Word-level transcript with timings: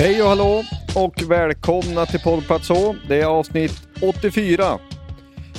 Hej 0.00 0.22
och 0.22 0.28
hallå 0.28 0.62
och 0.96 1.30
välkomna 1.30 2.06
till 2.06 2.20
Poddplats 2.20 2.68
H. 2.68 2.94
Det 3.08 3.20
är 3.20 3.26
avsnitt 3.26 3.88
84. 4.02 4.78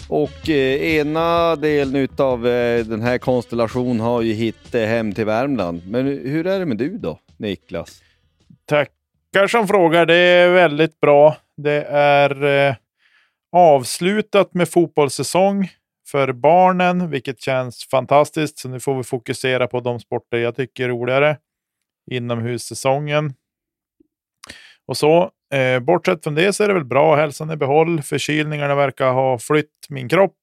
Och 0.09 0.49
eh, 0.49 0.95
ena 0.97 1.55
delen 1.55 2.07
av 2.17 2.47
eh, 2.47 2.85
den 2.85 3.01
här 3.01 3.17
konstellationen 3.17 3.99
har 3.99 4.21
ju 4.21 4.33
hittat 4.33 4.75
eh, 4.75 4.85
hem 4.85 5.13
till 5.13 5.25
Värmland. 5.25 5.81
Men 5.87 6.05
hur 6.05 6.47
är 6.47 6.59
det 6.59 6.65
med 6.65 6.77
du 6.77 6.97
då, 6.97 7.19
Niklas? 7.37 8.01
Tackar 8.65 9.47
som 9.47 9.67
frågar. 9.67 10.05
Det 10.05 10.15
är 10.15 10.51
väldigt 10.51 10.99
bra. 10.99 11.37
Det 11.57 11.83
är 11.91 12.43
eh, 12.43 12.75
avslutat 13.51 14.53
med 14.53 14.69
fotbollssäsong 14.69 15.69
för 16.07 16.33
barnen, 16.33 17.09
vilket 17.09 17.41
känns 17.41 17.87
fantastiskt. 17.91 18.59
Så 18.59 18.69
nu 18.69 18.79
får 18.79 18.97
vi 18.97 19.03
fokusera 19.03 19.67
på 19.67 19.79
de 19.79 19.99
sporter 19.99 20.37
jag 20.37 20.55
tycker 20.55 20.83
är 20.83 20.89
roligare. 20.89 21.37
Inomhussäsongen. 22.11 23.33
Och 24.91 24.97
så, 24.97 25.31
eh, 25.53 25.79
bortsett 25.79 26.23
från 26.23 26.35
det 26.35 26.53
så 26.53 26.63
är 26.63 26.67
det 26.67 26.73
väl 26.73 26.85
bra. 26.85 27.15
Hälsan 27.15 27.51
i 27.51 27.55
behåll. 27.55 28.01
Förkylningarna 28.01 28.75
verkar 28.75 29.11
ha 29.11 29.37
flytt 29.37 29.85
min 29.89 30.09
kropp. 30.09 30.37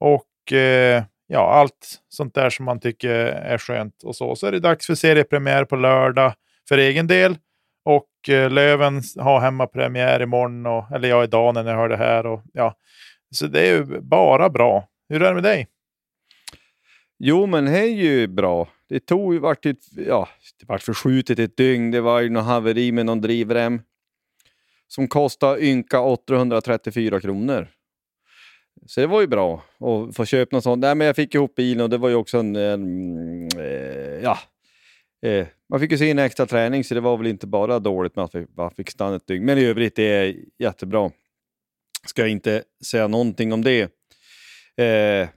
Och 0.00 0.52
eh, 0.52 1.02
ja, 1.26 1.52
allt 1.52 2.00
sånt 2.08 2.34
där 2.34 2.50
som 2.50 2.64
man 2.64 2.80
tycker 2.80 3.10
är 3.24 3.58
skönt. 3.58 4.02
Och 4.02 4.16
så, 4.16 4.36
så 4.36 4.46
är 4.46 4.52
det 4.52 4.60
dags 4.60 4.86
för 4.86 4.94
seriepremiär 4.94 5.64
på 5.64 5.76
lördag 5.76 6.32
för 6.68 6.78
egen 6.78 7.06
del. 7.06 7.38
Och 7.84 8.28
eh, 8.28 8.50
Löven 8.50 9.02
har 9.18 9.40
hemmapremiär 9.40 10.22
imorgon, 10.22 10.66
och, 10.66 10.92
eller 10.92 11.08
ja, 11.08 11.24
idag 11.24 11.54
när 11.54 11.64
ni 11.64 11.70
hör 11.70 11.88
det 11.88 11.96
här. 11.96 12.26
Och, 12.26 12.42
ja. 12.52 12.74
Så 13.34 13.46
det 13.46 13.60
är 13.60 13.76
ju 13.76 14.00
bara 14.00 14.50
bra. 14.50 14.88
Hur 15.08 15.22
är 15.22 15.28
det 15.28 15.34
med 15.34 15.42
dig? 15.42 15.68
Jo, 17.18 17.46
men 17.46 17.64
det 17.64 17.78
är 17.78 17.94
ju 17.94 18.26
bra. 18.26 18.68
Det 18.88 19.00
tog 19.00 19.34
ju 19.34 19.40
vart, 19.40 19.66
ett, 19.66 19.84
ja, 20.06 20.28
det 20.60 20.66
vart 20.68 20.82
förskjutet 20.82 21.38
ett 21.38 21.56
dygn. 21.56 21.90
Det 21.90 22.00
var 22.00 22.20
ju 22.20 22.30
något 22.30 22.44
haveri 22.44 22.92
med 22.92 23.06
någon 23.06 23.20
drivrem 23.20 23.80
som 24.88 25.08
kostade 25.08 25.64
ynka 25.64 26.00
834 26.00 27.20
kronor. 27.20 27.68
Så 28.86 29.00
det 29.00 29.06
var 29.06 29.20
ju 29.20 29.26
bra 29.26 29.64
att 29.78 30.16
få 30.16 30.24
köpa 30.24 30.56
något 30.56 30.64
sånt. 30.64 30.80
Nej, 30.80 30.94
men 30.94 31.06
jag 31.06 31.16
fick 31.16 31.34
ihop 31.34 31.54
bilen 31.54 31.80
och 31.80 31.90
det 31.90 31.98
var 31.98 32.08
ju 32.08 32.14
också 32.14 32.38
en... 32.38 32.56
en 32.56 33.48
eh, 33.58 34.22
ja, 34.22 34.38
eh, 35.22 35.46
man 35.68 35.80
fick 35.80 35.92
ju 35.92 35.98
se 35.98 36.10
en 36.10 36.18
extra 36.18 36.46
träning 36.46 36.84
så 36.84 36.94
det 36.94 37.00
var 37.00 37.16
väl 37.16 37.26
inte 37.26 37.46
bara 37.46 37.78
dåligt 37.78 38.16
med 38.16 38.24
att 38.24 38.34
man 38.56 38.70
fick 38.70 38.90
stanna 38.90 39.16
ett 39.16 39.26
dygn. 39.26 39.44
Men 39.44 39.58
i 39.58 39.64
övrigt 39.64 39.96
det 39.96 40.02
är 40.02 40.36
jättebra. 40.58 41.10
Ska 42.06 42.22
jag 42.22 42.30
inte 42.30 42.62
säga 42.84 43.08
någonting 43.08 43.52
om 43.52 43.64
det. 43.64 43.82
Eh, 44.76 45.28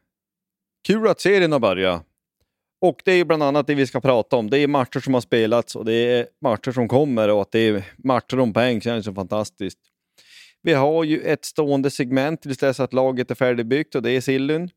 kul 0.87 1.07
att 1.07 1.21
serien 1.21 1.51
har 1.51 1.59
börjat. 1.59 2.10
Och 2.81 3.01
det 3.05 3.11
är 3.11 3.25
bland 3.25 3.43
annat 3.43 3.67
det 3.67 3.75
vi 3.75 3.87
ska 3.87 4.01
prata 4.01 4.35
om. 4.35 4.49
Det 4.49 4.57
är 4.57 4.67
matcher 4.67 4.99
som 4.99 5.13
har 5.13 5.21
spelats 5.21 5.75
och 5.75 5.85
det 5.85 5.93
är 5.93 6.27
matcher 6.41 6.71
som 6.71 6.87
kommer 6.87 7.29
och 7.29 7.41
att 7.41 7.51
det 7.51 7.59
är 7.59 7.83
matcher 7.97 8.39
om 8.39 8.53
poäng 8.53 8.81
känns 8.81 9.07
ju 9.07 9.13
fantastiskt. 9.13 9.79
Vi 10.61 10.73
har 10.73 11.03
ju 11.03 11.19
ett 11.21 11.45
stående 11.45 11.91
segment 11.91 12.41
tills 12.41 12.57
dess 12.57 12.79
att 12.79 12.93
laget 12.93 13.31
är 13.31 13.35
färdigbyggt 13.35 13.95
och 13.95 14.01
det 14.01 14.11
är 14.11 14.21
Sillyn. 14.21 14.69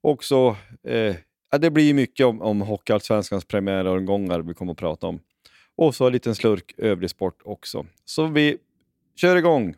Och 0.00 0.24
så, 0.24 0.56
eh, 0.88 1.16
ja, 1.50 1.58
det 1.58 1.70
blir 1.70 1.94
mycket 1.94 2.26
om, 2.26 2.42
om 2.42 2.60
Hockeyallsvenskans 2.60 3.44
premiäromgångar 3.44 4.40
vi 4.40 4.54
kommer 4.54 4.72
att 4.72 4.78
prata 4.78 5.06
om. 5.06 5.20
Och 5.76 5.94
så 5.94 6.06
en 6.06 6.12
liten 6.12 6.34
slurk 6.34 6.74
övrig 6.78 7.10
sport 7.10 7.40
också. 7.44 7.86
Så 8.04 8.26
vi 8.26 8.56
kör 9.16 9.36
igång. 9.36 9.74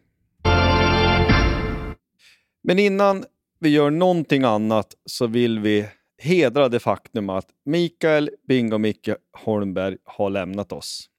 Men 2.63 2.79
innan 2.79 3.25
vi 3.59 3.69
gör 3.69 3.91
någonting 3.91 4.45
annat 4.45 4.95
så 5.07 5.27
vill 5.27 5.59
vi 5.59 5.87
hedra 6.25 6.69
det 6.69 6.81
faktum 6.81 7.31
att 7.31 7.47
Mikael 7.65 8.31
Bingo-Micke 8.49 9.17
Holmberg 9.33 9.97
har 10.05 10.31
lämnat 10.31 10.73
oss. 10.73 11.11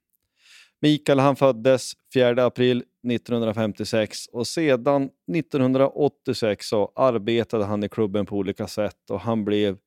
Mikael 0.82 1.20
han 1.20 1.36
föddes 1.36 1.94
4 2.14 2.46
april 2.46 2.84
1956 3.12 4.28
och 4.28 4.48
sedan 4.48 5.10
1986 5.34 6.68
så 6.68 6.92
arbetade 6.96 7.66
han 7.66 7.84
i 7.84 7.90
klubben 7.90 8.26
på 8.26 8.36
olika 8.36 8.68
sätt 8.68 9.10
och 9.10 9.22
han 9.22 9.46
blev, 9.46 9.78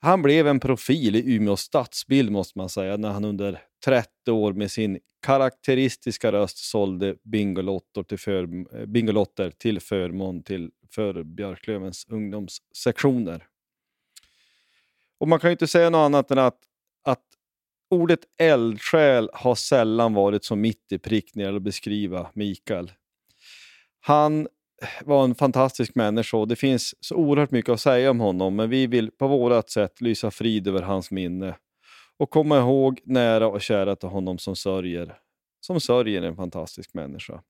han 0.00 0.22
blev 0.22 0.46
en 0.46 0.60
profil 0.60 1.16
i 1.16 1.34
Umeå 1.34 1.56
stadsbild 1.56 2.32
måste 2.32 2.58
man 2.58 2.68
säga 2.68 2.96
när 2.96 3.10
han 3.10 3.24
under 3.24 3.62
30 3.84 4.30
år 4.30 4.52
med 4.52 4.70
sin 4.70 4.98
karaktäristiska 5.22 6.32
röst 6.32 6.58
sålde 6.58 7.16
Bingolotter 7.24 8.02
till, 8.02 8.18
för, 8.18 8.46
Bingolotter 8.86 9.50
till 9.50 9.80
förmån 9.80 10.42
till 10.42 10.70
för 10.94 11.22
Björklövens 11.22 12.06
ungdomssektioner. 12.08 13.49
Och 15.20 15.28
man 15.28 15.40
kan 15.40 15.50
ju 15.50 15.52
inte 15.52 15.66
säga 15.66 15.90
något 15.90 15.98
annat 15.98 16.30
än 16.30 16.38
att, 16.38 16.58
att 17.04 17.24
ordet 17.90 18.20
eldsjäl 18.38 19.30
har 19.32 19.54
sällan 19.54 20.14
varit 20.14 20.44
så 20.44 20.56
mitt 20.56 20.92
i 20.92 20.98
prick 20.98 21.34
när 21.34 21.42
det 21.42 21.46
gäller 21.46 21.56
att 21.56 21.62
beskriva 21.62 22.30
Mikael. 22.34 22.92
Han 24.00 24.48
var 25.04 25.24
en 25.24 25.34
fantastisk 25.34 25.94
människa 25.94 26.36
och 26.36 26.48
det 26.48 26.56
finns 26.56 26.94
så 27.00 27.14
oerhört 27.14 27.50
mycket 27.50 27.72
att 27.72 27.80
säga 27.80 28.10
om 28.10 28.20
honom, 28.20 28.56
men 28.56 28.70
vi 28.70 28.86
vill 28.86 29.10
på 29.10 29.28
vårt 29.28 29.70
sätt 29.70 30.00
lysa 30.00 30.30
frid 30.30 30.68
över 30.68 30.82
hans 30.82 31.10
minne 31.10 31.56
och 32.16 32.30
komma 32.30 32.58
ihåg 32.58 33.00
nära 33.04 33.48
och 33.48 33.60
kära 33.60 33.96
till 33.96 34.08
honom 34.08 34.38
som 34.38 34.56
sörjer, 34.56 35.18
som 35.60 35.80
sörjer 35.80 36.22
en 36.22 36.36
fantastisk 36.36 36.94
människa. 36.94 37.42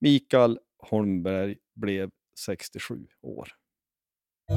Mikael 0.00 0.58
Holmberg 0.78 1.56
blev 1.74 2.10
67 2.38 3.06
år. 3.22 3.48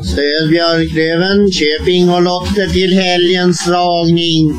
Stöd 0.04 0.50
Björklöven, 0.50 1.52
köp 1.52 1.86
Bingolotter 1.86 2.68
till 2.74 2.94
helgens 2.94 3.66
dragning. 3.66 4.54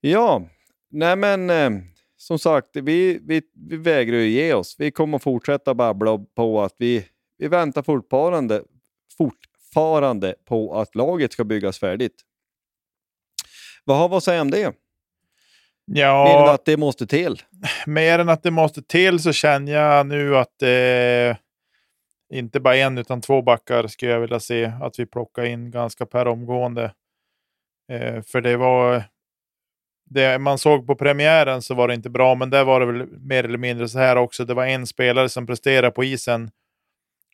Ja, 0.00 0.42
nej 0.90 1.16
men 1.16 1.50
eh, 1.50 1.70
som 2.16 2.38
sagt, 2.38 2.68
vi, 2.72 3.18
vi, 3.22 3.42
vi 3.68 3.76
vägrar 3.76 4.16
ju 4.16 4.28
ge 4.28 4.52
oss. 4.54 4.76
Vi 4.78 4.90
kommer 4.90 5.16
att 5.16 5.22
fortsätta 5.22 5.74
babbla 5.74 6.18
på 6.36 6.62
att 6.62 6.74
vi, 6.78 7.04
vi 7.38 7.48
väntar 7.48 7.82
fortfarande, 7.82 8.62
fortfarande 9.18 10.34
på 10.48 10.80
att 10.80 10.94
laget 10.94 11.32
ska 11.32 11.44
byggas 11.44 11.78
färdigt. 11.78 12.14
Vad 13.84 13.96
har 13.98 14.08
vi 14.08 14.14
att 14.14 14.24
säga 14.24 14.40
om 14.40 14.50
det? 14.50 14.72
Ja, 15.92 16.24
Mer 16.24 16.42
än 16.48 16.54
att 16.54 16.64
det 16.64 16.76
måste 16.76 17.06
till. 17.06 17.42
mer 17.86 18.18
än 18.18 18.28
att 18.28 18.42
det 18.42 18.50
måste 18.50 18.82
till 18.82 19.18
så 19.22 19.32
känner 19.32 19.72
jag 19.72 20.06
nu 20.06 20.36
att 20.36 20.62
eh, 20.62 21.36
inte 22.32 22.60
bara 22.60 22.76
en 22.76 22.98
utan 22.98 23.20
två 23.20 23.42
backar 23.42 23.86
skulle 23.86 24.12
jag 24.12 24.20
vilja 24.20 24.40
se 24.40 24.72
att 24.82 24.98
vi 24.98 25.06
plockar 25.06 25.44
in 25.44 25.70
ganska 25.70 26.06
per 26.06 26.28
omgående. 26.28 26.92
Eh, 27.92 28.22
för 28.22 28.40
det 28.40 28.56
var 28.56 29.02
det 30.10 30.38
man 30.38 30.58
såg 30.58 30.86
på 30.86 30.94
premiären 30.94 31.62
så 31.62 31.74
var 31.74 31.88
det 31.88 31.94
inte 31.94 32.10
bra, 32.10 32.34
men 32.34 32.50
där 32.50 32.64
var 32.64 32.80
det 32.80 32.86
väl 32.86 33.06
mer 33.06 33.44
eller 33.44 33.58
mindre 33.58 33.88
så 33.88 33.98
här 33.98 34.16
också. 34.16 34.44
Det 34.44 34.54
var 34.54 34.66
en 34.66 34.86
spelare 34.86 35.28
som 35.28 35.46
presterade 35.46 35.90
på 35.90 36.04
isen 36.04 36.50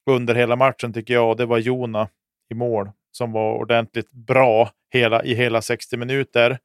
under 0.07 0.35
hela 0.35 0.57
matchen 0.57 0.93
tycker 0.93 1.15
jag, 1.15 1.31
och 1.31 1.37
det 1.37 1.47
var 1.47 1.59
Jona 1.59 2.09
i 2.51 2.55
mål 2.55 2.91
som 3.13 3.33
var 3.33 3.55
ordentligt 3.55 4.13
bra 4.13 4.71
hela, 4.91 5.25
i 5.25 5.35
hela 5.35 5.63
60 5.63 5.97
minuter. 5.97 6.59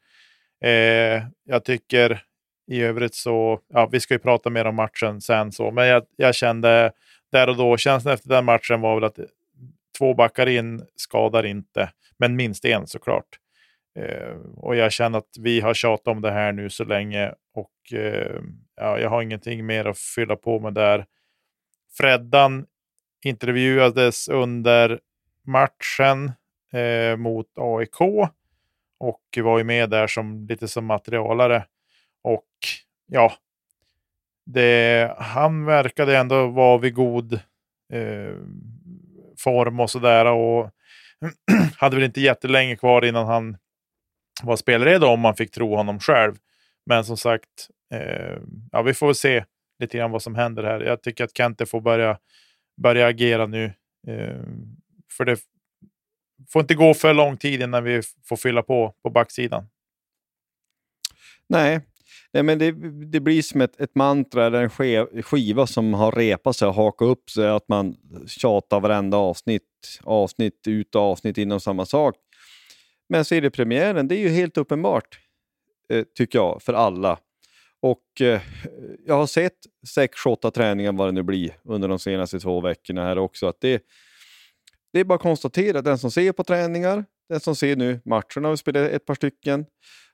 Eh, 0.64 1.24
jag 1.44 1.64
tycker 1.66 2.24
i 2.72 2.82
övrigt 2.82 3.16
så, 3.16 3.60
ja, 3.74 3.90
vi 3.92 4.00
ska 4.00 4.14
ju 4.14 4.20
prata 4.20 4.50
mer 4.50 4.66
om 4.66 4.76
matchen 4.76 5.22
sen 5.22 5.52
så, 5.52 5.72
men 5.72 5.88
jag, 5.88 6.04
jag 6.16 6.36
kände 6.36 6.92
där 7.38 7.50
och 7.50 7.58
då, 7.58 7.78
känslan 7.78 8.14
efter 8.14 8.30
den 8.30 8.46
matchen 8.46 8.82
var 8.82 8.96
väl 8.96 9.04
att 9.04 9.20
två 9.98 10.14
backar 10.14 10.48
in 10.48 10.86
skadar 10.96 11.46
inte, 11.46 11.92
men 12.18 12.36
minst 12.36 12.66
en 12.66 12.88
såklart. 12.88 13.40
Eh, 14.00 14.36
och 14.56 14.76
jag 14.76 14.92
känner 14.92 15.18
att 15.18 15.36
vi 15.40 15.62
har 15.62 15.74
tjatat 15.74 16.08
om 16.08 16.22
det 16.22 16.32
här 16.32 16.52
nu 16.52 16.70
så 16.70 16.84
länge 16.84 17.34
och 17.54 17.94
eh, 17.94 18.42
ja, 18.76 19.00
jag 19.00 19.10
har 19.10 19.22
ingenting 19.22 19.66
mer 19.66 19.86
att 19.86 20.00
fylla 20.00 20.36
på 20.36 20.60
med 20.60 20.74
där. 20.74 21.06
Freddan 21.98 22.66
intervjuades 23.26 24.28
under 24.28 25.00
matchen 25.44 26.32
eh, 26.74 27.18
mot 27.18 27.48
AIK 27.56 28.02
och 29.00 29.24
var 29.38 29.58
ju 29.58 29.64
med 29.64 29.90
där 29.90 30.08
som 30.08 30.48
lite 30.48 30.68
som 30.68 30.86
materialare. 30.86 31.66
Och 32.22 32.48
ja, 33.08 33.34
det, 34.48 35.16
han 35.18 35.66
verkade 35.66 36.18
ändå 36.18 36.48
vara 36.48 36.78
vid 36.78 36.94
god 36.94 37.34
eh, 37.94 38.36
form 39.38 39.80
och 39.80 39.90
sådär. 39.90 40.26
Och 40.26 40.72
hade 41.78 41.96
väl 41.96 42.06
inte 42.06 42.22
jättelänge 42.22 42.76
kvar 42.76 43.06
innan 43.06 43.28
han 43.28 43.58
var 44.44 44.56
spelredo 44.56 45.08
om 45.08 45.20
man 45.20 45.36
fick 45.36 45.52
tro 45.52 45.76
honom 45.76 46.00
själv. 46.00 46.36
Men 46.86 47.06
som 47.06 47.18
sagt, 47.18 47.70
eh, 47.94 48.38
ja, 48.72 48.82
vi 48.82 48.94
får 48.94 49.14
se 49.14 49.46
lite 49.80 49.98
grann 49.98 50.12
vad 50.12 50.24
som 50.24 50.36
händer 50.36 50.64
här. 50.64 50.80
Jag 50.80 51.02
tycker 51.02 51.24
att 51.24 51.38
Kente 51.38 51.66
får 51.66 51.82
börja, 51.82 52.18
börja 52.82 53.08
agera 53.08 53.46
nu. 53.46 53.66
Eh, 54.08 54.44
för 55.18 55.26
det 55.26 55.40
får 56.50 56.62
inte 56.62 56.76
gå 56.76 56.94
för 56.94 57.14
lång 57.14 57.38
tid 57.38 57.62
innan 57.62 57.84
vi 57.84 58.02
får 58.26 58.36
fylla 58.36 58.64
på 58.64 58.96
på 59.04 59.10
backsidan. 59.10 59.70
Nej, 61.50 61.82
Nej 62.38 62.44
men 62.44 62.60
det, 62.60 62.72
det 63.12 63.20
blir 63.20 63.42
som 63.42 63.62
ett, 63.62 63.82
ett 63.82 63.96
mantra 63.96 64.46
eller 64.46 64.64
en 64.64 64.70
ske, 64.70 65.06
skiva 65.22 65.68
som 65.68 65.94
har 65.94 66.12
repat 66.12 66.56
sig 66.56 66.68
och 66.68 66.74
hakat 66.74 67.06
upp 67.06 67.30
sig. 67.30 67.50
Att 67.50 67.68
man 67.68 67.96
tjatar 68.28 68.80
varenda 68.80 69.18
avsnitt, 69.18 69.64
avsnitt 70.04 70.68
ut 70.68 70.96
och 70.96 71.02
avsnitt 71.02 71.38
inom 71.38 71.60
samma 71.60 71.86
sak. 71.86 72.16
Men 73.10 73.26
seriepremiären, 73.26 74.08
det 74.08 74.16
är 74.16 74.20
ju 74.20 74.30
helt 74.30 74.58
uppenbart, 74.58 75.20
eh, 75.94 76.04
tycker 76.18 76.40
jag, 76.40 76.62
för 76.62 76.74
alla. 76.74 77.20
Och 77.82 78.22
eh, 78.22 78.42
jag 79.06 79.16
har 79.16 79.28
sett 79.28 79.58
6-8 79.98 80.52
träningar 80.52 80.92
vad 80.92 81.08
det 81.08 81.12
nu 81.12 81.24
blir 81.24 81.58
under 81.64 81.88
de 81.88 82.00
senaste 82.00 82.40
två 82.40 82.62
veckorna 82.62 83.04
här 83.04 83.18
också. 83.18 83.48
Att 83.48 83.62
det, 83.62 83.84
det 84.94 85.00
är 85.00 85.04
bara 85.04 85.16
att 85.16 85.22
konstatera, 85.22 85.82
den 85.82 85.98
som 85.98 86.12
ser 86.12 86.32
på 86.32 86.44
träningar, 86.44 87.06
den 87.30 87.40
som 87.40 87.56
ser 87.56 87.76
nu 87.76 88.00
matcherna, 88.06 88.52
vi 88.52 88.58
spelar 88.58 88.90
ett 88.90 89.06
par 89.06 89.16
stycken, 89.16 89.66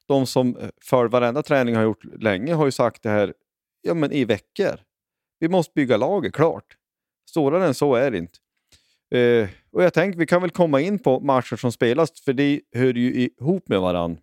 de 0.08 0.26
som 0.26 0.58
eh, 0.58 0.70
för 0.82 1.06
varenda 1.06 1.44
träning 1.44 1.76
har 1.76 1.84
gjort 1.84 2.04
länge 2.04 2.54
har 2.54 2.66
ju 2.66 2.72
sagt 2.72 3.04
det 3.04 3.10
här 3.10 3.34
ja, 3.82 3.94
men 3.94 4.12
i 4.12 4.26
veckor. 4.26 4.80
Vi 5.40 5.50
måste 5.50 5.72
bygga 5.76 5.98
laget, 5.98 6.34
klart. 6.34 6.78
Svårare 7.30 7.66
än 7.66 7.74
så 7.74 7.96
är 7.96 8.12
det 8.12 8.18
inte. 8.18 8.40
Eh, 9.14 9.50
och 9.72 9.84
jag 9.84 9.94
tänker 9.94 10.20
vi 10.20 10.26
kan 10.26 10.42
väl 10.42 10.52
komma 10.52 10.82
in 10.82 11.00
på 11.00 11.20
matcher 11.20 11.56
som 11.56 11.72
spelas, 11.72 12.22
för 12.22 12.34
det 12.34 12.62
hör 12.76 12.94
ju 12.94 13.14
ihop 13.40 13.68
med 13.68 13.82
varann. 13.82 14.18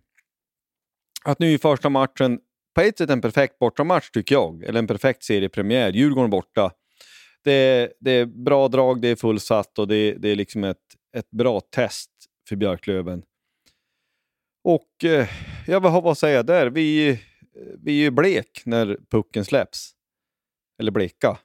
Att 1.23 1.39
nu 1.39 1.51
i 1.51 1.57
första 1.57 1.89
matchen, 1.89 2.39
på 2.75 2.81
ett 2.81 2.97
sätt 2.97 3.09
en 3.09 3.21
perfekt 3.21 3.59
bortamatch 3.59 4.09
tycker 4.09 4.35
jag, 4.35 4.63
eller 4.63 4.79
en 4.79 4.87
perfekt 4.87 5.23
seriepremiär, 5.23 5.91
Djurgården 5.91 6.29
borta. 6.29 6.71
Det 7.43 7.51
är, 7.51 7.93
det 7.99 8.11
är 8.11 8.25
bra 8.25 8.67
drag, 8.67 9.01
det 9.01 9.07
är 9.07 9.15
fullsatt 9.15 9.79
och 9.79 9.87
det, 9.87 10.13
det 10.13 10.29
är 10.29 10.35
liksom 10.35 10.63
ett, 10.63 10.77
ett 11.17 11.31
bra 11.31 11.59
test 11.59 12.11
för 12.49 12.55
Björklöven. 12.55 13.23
Och 14.63 15.03
eh, 15.03 15.27
jag 15.67 15.81
vill 15.81 15.91
vad 15.91 16.17
säga 16.17 16.43
där? 16.43 16.69
Vi, 16.69 17.09
eh, 17.09 17.17
vi 17.83 17.91
är 17.99 18.03
ju 18.03 18.11
blek 18.11 18.61
när 18.65 18.97
pucken 19.09 19.45
släpps. 19.45 19.91
Eller 20.79 20.91
bleka. 20.91 21.37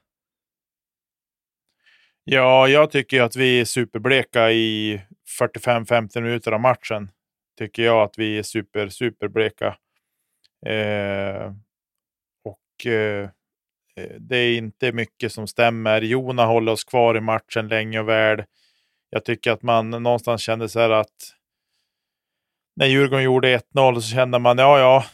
Ja, 2.23 2.67
jag 2.67 2.91
tycker 2.91 3.21
att 3.21 3.35
vi 3.35 3.59
är 3.59 3.65
superbleka 3.65 4.51
i 4.51 5.01
45-50 5.39 6.21
minuter 6.21 6.51
av 6.51 6.61
matchen. 6.61 7.11
Tycker 7.57 7.83
jag 7.83 8.03
att 8.03 8.17
vi 8.17 8.37
är 8.37 8.43
super, 8.43 8.89
superbleka. 8.89 9.77
Eh, 10.65 11.53
och 12.43 12.85
eh, 12.85 13.29
eh, 13.95 14.15
det 14.19 14.37
är 14.37 14.57
inte 14.57 14.91
mycket 14.91 15.31
som 15.31 15.47
stämmer. 15.47 16.01
Jona 16.01 16.45
håller 16.45 16.71
oss 16.71 16.83
kvar 16.83 17.17
i 17.17 17.21
matchen 17.21 17.67
länge 17.67 17.99
och 17.99 18.09
väl. 18.09 18.43
Jag 19.09 19.25
tycker 19.25 19.51
att 19.51 19.63
man 19.63 19.89
någonstans 19.89 20.41
kände 20.41 20.69
så 20.69 20.79
här 20.79 20.89
att 20.89 21.36
när 22.77 22.87
Djurgården 22.87 23.23
gjorde 23.23 23.57
1-0 23.57 23.95
så 23.95 24.01
kände 24.01 24.39
man 24.39 24.57
ja, 24.57 24.79
ja, 24.79 25.05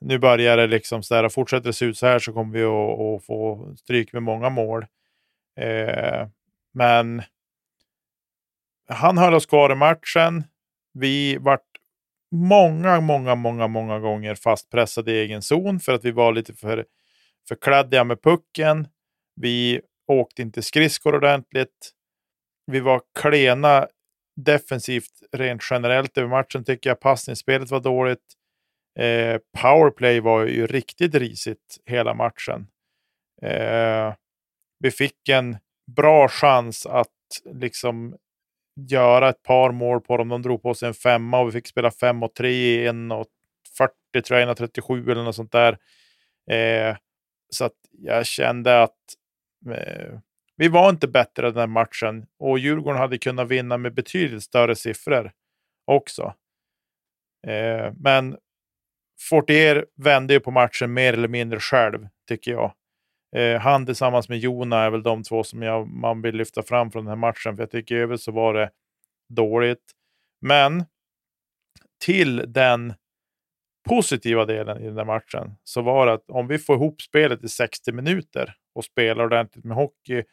nu 0.00 0.18
börjar 0.18 0.56
det 0.56 0.66
liksom 0.66 1.02
så 1.02 1.14
här. 1.14 1.28
Fortsätter 1.28 1.66
det 1.66 1.72
se 1.72 1.84
ut 1.84 1.98
så 1.98 2.06
här 2.06 2.18
så 2.18 2.32
kommer 2.32 2.52
vi 2.52 2.64
att, 2.64 3.00
att 3.00 3.26
få 3.26 3.72
stryk 3.76 4.12
med 4.12 4.22
många 4.22 4.50
mål. 4.50 4.86
Eh, 5.60 6.26
men 6.72 7.22
han 8.88 9.18
höll 9.18 9.34
oss 9.34 9.46
kvar 9.46 9.72
i 9.72 9.74
matchen. 9.74 10.44
Vi 10.92 11.36
vart 11.36 11.66
många, 12.30 13.00
många, 13.00 13.34
många, 13.34 13.66
många 13.66 13.98
gånger 13.98 14.34
fastpressade 14.34 15.12
i 15.12 15.20
egen 15.20 15.42
zon 15.42 15.80
för 15.80 15.92
att 15.92 16.04
vi 16.04 16.10
var 16.10 16.32
lite 16.32 16.54
för, 16.54 16.84
för 17.48 17.54
kladdiga 17.54 18.04
med 18.04 18.22
pucken. 18.22 18.88
Vi 19.36 19.80
åkte 20.06 20.42
inte 20.42 20.62
skridskor 20.62 21.14
ordentligt. 21.14 21.90
Vi 22.66 22.80
var 22.80 23.02
klena 23.20 23.88
defensivt 24.36 25.22
rent 25.32 25.62
generellt 25.70 26.18
över 26.18 26.28
matchen 26.28 26.64
tycker 26.64 26.90
jag. 26.90 27.00
Passningsspelet 27.00 27.70
var 27.70 27.80
dåligt. 27.80 28.34
Eh, 28.98 29.38
powerplay 29.62 30.20
var 30.20 30.46
ju 30.46 30.66
riktigt 30.66 31.14
risigt 31.14 31.78
hela 31.86 32.14
matchen. 32.14 32.66
Eh, 33.42 34.14
vi 34.78 34.90
fick 34.90 35.28
en 35.28 35.56
bra 35.96 36.28
chans 36.28 36.86
att 36.86 37.08
liksom 37.44 38.16
göra 38.90 39.28
ett 39.28 39.42
par 39.42 39.72
mål 39.72 40.00
på 40.00 40.16
dem. 40.16 40.28
De 40.28 40.42
drog 40.42 40.62
på 40.62 40.74
sig 40.74 40.88
en 40.88 40.94
femma 40.94 41.40
och 41.40 41.48
vi 41.48 41.52
fick 41.52 41.66
spela 41.66 41.90
fem 41.90 42.22
och 42.22 42.34
tre 42.34 42.50
i 42.50 42.86
en 42.86 43.12
och 43.12 43.26
40 43.78 43.92
tror 44.26 44.40
jag, 44.40 44.56
37 44.56 45.10
eller 45.10 45.24
något 45.24 45.36
sånt 45.36 45.52
där. 45.52 45.78
Eh, 46.50 46.96
så 47.50 47.64
att 47.64 47.76
jag 47.90 48.26
kände 48.26 48.82
att 48.82 48.98
eh, 49.70 50.18
vi 50.56 50.68
var 50.68 50.90
inte 50.90 51.08
bättre 51.08 51.50
den 51.50 51.70
matchen 51.70 52.26
och 52.38 52.58
Djurgården 52.58 53.00
hade 53.00 53.18
kunnat 53.18 53.48
vinna 53.48 53.78
med 53.78 53.94
betydligt 53.94 54.42
större 54.42 54.76
siffror 54.76 55.32
också. 55.84 56.34
Eh, 57.46 57.92
men 57.96 58.36
Fortier 59.20 59.86
vände 59.96 60.34
ju 60.34 60.40
på 60.40 60.50
matchen 60.50 60.92
mer 60.92 61.12
eller 61.12 61.28
mindre 61.28 61.60
själv, 61.60 62.08
tycker 62.28 62.50
jag. 62.50 62.72
Eh, 63.36 63.60
han 63.60 63.86
tillsammans 63.86 64.28
med 64.28 64.38
Jona 64.38 64.82
är 64.82 64.90
väl 64.90 65.02
de 65.02 65.22
två 65.22 65.44
som 65.44 65.62
jag, 65.62 65.88
man 65.88 66.22
vill 66.22 66.36
lyfta 66.36 66.62
fram 66.62 66.90
från 66.90 67.04
den 67.04 67.08
här 67.08 67.16
matchen, 67.16 67.56
för 67.56 67.62
jag 67.62 67.70
tycker 67.70 67.94
i 67.94 67.98
övrigt 67.98 68.20
så 68.20 68.32
var 68.32 68.54
det 68.54 68.70
dåligt. 69.28 69.92
Men 70.40 70.84
till 72.04 72.52
den 72.52 72.94
positiva 73.88 74.44
delen 74.44 74.82
i 74.82 74.86
den 74.86 74.94
där 74.94 75.04
matchen 75.04 75.56
så 75.64 75.82
var 75.82 76.06
det 76.06 76.12
att 76.12 76.30
om 76.30 76.48
vi 76.48 76.58
får 76.58 76.76
ihop 76.76 77.02
spelet 77.02 77.44
i 77.44 77.48
60 77.48 77.92
minuter 77.92 78.54
och 78.74 78.84
spelar 78.84 79.24
ordentligt 79.24 79.64
med 79.64 79.76
hockey 79.76 80.24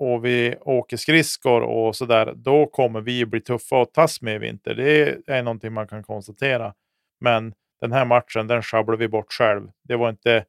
och 0.00 0.24
vi 0.24 0.56
åker 0.60 0.96
skridskor 0.96 1.60
och 1.60 1.96
sådär, 1.96 2.32
då 2.36 2.66
kommer 2.66 3.00
vi 3.00 3.26
bli 3.26 3.40
tuffa 3.40 3.82
att 3.82 3.94
tas 3.94 4.22
med 4.22 4.34
i 4.34 4.38
vinter. 4.38 4.74
Det 4.74 5.18
är 5.26 5.42
någonting 5.42 5.72
man 5.72 5.88
kan 5.88 6.02
konstatera. 6.02 6.74
Men 7.20 7.54
den 7.80 7.92
här 7.92 8.04
matchen, 8.04 8.46
den 8.46 8.62
sjabblade 8.62 8.98
vi 8.98 9.08
bort 9.08 9.32
själv. 9.32 9.70
Det 9.84 9.96
var 9.96 10.10
inte 10.10 10.44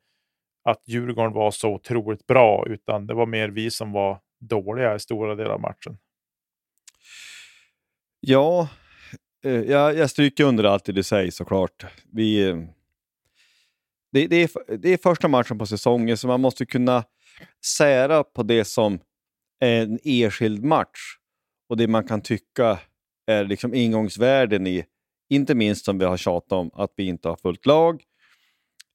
att 0.64 0.88
Djurgården 0.88 1.34
var 1.34 1.52
så 1.52 1.70
otroligt 1.70 2.28
bra, 2.28 2.66
utan 2.68 3.08
det 3.08 3.14
var 3.14 3.26
mer 3.26 3.50
vi 3.50 3.72
som 3.72 3.92
var 3.92 4.20
dåliga 4.40 4.96
i 4.96 5.00
stora 5.00 5.36
delar 5.36 5.54
av 5.54 5.62
matchen. 5.62 5.98
Ja, 8.20 8.70
eh, 9.46 9.62
jag, 9.62 9.98
jag 9.98 10.10
stryker 10.10 10.44
under 10.44 10.64
allt 10.64 10.86
det 10.86 10.92
du 10.92 11.04
säger 11.04 11.32
såklart. 11.32 11.86
Vi, 12.12 12.50
eh, 12.50 12.58
det, 14.12 14.28
det, 14.28 14.36
är, 14.36 14.78
det 14.78 14.90
är 14.90 14.98
första 14.98 15.28
matchen 15.28 15.58
på 15.58 15.66
säsongen, 15.66 16.18
så 16.18 16.28
man 16.28 16.42
måste 16.42 16.66
kunna 16.66 17.04
sära 17.78 18.24
på 18.24 18.44
det 18.44 18.66
som 18.66 19.00
en 19.62 20.00
enskild 20.04 20.64
match 20.64 21.00
och 21.70 21.78
det 21.78 21.88
man 21.88 22.04
kan 22.04 22.22
tycka 22.22 22.80
är 23.28 23.46
liksom 23.46 23.74
ingångsvärden 23.74 24.68
i, 24.68 24.86
inte 25.30 25.56
minst 25.56 25.86
som 25.86 25.98
vi 25.98 26.06
har 26.06 26.18
tjatat 26.18 26.52
om, 26.52 26.72
att 26.74 26.94
vi 26.96 27.04
inte 27.08 27.30
har 27.30 27.36
fullt 27.36 27.66
lag. 27.66 28.04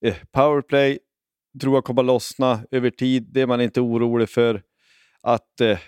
Eh, 0.05 0.17
powerplay 0.33 0.99
tror 1.61 1.75
jag 1.75 1.85
kommer 1.85 2.03
lossna 2.03 2.61
över 2.71 2.91
tid. 2.91 3.27
Det 3.33 3.41
är 3.41 3.47
man 3.47 3.61
inte 3.61 3.81
orolig 3.81 4.29
för. 4.29 4.63
Att 5.23 5.61
eh, 5.61 5.79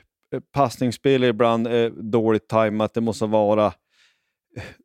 passningsspel 0.52 1.25
är 1.25 1.28
ibland 1.28 1.66
eh, 1.66 1.90
dåligt 1.90 2.49
tajmat. 2.49 2.94
Det 2.94 3.00
måste 3.00 3.26
vara... 3.26 3.73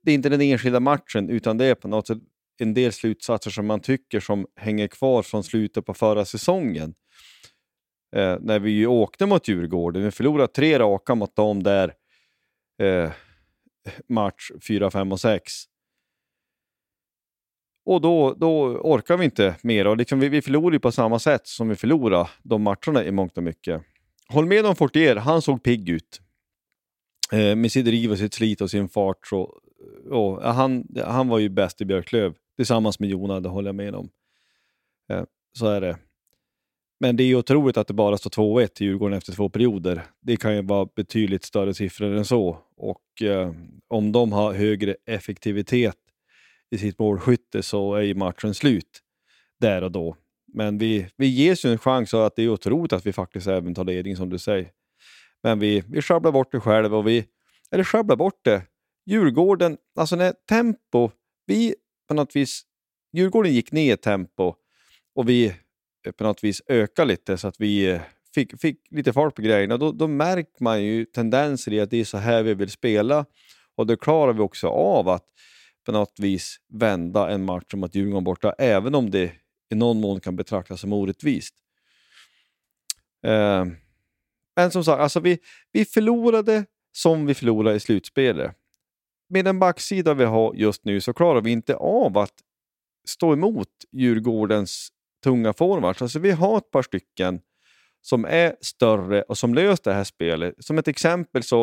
Det 0.02 0.12
är 0.12 0.16
inte 0.16 0.30
den 0.30 0.42
enskilda 0.42 0.80
matchen, 0.80 1.30
utan 1.30 1.58
det 1.58 1.66
är 1.66 1.76
på 1.76 1.88
något 1.88 2.08
sätt 2.08 2.18
en 2.60 2.74
del 2.74 2.92
slutsatser 2.92 3.52
som 3.52 3.66
man 3.66 3.80
tycker 3.80 4.20
som 4.20 4.48
hänger 4.56 4.88
kvar 4.88 5.24
från 5.24 5.44
slutet 5.44 5.86
på 5.86 5.94
förra 5.94 6.26
säsongen. 6.26 6.94
Eh, 8.14 8.38
när 8.42 8.60
vi 8.60 8.72
ju 8.72 8.88
åkte 8.88 9.26
mot 9.26 9.48
Djurgården. 9.48 10.04
Vi 10.04 10.12
förlorade 10.12 10.54
tre 10.54 10.80
raka 10.80 11.16
mot 11.16 11.36
dem 11.36 11.64
där 11.64 11.94
eh, 12.82 13.12
match 14.10 14.52
4, 14.68 14.92
5 14.92 15.12
och 15.12 15.20
6. 15.20 15.54
Och 17.86 18.02
då, 18.02 18.34
då 18.34 18.78
orkar 18.78 19.18
vi 19.18 19.26
inte 19.26 19.56
mer. 19.62 19.88
Och 19.88 19.98
liksom 19.98 20.20
vi, 20.20 20.30
vi 20.30 20.42
förlorar 20.42 20.80
på 20.80 20.92
samma 20.92 21.20
sätt 21.20 21.48
som 21.48 21.70
vi 21.70 21.76
förlorade 21.76 22.30
de 22.44 22.62
matcherna 22.62 23.04
i 23.06 23.12
mångt 23.12 23.38
och 23.38 23.44
mycket. 23.44 23.82
Håll 24.28 24.46
med 24.46 24.66
om 24.66 24.76
Fortier, 24.76 25.16
han 25.16 25.42
såg 25.42 25.64
pigg 25.64 25.90
ut. 25.90 26.22
Eh, 27.32 27.56
med 27.56 27.72
sitt 27.72 27.86
driv 27.86 28.12
och 28.12 28.18
sitt 28.18 28.34
slit 28.34 28.62
och 28.62 28.70
sin 28.70 28.90
fart. 28.90 29.28
Så, 29.28 29.62
och, 30.10 30.54
han, 30.54 30.88
han 31.06 31.28
var 31.28 31.40
ju 31.40 31.50
bäst 31.50 31.82
i 31.82 31.86
Björklöv 31.86 32.34
tillsammans 32.56 33.00
med 33.00 33.10
Jona, 33.10 33.40
det 33.40 33.50
håller 33.50 33.68
jag 33.68 33.76
med 33.76 33.96
om. 33.96 34.10
Eh, 35.10 35.24
så 35.58 35.68
är 35.68 35.82
det. 35.82 35.98
Men 37.04 37.16
det 37.16 37.24
är 37.24 37.36
otroligt 37.36 37.78
att 37.78 37.88
det 37.88 37.94
bara 37.94 38.18
står 38.18 38.30
2-1 38.30 38.68
till 38.68 38.88
Djurgården 38.88 39.18
efter 39.18 39.34
två 39.34 39.50
perioder. 39.50 40.04
Det 40.22 40.38
kan 40.38 40.56
ju 40.56 40.62
vara 40.62 40.88
betydligt 40.96 41.44
större 41.44 41.74
siffror 41.74 42.16
än 42.16 42.26
så. 42.26 42.58
Och 42.78 43.22
eh, 43.22 43.54
om 43.88 44.12
de 44.12 44.32
har 44.32 44.54
högre 44.54 44.96
effektivitet 45.06 45.98
i 46.72 46.78
sitt 46.78 47.00
målskytte 47.00 47.64
så 47.64 47.96
är 47.96 48.02
ju 48.02 48.16
matchen 48.16 48.54
slut 48.54 49.00
där 49.60 49.82
och 49.82 49.92
då. 49.92 50.16
Men 50.54 50.78
vi, 50.78 51.08
vi 51.18 51.28
ges 51.28 51.66
ju 51.66 51.72
en 51.72 51.78
chans 51.78 52.14
och 52.14 52.26
att 52.26 52.36
det 52.36 52.44
är 52.44 52.50
otroligt 52.50 52.94
att 52.94 53.06
vi 53.06 53.14
faktiskt 53.14 53.48
även 53.48 53.76
tar 53.76 53.84
ledning 53.84 54.16
som 54.16 54.30
du 54.30 54.40
säger. 54.40 54.70
Men 55.44 55.60
vi, 55.60 55.84
vi 55.88 56.02
sjabblar 56.02 56.32
bort 56.32 56.52
det 56.52 56.60
själva 56.60 56.98
och 56.98 57.08
vi, 57.08 57.26
eller 57.72 57.84
sjabblar 57.84 58.16
bort 58.16 58.40
det. 58.46 58.62
Djurgården, 59.06 59.78
alltså 59.96 60.16
när 60.16 60.34
tempo, 60.50 61.12
vi 61.46 61.76
på 62.08 62.14
något 62.14 62.36
vis, 62.36 62.62
Djurgården 63.14 63.54
gick 63.54 63.72
ner 63.72 63.96
tempo 63.96 64.56
och 65.16 65.30
vi 65.30 65.54
Eh, 66.04 66.12
på 66.12 66.24
något 66.24 66.44
vis 66.44 66.62
öka 66.68 67.04
lite 67.04 67.38
så 67.38 67.48
att 67.48 67.60
vi 67.60 67.90
eh, 67.90 68.02
fick, 68.34 68.62
fick 68.62 68.78
lite 68.90 69.14
fart 69.14 69.36
på 69.36 69.42
grejerna. 69.42 69.78
Då, 69.78 69.92
då 69.92 70.08
märker 70.08 70.64
man 70.64 70.84
ju 70.84 71.06
tendenser 71.06 71.74
i 71.74 71.80
att 71.80 71.90
det 71.90 71.98
är 71.98 72.06
så 72.06 72.18
här 72.18 72.44
vi 72.44 72.54
vill 72.54 72.70
spela 72.70 73.26
och 73.76 73.88
då 73.88 73.98
klarar 73.98 74.34
vi 74.34 74.40
också 74.40 74.68
av 74.68 75.10
att 75.10 75.26
på 75.86 75.92
något 75.92 76.20
vis 76.20 76.58
vända 76.70 77.30
en 77.30 77.46
match 77.46 77.74
mot 77.74 77.96
Djurgården 77.96 78.24
borta, 78.24 78.54
även 78.58 78.96
om 78.96 79.12
det 79.12 79.32
i 79.70 79.76
någon 79.76 80.02
mån 80.02 80.20
kan 80.20 80.36
betraktas 80.36 80.82
som 80.82 80.94
orättvist. 80.94 81.56
Eh, 83.26 83.66
men 84.56 84.72
som 84.72 84.84
sagt, 84.84 85.02
alltså 85.02 85.20
vi, 85.20 85.40
vi 85.72 85.86
förlorade 85.86 86.66
som 86.92 87.26
vi 87.26 87.34
förlorade 87.34 87.76
i 87.76 87.80
slutspelet. 87.80 88.56
Med 89.30 89.46
den 89.46 89.60
backsida 89.60 90.14
vi 90.14 90.24
har 90.24 90.54
just 90.54 90.86
nu 90.86 91.02
så 91.02 91.14
klarar 91.14 91.42
vi 91.42 91.52
inte 91.52 91.76
av 91.76 92.18
att 92.18 92.34
stå 93.08 93.34
emot 93.34 93.70
Djurgårdens 93.92 94.93
tunga 95.24 95.54
forwards. 95.54 96.02
Alltså 96.02 96.20
vi 96.20 96.32
har 96.32 96.58
ett 96.58 96.72
par 96.72 96.82
stycken 96.82 97.40
som 98.02 98.26
är 98.26 98.56
större 98.62 99.22
och 99.22 99.38
som 99.38 99.54
löser 99.54 99.92
det 99.92 99.94
här 99.94 100.04
spelet. 100.04 100.56
Som 100.60 100.78
ett 100.78 100.88
exempel 100.88 101.44
så 101.44 101.62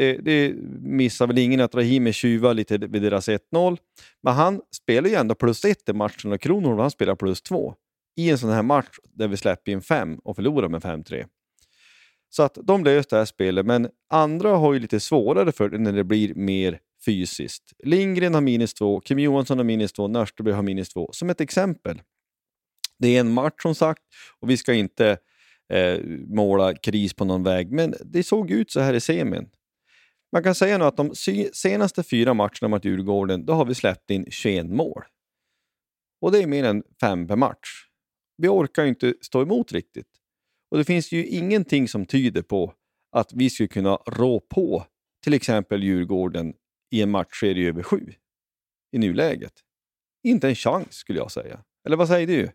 eh, 0.00 0.16
det 0.22 0.54
missar 0.80 1.26
väl 1.26 1.38
ingen 1.38 1.60
att 1.60 1.74
Rahimi 1.74 2.12
tjuvar 2.12 2.54
lite 2.54 2.78
vid 2.78 3.02
deras 3.02 3.28
1-0. 3.28 3.78
Men 4.22 4.34
han 4.34 4.60
spelar 4.76 5.08
ju 5.08 5.14
ändå 5.14 5.34
plus 5.34 5.64
1 5.64 5.88
i 5.88 5.92
matchen 5.92 6.32
och 6.32 6.40
Kronor 6.40 6.78
han 6.78 6.90
spelar 6.90 7.14
plus 7.14 7.42
2 7.42 7.74
i 8.16 8.30
en 8.30 8.38
sån 8.38 8.50
här 8.50 8.62
match 8.62 8.98
där 9.02 9.28
vi 9.28 9.36
släpper 9.36 9.72
in 9.72 9.82
5 9.82 10.18
och 10.18 10.36
förlorar 10.36 10.68
med 10.68 10.82
5-3. 10.82 11.26
Så 12.30 12.42
att 12.42 12.58
de 12.62 12.84
löser 12.84 13.10
det 13.10 13.16
här 13.16 13.24
spelet, 13.24 13.66
men 13.66 13.88
andra 14.10 14.56
har 14.56 14.72
ju 14.72 14.78
lite 14.78 15.00
svårare 15.00 15.52
för 15.52 15.68
det 15.68 15.78
när 15.78 15.92
det 15.92 16.04
blir 16.04 16.34
mer 16.34 16.78
fysiskt. 17.04 17.72
Lindgren 17.84 18.34
har 18.34 18.40
minus 18.40 18.74
2, 18.74 19.00
Kim 19.00 19.18
Johansson 19.18 19.58
har 19.58 19.64
minus 19.64 19.92
2, 19.92 20.08
Nörsteby 20.08 20.50
har 20.50 20.62
minus 20.62 20.88
2. 20.88 21.10
Som 21.12 21.30
ett 21.30 21.40
exempel. 21.40 22.02
Det 23.00 23.16
är 23.16 23.20
en 23.20 23.32
match 23.32 23.62
som 23.62 23.74
sagt 23.74 24.02
och 24.40 24.50
vi 24.50 24.56
ska 24.56 24.74
inte 24.74 25.18
eh, 25.72 26.00
måla 26.28 26.74
kris 26.74 27.14
på 27.14 27.24
någon 27.24 27.42
väg, 27.42 27.72
men 27.72 27.94
det 28.04 28.22
såg 28.22 28.50
ut 28.50 28.70
så 28.70 28.80
här 28.80 28.94
i 28.94 29.00
semin. 29.00 29.50
Man 30.32 30.42
kan 30.42 30.54
säga 30.54 30.78
nu 30.78 30.84
att 30.84 30.96
de 30.96 31.14
senaste 31.52 32.02
fyra 32.02 32.34
matcherna 32.34 32.68
mot 32.68 32.84
Djurgården, 32.84 33.46
då 33.46 33.52
har 33.52 33.64
vi 33.64 33.74
släppt 33.74 34.10
in 34.10 34.26
21 34.30 34.66
mål. 34.66 35.02
Och 36.20 36.32
det 36.32 36.38
är 36.42 36.46
mer 36.46 36.64
än 36.64 36.82
fem 37.00 37.26
per 37.26 37.36
match. 37.36 37.86
Vi 38.36 38.48
orkar 38.48 38.84
inte 38.84 39.14
stå 39.20 39.42
emot 39.42 39.72
riktigt. 39.72 40.08
Och 40.70 40.78
det 40.78 40.84
finns 40.84 41.12
ju 41.12 41.26
ingenting 41.26 41.88
som 41.88 42.06
tyder 42.06 42.42
på 42.42 42.74
att 43.12 43.32
vi 43.32 43.50
skulle 43.50 43.68
kunna 43.68 43.96
rå 43.96 44.40
på 44.40 44.86
till 45.24 45.34
exempel 45.34 45.82
Djurgården 45.82 46.54
i 46.90 47.02
en 47.02 47.10
matchserie 47.10 47.68
över 47.68 47.82
sju 47.82 48.12
i 48.92 48.98
nuläget. 48.98 49.52
Inte 50.22 50.48
en 50.48 50.54
chans 50.54 50.94
skulle 50.94 51.18
jag 51.18 51.32
säga. 51.32 51.64
Eller 51.86 51.96
vad 51.96 52.08
säger 52.08 52.26
du? 52.26 52.50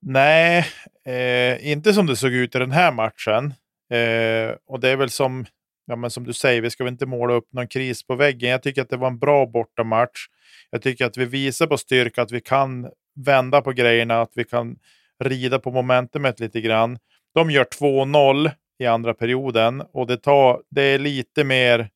Nej, 0.00 0.66
eh, 1.04 1.70
inte 1.70 1.92
som 1.92 2.06
det 2.06 2.16
såg 2.16 2.32
ut 2.32 2.54
i 2.54 2.58
den 2.58 2.72
här 2.72 2.92
matchen. 2.92 3.54
Eh, 3.90 4.56
och 4.66 4.80
det 4.80 4.88
är 4.88 4.96
väl 4.96 5.10
som, 5.10 5.46
ja, 5.86 5.96
men 5.96 6.10
som 6.10 6.24
du 6.24 6.32
säger, 6.32 6.62
vi 6.62 6.70
ska 6.70 6.84
väl 6.84 6.92
inte 6.92 7.06
måla 7.06 7.34
upp 7.34 7.52
någon 7.52 7.68
kris 7.68 8.06
på 8.06 8.14
väggen. 8.14 8.50
Jag 8.50 8.62
tycker 8.62 8.82
att 8.82 8.90
det 8.90 8.96
var 8.96 9.08
en 9.08 9.18
bra 9.18 9.46
bortamatch. 9.46 10.26
Jag 10.70 10.82
tycker 10.82 11.06
att 11.06 11.16
vi 11.16 11.24
visar 11.24 11.66
på 11.66 11.78
styrka 11.78 12.22
att 12.22 12.32
vi 12.32 12.40
kan 12.40 12.90
vända 13.26 13.62
på 13.62 13.72
grejerna, 13.72 14.20
att 14.20 14.32
vi 14.34 14.44
kan 14.44 14.76
rida 15.24 15.58
på 15.58 15.70
momentumet 15.70 16.40
lite 16.40 16.60
grann. 16.60 16.98
De 17.34 17.50
gör 17.50 17.64
2-0 17.64 18.50
i 18.78 18.86
andra 18.86 19.14
perioden 19.14 19.80
och 19.80 20.06
det, 20.06 20.16
tar, 20.16 20.62
det 20.70 20.82
är 20.82 20.98
lite 20.98 21.44
mer, 21.44 21.90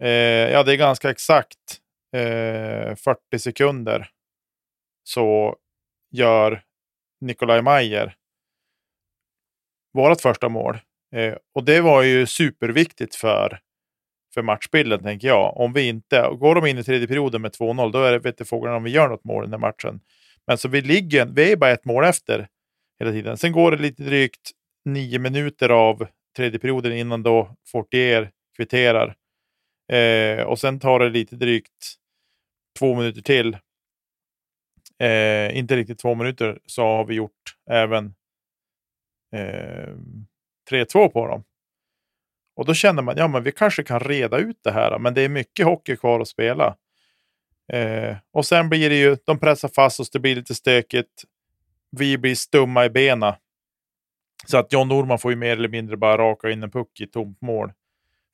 eh, 0.00 0.08
ja 0.52 0.62
det 0.62 0.72
är 0.72 0.76
ganska 0.76 1.10
exakt 1.10 1.78
eh, 2.16 2.94
40 2.94 3.38
sekunder 3.38 4.08
så 5.04 5.56
gör 6.10 6.62
Nikolaj 7.22 7.62
Mayer 7.62 8.14
vårt 9.92 10.20
första 10.20 10.48
mål. 10.48 10.78
Eh, 11.14 11.34
och 11.54 11.64
det 11.64 11.80
var 11.80 12.02
ju 12.02 12.26
superviktigt 12.26 13.14
för, 13.14 13.58
för 14.34 14.42
matchbilden, 14.42 15.02
tänker 15.02 15.28
jag. 15.28 15.56
Om 15.56 15.72
vi 15.72 15.88
inte, 15.88 16.28
går 16.38 16.54
de 16.54 16.66
in 16.66 16.78
i 16.78 16.84
tredje 16.84 17.08
perioden 17.08 17.42
med 17.42 17.50
2-0, 17.50 17.92
då 17.92 18.02
är 18.02 18.12
det 18.12 18.18
vete 18.18 18.44
frågan 18.44 18.74
om 18.74 18.82
vi 18.82 18.90
gör 18.90 19.08
något 19.08 19.24
mål 19.24 19.44
i 19.44 19.46
den 19.46 19.52
här 19.52 19.68
matchen. 19.68 20.00
Men 20.46 20.58
så 20.58 20.68
vi 20.68 20.80
ligger, 20.80 21.26
vi 21.26 21.52
är 21.52 21.56
bara 21.56 21.70
ett 21.70 21.84
mål 21.84 22.04
efter 22.04 22.48
hela 22.98 23.12
tiden. 23.12 23.36
Sen 23.36 23.52
går 23.52 23.70
det 23.70 23.76
lite 23.76 24.02
drygt 24.02 24.50
nio 24.84 25.18
minuter 25.18 25.68
av 25.68 26.06
tredje 26.36 26.58
perioden 26.58 26.92
innan 26.92 27.22
då 27.22 27.56
Fortier 27.66 28.30
kvitterar. 28.56 29.14
Eh, 29.92 30.42
och 30.42 30.58
sen 30.58 30.80
tar 30.80 30.98
det 30.98 31.08
lite 31.08 31.36
drygt 31.36 31.94
två 32.78 32.94
minuter 32.94 33.22
till. 33.22 33.56
Eh, 35.02 35.58
inte 35.58 35.76
riktigt 35.76 35.98
två 35.98 36.14
minuter 36.14 36.58
så 36.66 36.82
har 36.82 37.04
vi 37.04 37.14
gjort 37.14 37.56
även 37.70 38.14
eh, 39.32 39.94
3-2 40.70 41.08
på 41.08 41.26
dem. 41.26 41.44
Och 42.56 42.66
då 42.66 42.74
känner 42.74 43.02
man, 43.02 43.16
ja 43.16 43.28
men 43.28 43.42
vi 43.42 43.52
kanske 43.52 43.82
kan 43.82 44.00
reda 44.00 44.38
ut 44.38 44.58
det 44.64 44.72
här, 44.72 44.98
men 44.98 45.14
det 45.14 45.22
är 45.22 45.28
mycket 45.28 45.66
hockey 45.66 45.96
kvar 45.96 46.20
att 46.20 46.28
spela. 46.28 46.76
Eh, 47.72 48.16
och 48.32 48.46
sen 48.46 48.68
blir 48.68 48.90
det 48.90 48.96
ju, 48.96 49.16
de 49.24 49.38
pressar 49.38 49.68
fast 49.68 50.00
oss, 50.00 50.10
det 50.10 50.18
blir 50.18 50.36
lite 50.36 50.54
stökigt. 50.54 51.24
Vi 51.90 52.18
blir 52.18 52.34
stumma 52.34 52.84
i 52.84 52.90
benen. 52.90 53.34
Så 54.46 54.58
att 54.58 54.72
John 54.72 54.88
Norman 54.88 55.18
får 55.18 55.32
ju 55.32 55.36
mer 55.36 55.56
eller 55.56 55.68
mindre 55.68 55.96
bara 55.96 56.18
raka 56.18 56.50
in 56.50 56.62
en 56.62 56.70
puck 56.70 57.00
i 57.00 57.06
tomt 57.06 57.40
mål. 57.40 57.72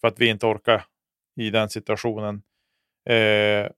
För 0.00 0.08
att 0.08 0.20
vi 0.20 0.28
inte 0.28 0.46
orkar 0.46 0.84
i 1.36 1.50
den 1.50 1.68
situationen. 1.68 2.42
Eh, 3.10 3.70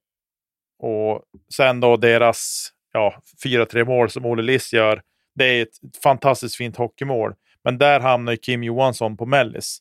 och 0.78 1.23
sen 1.54 1.80
då 1.80 1.97
deras 1.97 2.73
ja, 2.92 3.23
4-3 3.44 3.85
mål 3.85 4.11
som 4.11 4.26
Olle 4.26 4.42
Liss 4.42 4.73
gör. 4.73 5.02
Det 5.35 5.44
är 5.44 5.62
ett 5.62 6.02
fantastiskt 6.02 6.56
fint 6.56 6.76
hockeymål. 6.76 7.35
Men 7.64 7.78
där 7.78 8.00
hamnar 8.00 8.37
Kim 8.37 8.62
Johansson 8.62 9.16
på 9.16 9.26
mellis. 9.26 9.78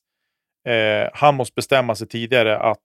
Eh, 0.68 1.10
han 1.14 1.36
måste 1.36 1.54
bestämma 1.56 1.96
sig 1.96 2.08
tidigare 2.08 2.58
att 2.58 2.84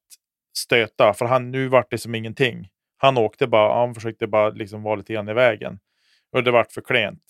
stöta, 0.56 1.14
för 1.14 1.24
han, 1.24 1.50
nu 1.50 1.68
vart 1.68 1.90
det 1.90 1.98
som 1.98 2.14
ingenting. 2.14 2.68
Han 2.96 3.18
åkte 3.18 3.46
bara, 3.46 3.78
han 3.78 3.94
försökte 3.94 4.26
bara 4.26 4.48
liksom 4.50 4.82
vara 4.82 4.96
lite 4.96 5.12
grann 5.12 5.28
i 5.28 5.32
vägen. 5.32 5.78
Och 6.32 6.44
det 6.44 6.50
vart 6.50 6.72
för 6.72 6.80
klent. 6.80 7.22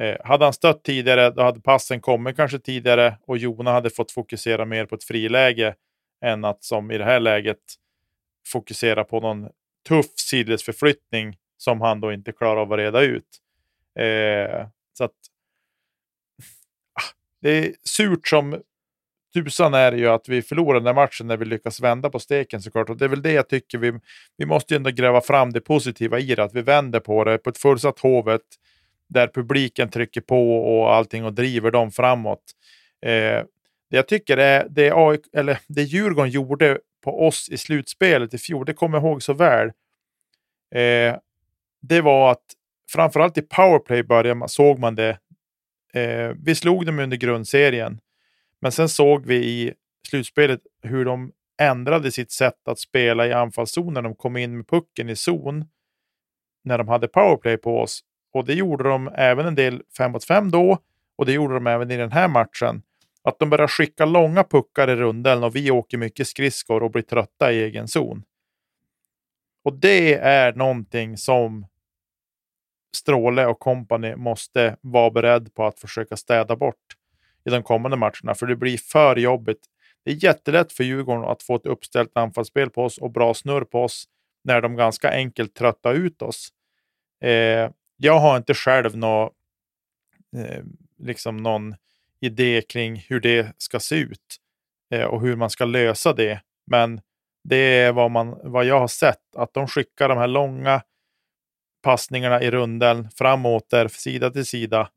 Eh, 0.00 0.16
hade 0.24 0.44
han 0.44 0.52
stött 0.52 0.84
tidigare, 0.84 1.30
då 1.30 1.42
hade 1.42 1.60
passen 1.60 2.00
kommit 2.00 2.36
kanske 2.36 2.58
tidigare 2.58 3.18
och 3.26 3.38
Jona 3.38 3.72
hade 3.72 3.90
fått 3.90 4.12
fokusera 4.12 4.64
mer 4.64 4.86
på 4.86 4.94
ett 4.94 5.04
friläge 5.04 5.74
än 6.24 6.44
att 6.44 6.64
som 6.64 6.90
i 6.90 6.98
det 6.98 7.04
här 7.04 7.20
läget 7.20 7.58
fokusera 8.46 9.04
på 9.04 9.20
någon 9.20 9.48
tuff 9.88 10.06
sidledsförflyttning 10.16 11.36
som 11.64 11.80
han 11.80 12.00
då 12.00 12.12
inte 12.12 12.32
klarar 12.32 12.60
av 12.60 12.72
att 12.72 12.78
reda 12.78 13.00
ut. 13.00 13.38
Eh, 13.98 14.66
så 14.98 15.04
att 15.04 15.10
ah, 16.94 17.12
det 17.40 17.50
är 17.50 17.72
surt 17.84 18.28
som 18.28 18.62
tusan 19.34 19.74
är 19.74 19.90
det 19.92 19.98
ju 19.98 20.08
att 20.08 20.28
vi 20.28 20.42
förlorar 20.42 20.80
den 20.80 20.86
här 20.86 20.94
matchen 20.94 21.26
när 21.26 21.36
vi 21.36 21.44
lyckas 21.44 21.80
vända 21.80 22.10
på 22.10 22.18
steken 22.18 22.62
såklart. 22.62 22.90
Och 22.90 22.96
det 22.96 23.04
är 23.04 23.08
väl 23.08 23.22
det 23.22 23.32
jag 23.32 23.48
tycker 23.48 23.78
vi, 23.78 23.92
vi 24.36 24.46
måste 24.46 24.74
ju 24.74 24.76
ändå 24.76 24.90
gräva 24.90 25.20
fram 25.20 25.52
det 25.52 25.60
positiva 25.60 26.18
i 26.18 26.34
det, 26.34 26.44
att 26.44 26.54
vi 26.54 26.62
vänder 26.62 27.00
på 27.00 27.24
det 27.24 27.38
på 27.38 27.50
ett 27.50 27.58
fullsatt 27.58 27.98
Hovet 27.98 28.42
där 29.08 29.28
publiken 29.34 29.90
trycker 29.90 30.20
på 30.20 30.56
och 30.56 30.94
allting 30.94 31.24
och 31.24 31.32
driver 31.32 31.70
dem 31.70 31.90
framåt. 31.90 32.42
Eh, 33.06 33.44
det 33.90 33.96
jag 33.96 34.08
tycker 34.08 34.36
är 34.36 34.66
det, 34.70 34.92
AIK, 34.94 35.20
eller 35.32 35.58
det 35.66 35.82
Djurgården 35.82 36.30
gjorde 36.30 36.78
på 37.04 37.26
oss 37.26 37.48
i 37.48 37.58
slutspelet 37.58 38.34
i 38.34 38.38
fjol, 38.38 38.64
det 38.66 38.74
kommer 38.74 38.98
jag 38.98 39.04
ihåg 39.04 39.22
så 39.22 39.32
väl. 39.32 39.66
Eh, 40.74 41.16
det 41.88 42.00
var 42.00 42.32
att 42.32 42.44
framförallt 42.90 43.38
i 43.38 43.42
powerplay 43.42 44.02
började 44.02 44.34
man, 44.34 44.48
såg 44.48 44.78
man 44.78 44.94
det. 44.94 45.18
Eh, 45.94 46.32
vi 46.44 46.54
slog 46.54 46.86
dem 46.86 46.98
under 46.98 47.16
grundserien 47.16 48.00
men 48.64 48.72
sen 48.72 48.88
såg 48.88 49.26
vi 49.26 49.36
i 49.36 49.72
slutspelet 50.08 50.60
hur 50.82 51.04
de 51.04 51.32
ändrade 51.60 52.12
sitt 52.12 52.32
sätt 52.32 52.68
att 52.68 52.78
spela 52.78 53.26
i 53.26 53.32
anfallszon 53.32 53.94
när 53.94 54.02
de 54.02 54.14
kom 54.14 54.36
in 54.36 54.56
med 54.56 54.68
pucken 54.68 55.08
i 55.08 55.16
zon. 55.16 55.64
När 56.64 56.78
de 56.78 56.88
hade 56.88 57.08
powerplay 57.08 57.56
på 57.56 57.80
oss. 57.80 58.00
Och 58.32 58.44
det 58.44 58.54
gjorde 58.54 58.84
de 58.84 59.10
även 59.14 59.46
en 59.46 59.54
del 59.54 59.82
5 59.96 60.12
mot 60.12 60.24
5 60.24 60.50
då. 60.50 60.78
Och 61.16 61.26
det 61.26 61.32
gjorde 61.32 61.54
de 61.54 61.66
även 61.66 61.90
i 61.90 61.96
den 61.96 62.12
här 62.12 62.28
matchen. 62.28 62.82
Att 63.22 63.38
de 63.38 63.50
börjar 63.50 63.68
skicka 63.68 64.04
långa 64.04 64.44
puckar 64.44 64.90
i 64.90 64.96
rundeln 64.96 65.44
och 65.44 65.56
vi 65.56 65.70
åker 65.70 65.98
mycket 65.98 66.28
skridskor 66.28 66.82
och 66.82 66.90
blir 66.90 67.02
trötta 67.02 67.52
i 67.52 67.62
egen 67.62 67.88
zon. 67.88 68.22
Och 69.64 69.72
det 69.72 70.14
är 70.14 70.52
någonting 70.52 71.16
som 71.16 71.66
Stråle 72.94 73.46
och 73.46 73.58
kompani 73.58 74.16
måste 74.16 74.76
vara 74.80 75.10
beredd 75.10 75.54
på 75.54 75.66
att 75.66 75.80
försöka 75.80 76.16
städa 76.16 76.56
bort 76.56 76.96
i 77.44 77.50
de 77.50 77.62
kommande 77.62 77.96
matcherna, 77.96 78.34
för 78.34 78.46
det 78.46 78.56
blir 78.56 78.78
för 78.78 79.16
jobbigt. 79.16 79.66
Det 80.04 80.10
är 80.10 80.24
jättelätt 80.24 80.72
för 80.72 80.84
Djurgården 80.84 81.24
att 81.24 81.42
få 81.42 81.56
ett 81.56 81.66
uppställt 81.66 82.16
anfallsspel 82.16 82.70
på 82.70 82.84
oss 82.84 82.98
och 82.98 83.10
bra 83.10 83.34
snurr 83.34 83.64
på 83.64 83.84
oss 83.84 84.04
när 84.44 84.60
de 84.60 84.76
ganska 84.76 85.10
enkelt 85.10 85.54
tröttar 85.54 85.94
ut 85.94 86.22
oss. 86.22 86.48
Eh, 87.22 87.70
jag 87.96 88.18
har 88.18 88.36
inte 88.36 88.54
själv 88.54 88.96
nå, 88.96 89.32
eh, 90.36 90.64
liksom 90.98 91.36
någon 91.36 91.74
idé 92.20 92.62
kring 92.68 92.96
hur 93.08 93.20
det 93.20 93.54
ska 93.58 93.80
se 93.80 93.96
ut 93.96 94.36
eh, 94.90 95.04
och 95.04 95.20
hur 95.20 95.36
man 95.36 95.50
ska 95.50 95.64
lösa 95.64 96.12
det. 96.12 96.40
Men 96.66 97.00
det 97.44 97.56
är 97.56 97.92
vad, 97.92 98.10
man, 98.10 98.38
vad 98.42 98.64
jag 98.64 98.80
har 98.80 98.88
sett, 98.88 99.36
att 99.36 99.54
de 99.54 99.66
skickar 99.66 100.08
de 100.08 100.18
här 100.18 100.26
långa 100.26 100.82
passningarna 101.84 102.42
i 102.42 102.50
runden 102.50 103.10
framåt 103.10 103.70
där 103.70 103.88
sida 103.88 104.30
till 104.30 104.46
sida 104.46 104.88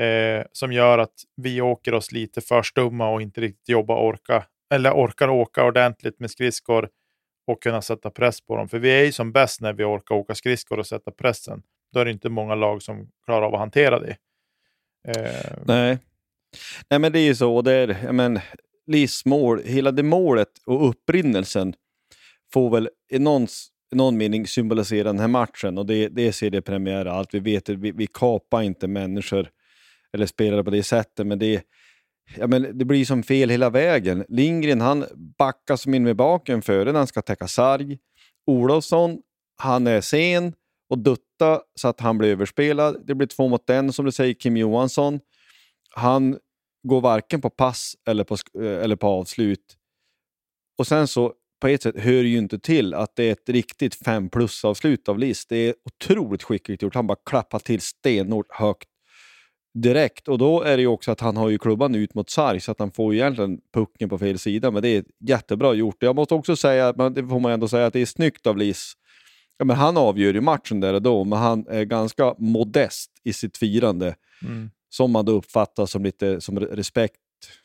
eh, 0.00 0.46
som 0.52 0.72
gör 0.72 0.98
att 0.98 1.14
vi 1.36 1.60
åker 1.60 1.94
oss 1.94 2.12
lite 2.12 2.40
för 2.40 2.62
stumma 2.62 3.10
och 3.10 3.22
inte 3.22 3.40
riktigt 3.40 3.68
jobbar 3.68 3.96
orka, 3.96 4.46
eller 4.74 4.92
orkar 4.92 5.28
åka 5.28 5.64
ordentligt 5.64 6.20
med 6.20 6.30
skridskor 6.30 6.88
och 7.46 7.62
kunna 7.62 7.82
sätta 7.82 8.10
press 8.10 8.40
på 8.40 8.56
dem. 8.56 8.68
För 8.68 8.78
vi 8.78 8.90
är 8.90 9.04
ju 9.04 9.12
som 9.12 9.32
bäst 9.32 9.60
när 9.60 9.72
vi 9.72 9.84
orkar 9.84 10.14
åka 10.14 10.34
skridskor 10.34 10.78
och 10.78 10.86
sätta 10.86 11.10
pressen. 11.10 11.62
Då 11.92 12.00
är 12.00 12.04
det 12.04 12.10
inte 12.10 12.28
många 12.28 12.54
lag 12.54 12.82
som 12.82 13.10
klarar 13.24 13.46
av 13.46 13.54
att 13.54 13.60
hantera 13.60 13.98
det. 13.98 14.16
Eh. 15.08 15.58
Nej. 15.66 15.98
Nej, 16.90 17.00
men 17.00 17.12
det 17.12 17.18
är 17.18 17.26
ju 17.26 17.34
så. 17.34 17.62
Det 17.62 17.72
är, 17.72 18.12
men, 18.12 18.40
livsmål, 18.86 19.62
hela 19.64 19.90
det 19.92 20.02
målet 20.02 20.48
och 20.66 20.88
upprinnelsen 20.88 21.74
får 22.52 22.70
väl 22.70 22.88
i 23.10 23.18
någons 23.18 23.72
någon 23.92 24.16
mening 24.16 24.46
symbolisera 24.46 25.04
den 25.04 25.18
här 25.18 25.28
matchen 25.28 25.78
och 25.78 25.86
det, 25.86 26.08
det 26.08 26.26
är 26.28 26.32
seriepremiär 26.32 27.06
allt. 27.06 27.34
Vi 27.34 27.38
vet 27.38 27.68
att 27.68 27.78
vi, 27.78 27.92
vi 27.92 28.06
kapar 28.06 28.62
inte 28.62 28.88
människor 28.88 29.50
eller 30.12 30.26
spelare 30.26 30.64
på 30.64 30.70
det 30.70 30.82
sättet, 30.82 31.26
men 31.26 31.38
det, 31.38 31.62
ja, 32.36 32.46
men 32.46 32.78
det 32.78 32.84
blir 32.84 33.04
som 33.04 33.22
fel 33.22 33.50
hela 33.50 33.70
vägen. 33.70 34.24
Lindgren 34.28 34.80
han 34.80 35.04
backar 35.38 35.76
som 35.76 35.94
in 35.94 36.02
med 36.02 36.16
baken 36.16 36.62
före 36.62 36.92
när 36.92 36.98
han 36.98 37.06
ska 37.06 37.22
täcka 37.22 37.48
sarg. 37.48 37.98
Olofsson, 38.46 39.18
han 39.56 39.86
är 39.86 40.00
sen 40.00 40.52
och 40.88 40.98
dutta 40.98 41.60
så 41.74 41.88
att 41.88 42.00
han 42.00 42.18
blir 42.18 42.28
överspelad. 42.28 43.06
Det 43.06 43.14
blir 43.14 43.26
två 43.26 43.48
mot 43.48 43.70
en 43.70 43.92
som 43.92 44.04
du 44.04 44.12
säger, 44.12 44.34
Kim 44.34 44.56
Johansson. 44.56 45.20
Han 45.90 46.38
går 46.82 47.00
varken 47.00 47.40
på 47.40 47.50
pass 47.50 47.94
eller 48.08 48.24
på, 48.24 48.36
eh, 48.58 48.82
eller 48.82 48.96
på 48.96 49.06
avslut. 49.06 49.76
Och 50.78 50.86
sen 50.86 51.08
så 51.08 51.32
på 51.60 51.68
ett 51.68 51.82
sätt 51.82 51.98
hör 51.98 52.22
ju 52.22 52.38
inte 52.38 52.58
till 52.58 52.94
att 52.94 53.16
det 53.16 53.24
är 53.24 53.32
ett 53.32 53.48
riktigt 53.48 53.94
5 53.94 54.28
plus-avslut 54.28 55.08
av 55.08 55.18
List. 55.18 55.48
Det 55.48 55.56
är 55.56 55.74
otroligt 55.84 56.42
skickligt 56.42 56.82
gjort. 56.82 56.94
Han 56.94 57.06
bara 57.06 57.18
klappar 57.26 57.58
till 57.58 57.80
stenhårt 57.80 58.46
högt 58.50 58.88
direkt. 59.74 60.28
Och 60.28 60.38
då 60.38 60.62
är 60.62 60.76
det 60.76 60.82
ju 60.82 60.86
också 60.86 61.12
att 61.12 61.20
han 61.20 61.36
har 61.36 61.48
ju 61.48 61.58
klubban 61.58 61.94
ut 61.94 62.14
mot 62.14 62.30
sarg 62.30 62.60
så 62.60 62.72
att 62.72 62.78
han 62.78 62.90
får 62.90 63.14
ju 63.14 63.20
egentligen 63.20 63.60
pucken 63.74 64.08
på 64.08 64.18
fel 64.18 64.38
sida. 64.38 64.70
Men 64.70 64.82
det 64.82 64.88
är 64.88 65.04
jättebra 65.20 65.74
gjort. 65.74 65.96
Jag 66.02 66.16
måste 66.16 66.34
också 66.34 66.56
säga, 66.56 66.94
men 66.96 67.14
det 67.14 67.26
får 67.26 67.40
man 67.40 67.52
ändå 67.52 67.68
säga, 67.68 67.86
att 67.86 67.92
det 67.92 68.00
är 68.00 68.06
snyggt 68.06 68.46
av 68.46 68.56
Liss. 68.56 68.92
Ja, 69.58 69.64
men 69.64 69.76
han 69.76 69.96
avgör 69.96 70.34
ju 70.34 70.40
matchen 70.40 70.80
där 70.80 70.94
och 70.94 71.02
då, 71.02 71.24
men 71.24 71.38
han 71.38 71.66
är 71.68 71.84
ganska 71.84 72.34
modest 72.38 73.10
i 73.24 73.32
sitt 73.32 73.56
firande. 73.56 74.14
Mm. 74.42 74.70
Som 74.88 75.10
man 75.10 75.24
då 75.24 75.32
uppfattar 75.32 75.86
som 75.86 76.04
lite 76.04 76.40
som 76.40 76.60
respekt 76.60 77.16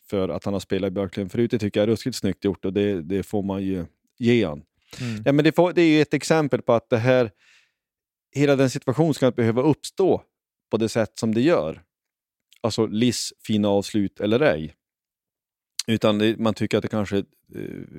för 0.09 0.29
att 0.29 0.45
han 0.45 0.53
har 0.53 0.59
spelat 0.59 0.87
i 0.87 0.91
Björklund 0.91 1.31
förut. 1.31 1.51
Det 1.51 1.59
tycker 1.59 1.79
jag 1.79 1.87
är 1.87 1.91
ruskigt 1.91 2.15
snyggt 2.15 2.45
gjort 2.45 2.65
och 2.65 2.73
det, 2.73 3.01
det 3.01 3.23
får 3.23 3.43
man 3.43 3.63
ju 3.63 3.85
ge 4.17 4.45
han. 4.45 4.63
Mm. 5.01 5.21
Ja, 5.25 5.31
men 5.31 5.45
det, 5.45 5.55
får, 5.55 5.73
det 5.73 5.81
är 5.81 5.89
ju 5.89 6.01
ett 6.01 6.13
exempel 6.13 6.61
på 6.61 6.73
att 6.73 6.89
det 6.89 6.97
här, 6.97 7.31
hela 8.35 8.55
den 8.55 8.69
situationen 8.69 9.13
ska 9.13 9.27
inte 9.27 9.35
behöva 9.35 9.61
uppstå 9.61 10.23
på 10.71 10.77
det 10.77 10.89
sätt 10.89 11.19
som 11.19 11.33
det 11.33 11.41
gör. 11.41 11.81
Alltså 12.61 12.85
Liss 12.85 13.33
fina 13.43 13.67
avslut 13.67 14.19
eller 14.19 14.39
ej. 14.39 14.75
Utan 15.87 16.17
det, 16.17 16.37
man 16.37 16.53
tycker 16.53 16.77
att 16.77 16.81
det 16.81 16.87
kanske 16.87 17.17
eh, 17.17 17.23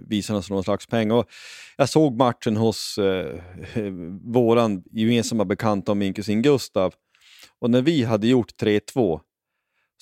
visar 0.08 0.50
någon 0.50 0.64
slags 0.64 0.86
peng. 0.86 1.10
Och 1.10 1.30
jag 1.76 1.88
såg 1.88 2.16
matchen 2.16 2.56
hos 2.56 2.98
eh, 2.98 3.40
våran 4.24 4.82
gemensamma 4.90 5.44
bekanta 5.44 5.94
Minkusin 5.94 6.42
Gustav. 6.42 6.94
Och 7.58 7.70
när 7.70 7.82
vi 7.82 8.02
hade 8.02 8.26
gjort 8.26 8.62
3-2 8.62 9.20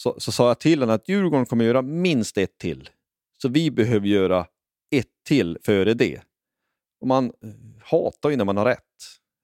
så, 0.03 0.15
så 0.19 0.33
sa 0.33 0.49
jag 0.49 0.61
till 0.61 0.81
honom 0.81 0.95
att 0.95 1.09
Djurgården 1.09 1.47
kommer 1.47 1.65
göra 1.65 1.83
minst 1.83 2.39
ett 2.39 2.59
till. 2.59 2.91
Så 3.43 3.49
vi 3.49 3.71
behöver 3.71 4.07
göra 4.07 4.47
ett 4.91 5.07
till 5.29 5.59
före 5.63 5.95
det. 5.95 6.21
Och 7.01 7.07
man 7.07 7.25
eh, 7.25 7.51
hatar 7.85 8.31
ju 8.31 8.37
när 8.37 8.45
man 8.45 8.57
har 8.57 8.65
rätt. 8.65 8.79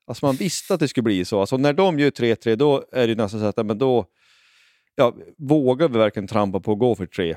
Alltså 0.06 0.26
man 0.26 0.36
visste 0.36 0.74
att 0.74 0.80
det 0.80 0.88
skulle 0.88 1.02
bli 1.02 1.24
så. 1.24 1.40
Alltså 1.40 1.56
när 1.56 1.72
de 1.72 1.98
gör 1.98 2.10
3-3 2.10 2.56
då 2.56 2.84
är 2.92 3.08
det 3.08 3.14
nästan 3.14 3.40
så 3.40 3.46
att 3.46 3.66
men 3.66 3.78
då 3.78 4.06
ja, 4.94 5.16
vågar 5.38 5.88
vi 5.88 5.98
verkligen 5.98 6.28
trampa 6.28 6.60
på 6.60 6.72
och 6.72 6.78
gå 6.78 6.94
för 6.94 7.06
tre? 7.06 7.36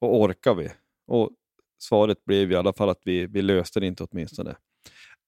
Och 0.00 0.20
orkar 0.20 0.54
vi? 0.54 0.68
Och 1.06 1.30
svaret 1.78 2.24
blev 2.24 2.52
i 2.52 2.56
alla 2.56 2.72
fall 2.72 2.88
att 2.88 3.00
vi, 3.04 3.26
vi 3.26 3.42
löste 3.42 3.80
det 3.80 3.86
inte 3.86 4.04
åtminstone. 4.04 4.56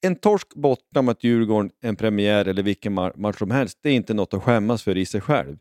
En 0.00 0.16
torsk 0.16 0.54
borta 0.54 1.02
mot 1.02 1.24
Djurgården, 1.24 1.70
en 1.80 1.96
premiär 1.96 2.48
eller 2.48 2.62
vilken 2.62 2.92
match 2.92 3.38
som 3.38 3.50
helst, 3.50 3.78
det 3.82 3.90
är 3.90 3.94
inte 3.94 4.14
något 4.14 4.34
att 4.34 4.42
skämmas 4.42 4.82
för 4.82 4.96
i 4.96 5.06
sig 5.06 5.20
själv. 5.20 5.58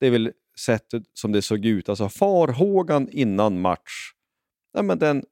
Det 0.00 0.06
är 0.06 0.10
väl 0.10 0.32
sättet 0.58 1.02
som 1.12 1.32
det 1.32 1.42
såg 1.42 1.66
ut, 1.66 1.88
alltså 1.88 2.08
farhågan 2.08 3.08
innan 3.08 3.60
match, 3.60 4.12
ja, 4.72 4.82
men 4.82 4.98
den 4.98 5.24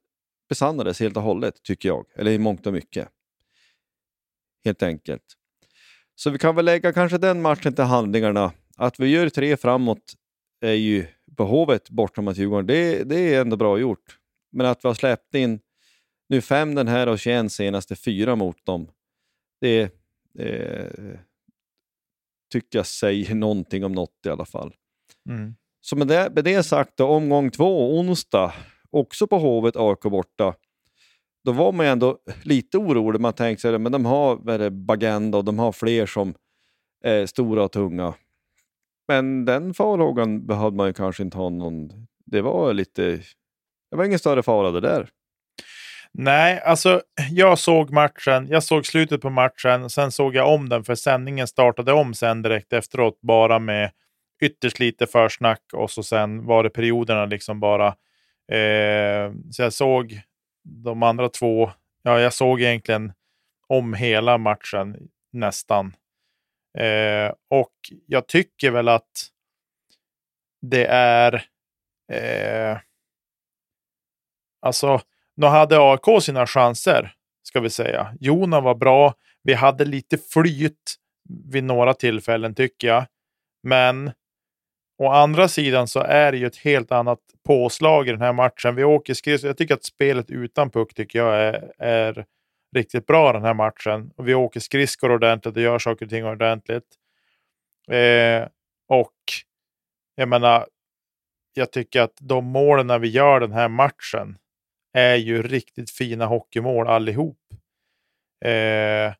besannades 0.49 0.99
helt 0.99 1.17
och 1.17 1.23
hållet 1.23 1.63
tycker 1.63 1.89
jag, 1.89 2.05
eller 2.15 2.31
i 2.31 2.37
mångt 2.37 2.67
och 2.67 2.73
mycket. 2.73 3.09
Helt 4.65 4.83
enkelt. 4.83 5.23
Så 6.15 6.29
vi 6.29 6.37
kan 6.37 6.55
väl 6.55 6.65
lägga 6.65 6.93
kanske 6.93 7.17
den 7.17 7.41
matchen 7.41 7.73
till 7.73 7.83
handlingarna. 7.83 8.51
Att 8.77 8.99
vi 8.99 9.07
gör 9.07 9.29
tre 9.29 9.57
framåt 9.57 10.13
är 10.61 10.73
ju 10.73 11.07
behovet 11.25 11.89
bortom 11.89 12.27
att 12.27 12.37
Djurgården, 12.37 12.67
det, 12.67 13.03
det 13.03 13.35
är 13.35 13.41
ändå 13.41 13.57
bra 13.57 13.79
gjort. 13.79 14.19
Men 14.51 14.65
att 14.65 14.85
vi 14.85 14.87
har 14.87 14.95
släppt 14.95 15.35
in 15.35 15.59
nu 16.29 16.41
fem 16.41 16.75
den 16.75 16.87
här 16.87 17.07
och 17.07 17.19
21 17.19 17.51
senaste 17.51 17.95
fyra 17.95 18.35
mot 18.35 18.65
dem, 18.65 18.91
det 19.61 19.81
eh, 20.39 21.19
tycker 22.51 22.79
jag 22.79 22.85
säger 22.85 23.35
någonting 23.35 23.85
om 23.85 23.91
något 23.91 24.25
i 24.25 24.29
alla 24.29 24.45
fall. 24.45 24.73
Mm. 25.29 25.55
Så 25.81 25.95
med 25.95 26.07
det, 26.07 26.31
med 26.35 26.43
det 26.43 26.63
sagt, 26.63 26.97
då, 26.97 27.07
omgång 27.07 27.51
två, 27.51 27.99
onsdag, 27.99 28.53
också 28.89 29.27
på 29.27 29.37
Hovet, 29.37 29.75
AIK 29.75 30.01
borta. 30.01 30.53
Då 31.45 31.51
var 31.51 31.71
man 31.71 31.85
ändå 31.85 32.17
lite 32.43 32.77
orolig. 32.77 33.21
Man 33.21 33.33
tänkte 33.33 33.61
sig 33.61 33.79
men 33.79 33.91
de 33.91 34.05
har 34.05 34.57
det, 34.57 34.71
Bagenda 34.71 35.37
och 35.37 35.45
de 35.45 35.59
har 35.59 35.71
fler 35.71 36.05
som 36.05 36.33
är 37.03 37.25
stora 37.25 37.63
och 37.63 37.71
tunga. 37.71 38.13
Men 39.07 39.45
den 39.45 39.73
farhågan 39.73 40.45
behövde 40.45 40.77
man 40.77 40.87
ju 40.87 40.93
kanske 40.93 41.23
inte 41.23 41.37
ha 41.37 41.49
någon... 41.49 41.89
Det 42.25 42.41
var 42.41 42.73
lite... 42.73 43.19
Det 43.91 43.97
var 43.97 44.05
ingen 44.05 44.19
större 44.19 44.43
fara 44.43 44.71
det 44.71 44.81
där. 44.81 45.09
Nej, 46.11 46.61
alltså 46.61 47.01
jag 47.31 47.59
såg 47.59 47.91
matchen. 47.91 48.47
Jag 48.49 48.63
såg 48.63 48.85
slutet 48.85 49.21
på 49.21 49.29
matchen. 49.29 49.89
Sen 49.89 50.11
såg 50.11 50.35
jag 50.35 50.53
om 50.53 50.69
den 50.69 50.83
för 50.83 50.95
sändningen 50.95 51.47
startade 51.47 51.93
om 51.93 52.13
sen 52.13 52.41
direkt 52.41 52.73
efteråt. 52.73 53.21
Bara 53.21 53.59
med 53.59 53.91
ytterst 54.43 54.79
lite 54.79 55.07
försnack 55.07 55.61
och 55.73 55.91
så 55.91 56.03
sen 56.03 56.45
var 56.45 56.63
det 56.63 56.69
perioderna 56.69 57.25
liksom 57.25 57.59
bara. 57.59 57.87
Eh, 58.51 59.31
så 59.51 59.61
jag 59.61 59.73
såg 59.73 60.21
de 60.63 61.03
andra 61.03 61.29
två. 61.29 61.71
Ja, 62.03 62.19
jag 62.19 62.33
såg 62.33 62.61
egentligen 62.61 63.13
om 63.67 63.93
hela 63.93 64.37
matchen 64.37 65.09
nästan. 65.31 65.95
Eh, 66.77 67.33
och 67.49 67.73
jag 68.05 68.27
tycker 68.27 68.71
väl 68.71 68.87
att 68.87 69.29
det 70.61 70.85
är... 70.85 71.33
Eh, 72.11 72.77
alltså, 74.61 75.01
nu 75.35 75.45
hade 75.45 75.77
AIK 75.79 76.23
sina 76.23 76.47
chanser, 76.47 77.15
ska 77.43 77.59
vi 77.59 77.69
säga. 77.69 78.15
Jona 78.19 78.61
var 78.61 78.75
bra. 78.75 79.13
Vi 79.43 79.53
hade 79.53 79.85
lite 79.85 80.17
flyt 80.17 80.95
vid 81.51 81.63
några 81.63 81.93
tillfällen, 81.93 82.55
tycker 82.55 82.87
jag. 82.87 83.05
Men 83.63 84.11
å 84.97 85.07
andra 85.07 85.47
sidan 85.47 85.87
så 85.87 85.99
är 85.99 86.31
det 86.31 86.37
ju 86.37 86.45
ett 86.45 86.57
helt 86.57 86.91
annat 86.91 87.19
påslag 87.45 88.07
i 88.07 88.11
den 88.11 88.21
här 88.21 88.33
matchen. 88.33 88.75
Vi 88.75 88.83
åker 88.83 89.13
skridskor. 89.13 89.49
Jag 89.49 89.57
tycker 89.57 89.73
att 89.73 89.83
spelet 89.83 90.31
utan 90.31 90.69
puck 90.69 90.93
tycker 90.93 91.19
jag 91.19 91.35
är, 91.35 91.71
är 91.77 92.25
riktigt 92.75 93.05
bra 93.05 93.33
den 93.33 93.43
här 93.43 93.53
matchen. 93.53 94.11
Och 94.15 94.27
vi 94.27 94.33
åker 94.33 94.59
skridskor 94.59 95.11
ordentligt 95.11 95.55
och 95.55 95.61
gör 95.61 95.79
saker 95.79 96.05
och 96.05 96.09
ting 96.09 96.25
ordentligt. 96.25 96.95
Eh, 97.87 98.47
och 98.87 99.13
jag 100.15 100.29
menar, 100.29 100.67
jag 101.53 101.71
tycker 101.71 102.01
att 102.01 102.17
de 102.19 102.45
målen 102.45 102.87
när 102.87 102.99
vi 102.99 103.07
gör 103.07 103.39
den 103.39 103.51
här 103.51 103.67
matchen 103.67 104.37
är 104.93 105.15
ju 105.15 105.43
riktigt 105.43 105.91
fina 105.91 106.25
hockeymål 106.25 106.87
allihop. 106.87 107.39
Eh, 108.45 109.13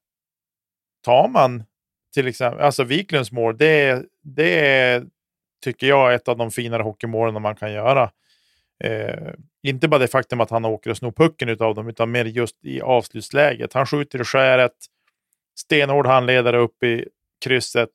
tar 1.06 1.28
man 1.28 1.64
till 2.14 2.28
exempel, 2.28 2.62
alltså 2.62 2.84
Wiklunds 2.84 3.32
mål, 3.32 3.58
det, 3.58 4.06
det 4.22 4.68
är, 4.68 5.06
tycker 5.64 5.88
jag 5.88 6.12
är 6.12 6.16
ett 6.16 6.28
av 6.28 6.38
de 6.38 6.52
finare 6.52 6.84
hockeymålen 6.84 7.42
man 7.42 7.56
kan 7.56 7.74
göra. 7.74 8.12
Eh, 8.84 9.34
inte 9.64 9.88
bara 9.88 10.00
det 10.00 10.08
faktum 10.08 10.42
att 10.42 10.50
han 10.50 10.66
åker 10.66 10.90
och 10.90 10.98
snor 10.98 11.12
pucken 11.12 11.50
av 11.50 11.76
dem, 11.76 11.90
utan 11.90 12.12
mer 12.12 12.26
just 12.26 12.66
i 12.66 12.82
avslutsläget. 12.82 13.74
Han 13.74 13.86
skjuter 13.86 14.22
i 14.22 14.24
skäret, 14.24 14.76
stenhård 15.56 16.08
handledare 16.08 16.58
upp 16.58 16.84
i 16.84 17.08
krysset. 17.46 17.90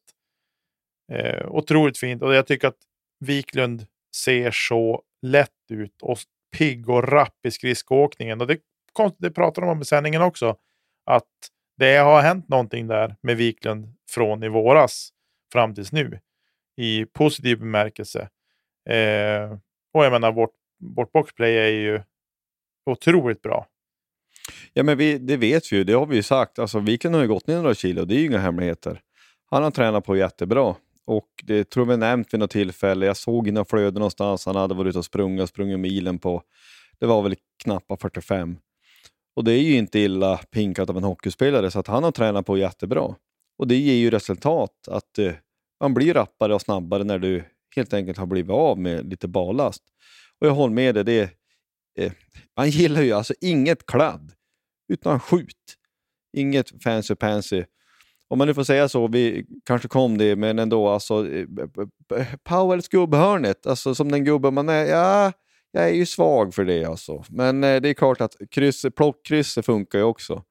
Eh, 1.13 1.47
otroligt 1.49 1.99
fint 1.99 2.23
och 2.23 2.35
jag 2.35 2.47
tycker 2.47 2.69
att 2.69 2.79
Wiklund 3.21 3.87
ser 4.17 4.51
så 4.51 5.03
lätt 5.23 5.51
ut 5.71 6.03
och 6.03 6.19
pigg 6.59 6.89
och 6.89 7.09
rapp 7.09 7.47
i 7.47 7.51
skridskoåkningen. 7.51 8.41
Och 8.41 8.47
det, 8.47 8.59
det 9.19 9.31
pratar 9.31 9.63
de 9.63 9.71
om 9.71 9.81
i 9.81 9.85
sändningen 9.85 10.23
också. 10.23 10.57
Att 11.07 11.25
det 11.77 11.97
har 11.97 12.23
hänt 12.23 12.49
någonting 12.49 12.87
där 12.87 13.17
med 13.21 13.37
Wiklund 13.37 13.95
från 14.11 14.43
i 14.43 14.49
våras 14.49 15.11
fram 15.53 15.75
tills 15.75 15.93
nu. 15.93 16.21
I 16.79 17.07
positiv 17.07 17.59
bemärkelse. 17.59 18.29
Eh, 18.91 19.59
och 19.95 20.05
jag 20.05 20.13
menar, 20.13 20.33
vårt, 20.33 20.55
vårt 20.97 21.13
boxplay 21.13 21.59
är 21.59 21.69
ju 21.69 22.01
otroligt 22.87 23.43
bra. 23.43 23.67
Ja, 24.73 24.83
men 24.83 24.99
vi, 24.99 25.19
det 25.19 25.37
vet 25.37 25.73
vi 25.73 25.77
ju. 25.77 25.85
Det 25.85 25.93
har 25.93 26.07
vi 26.07 26.17
ju 26.17 26.23
sagt. 26.23 26.59
Alltså, 26.59 26.79
Viken 26.79 27.15
har 27.15 27.21
ju 27.21 27.29
gått 27.29 27.47
ner 27.47 27.57
några 27.57 27.75
kilo. 27.75 28.05
Det 28.05 28.15
är 28.15 28.19
ju 28.19 28.27
inga 28.27 28.39
hemligheter. 28.39 29.01
Han 29.51 29.63
har 29.63 29.71
tränat 29.71 30.05
på 30.05 30.17
jättebra. 30.17 30.75
Och 31.07 31.29
det 31.43 31.71
tror 31.71 31.87
vi 31.87 31.97
nämnt 31.97 32.35
vid 32.35 32.41
något 32.41 32.51
tillfälle. 32.51 33.07
Jag 33.07 33.17
såg 33.17 33.49
i 33.49 33.51
några 33.51 33.65
flöden 33.65 33.95
någonstans. 33.95 34.47
Han 34.47 34.57
hade 34.57 34.75
varit 34.75 34.89
ute 34.89 34.99
och 34.99 35.05
sprungit, 35.05 35.49
sprungit 35.49 35.81
milen 35.81 36.19
på, 36.19 36.43
det 36.99 37.07
var 37.07 37.23
väl 37.23 37.35
knappa 37.63 37.97
45. 37.97 38.59
Och 39.37 39.45
det 39.45 39.53
är 39.53 39.63
ju 39.63 39.77
inte 39.77 39.99
illa 39.99 40.37
pinkat 40.37 40.91
av 40.91 40.97
en 40.97 41.05
hockeyspelare, 41.05 41.71
så 41.71 41.79
att 41.79 41.87
han 41.87 42.05
har 42.05 42.13
tränat 42.13 42.47
på 42.47 42.59
jättebra. 42.59 43.15
Och 43.59 43.69
det 43.69 43.77
ger 43.77 43.95
ju 43.95 44.11
resultat, 44.11 44.89
att 44.89 45.19
eh, 45.19 45.33
man 45.81 45.95
blir 45.95 46.15
rappare 46.15 46.55
och 46.55 46.63
snabbare 46.63 47.05
när 47.05 47.19
du 47.19 47.45
helt 47.77 47.95
enkelt 47.95 48.19
har 48.19 48.27
blivit 48.27 48.51
av 48.51 48.79
med 48.79 49.11
lite 49.11 49.29
ballast. 49.29 49.83
Och 50.41 50.47
jag 50.47 50.53
håller 50.53 50.75
med 50.75 50.95
dig, 50.95 51.05
det, 51.05 51.31
eh, 51.99 52.13
man 52.57 52.71
gillar 52.71 53.03
ju 53.03 53.13
alltså 53.13 53.35
inget 53.41 53.87
kladd, 53.87 54.33
utan 54.93 55.21
skjut. 55.21 55.75
Inget 56.33 56.83
fancy 56.83 57.15
pansy. 57.15 57.65
Om 58.29 58.39
man 58.39 58.49
nu 58.49 58.55
får 58.55 58.65
säga 58.65 58.89
så, 58.89 59.09
vi 59.09 59.47
kanske 59.65 59.89
kom 59.89 60.19
det, 60.19 60.37
men 60.37 60.59
ändå 60.59 60.89
alltså. 60.89 61.29
Eh, 61.29 61.41
eh, 61.41 62.19
eh, 62.19 62.21
eh, 62.21 62.37
Powells 62.45 62.89
gubbhörnet, 62.89 63.67
alltså 63.67 63.95
som 63.95 64.11
den 64.13 64.25
gubben 64.25 64.55
man 64.55 64.69
är. 64.69 64.85
Ja, 64.85 65.33
jag 65.73 65.85
är 65.85 65.95
ju 65.95 66.07
svag 66.07 66.55
för 66.55 66.65
det 66.65 66.85
alltså. 66.85 67.25
Men 67.29 67.65
eh, 67.65 67.81
det 67.81 67.89
är 67.89 67.95
klart 67.95 68.21
att 68.21 68.37
kryss, 68.51 68.87
plockkrysset 68.97 69.67
funkar 69.67 69.99
ju 69.99 70.05
också. 70.05 70.45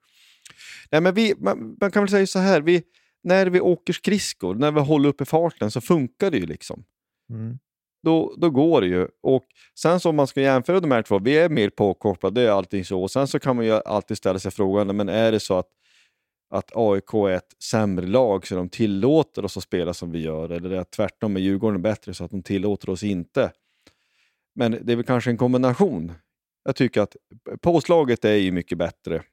Nej, 0.91 1.01
men 1.01 1.13
vi, 1.13 1.33
man, 1.37 1.77
man 1.81 1.91
kan 1.91 2.03
väl 2.03 2.09
säga 2.09 2.27
så 2.27 2.39
här, 2.39 2.61
vi, 2.61 2.83
när 3.23 3.47
vi 3.47 3.59
åker 3.61 3.93
skridskor, 3.93 4.55
när 4.55 4.71
vi 4.71 4.79
håller 4.79 5.09
uppe 5.09 5.25
farten 5.25 5.71
så 5.71 5.81
funkar 5.81 6.31
det 6.31 6.37
ju 6.37 6.45
liksom 6.45 6.83
Mm. 7.29 7.59
då, 8.03 8.35
då 8.37 8.49
går 8.49 8.81
det 8.81 8.87
ju. 8.87 9.07
Och 9.23 9.45
sen 9.79 9.99
så 9.99 10.09
om 10.09 10.15
man 10.15 10.27
ska 10.27 10.41
jämföra 10.41 10.79
de 10.79 10.91
här 10.91 11.01
två, 11.01 11.19
vi 11.19 11.37
är 11.37 11.49
mer 11.49 11.69
påkopplade, 11.69 12.41
det 12.41 12.47
är 12.47 12.51
allting 12.51 12.85
så. 12.85 13.01
Och 13.01 13.11
sen 13.11 13.27
så 13.27 13.39
kan 13.39 13.55
man 13.55 13.65
ju 13.65 13.71
alltid 13.71 14.17
ställa 14.17 14.39
sig 14.39 14.51
frågan, 14.51 14.95
men 14.95 15.09
är 15.09 15.31
det 15.31 15.39
så 15.39 15.57
att, 15.57 15.67
att 16.49 16.71
AIK 16.75 17.13
är 17.13 17.29
ett 17.29 17.63
sämre 17.63 18.05
lag 18.07 18.47
så 18.47 18.55
de 18.55 18.69
tillåter 18.69 19.45
oss 19.45 19.57
att 19.57 19.63
spela 19.63 19.93
som 19.93 20.11
vi 20.11 20.19
gör? 20.19 20.49
Eller 20.49 20.69
är 20.69 20.77
det 20.77 20.83
tvärtom, 20.83 21.35
är 21.35 21.39
Djurgården 21.39 21.81
bättre 21.81 22.13
så 22.13 22.23
att 22.23 22.31
de 22.31 22.43
tillåter 22.43 22.89
oss 22.89 23.03
inte? 23.03 23.51
Men 24.55 24.71
det 24.81 24.91
är 24.91 24.95
väl 24.95 25.05
kanske 25.05 25.29
en 25.29 25.37
kombination. 25.37 26.13
Jag 26.63 26.75
tycker 26.75 27.01
att 27.01 27.15
påslaget 27.61 28.25
är 28.25 28.33
ju 28.33 28.51
mycket 28.51 28.77
bättre. 28.77 29.23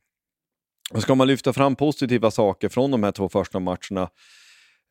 Och 0.90 1.02
ska 1.02 1.14
man 1.14 1.26
lyfta 1.26 1.52
fram 1.52 1.76
positiva 1.76 2.30
saker 2.30 2.68
från 2.68 2.90
de 2.90 3.02
här 3.02 3.12
två 3.12 3.28
första 3.28 3.60
matcherna 3.60 4.08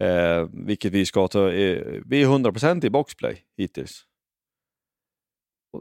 Eh, 0.03 0.47
vilket 0.53 0.93
vi 0.93 1.05
ska 1.05 1.27
ta. 1.27 1.51
Eh, 1.51 2.01
vi 2.05 2.23
är 2.23 2.27
100% 2.27 2.85
i 2.85 2.89
boxplay 2.89 3.43
hittills. 3.57 4.03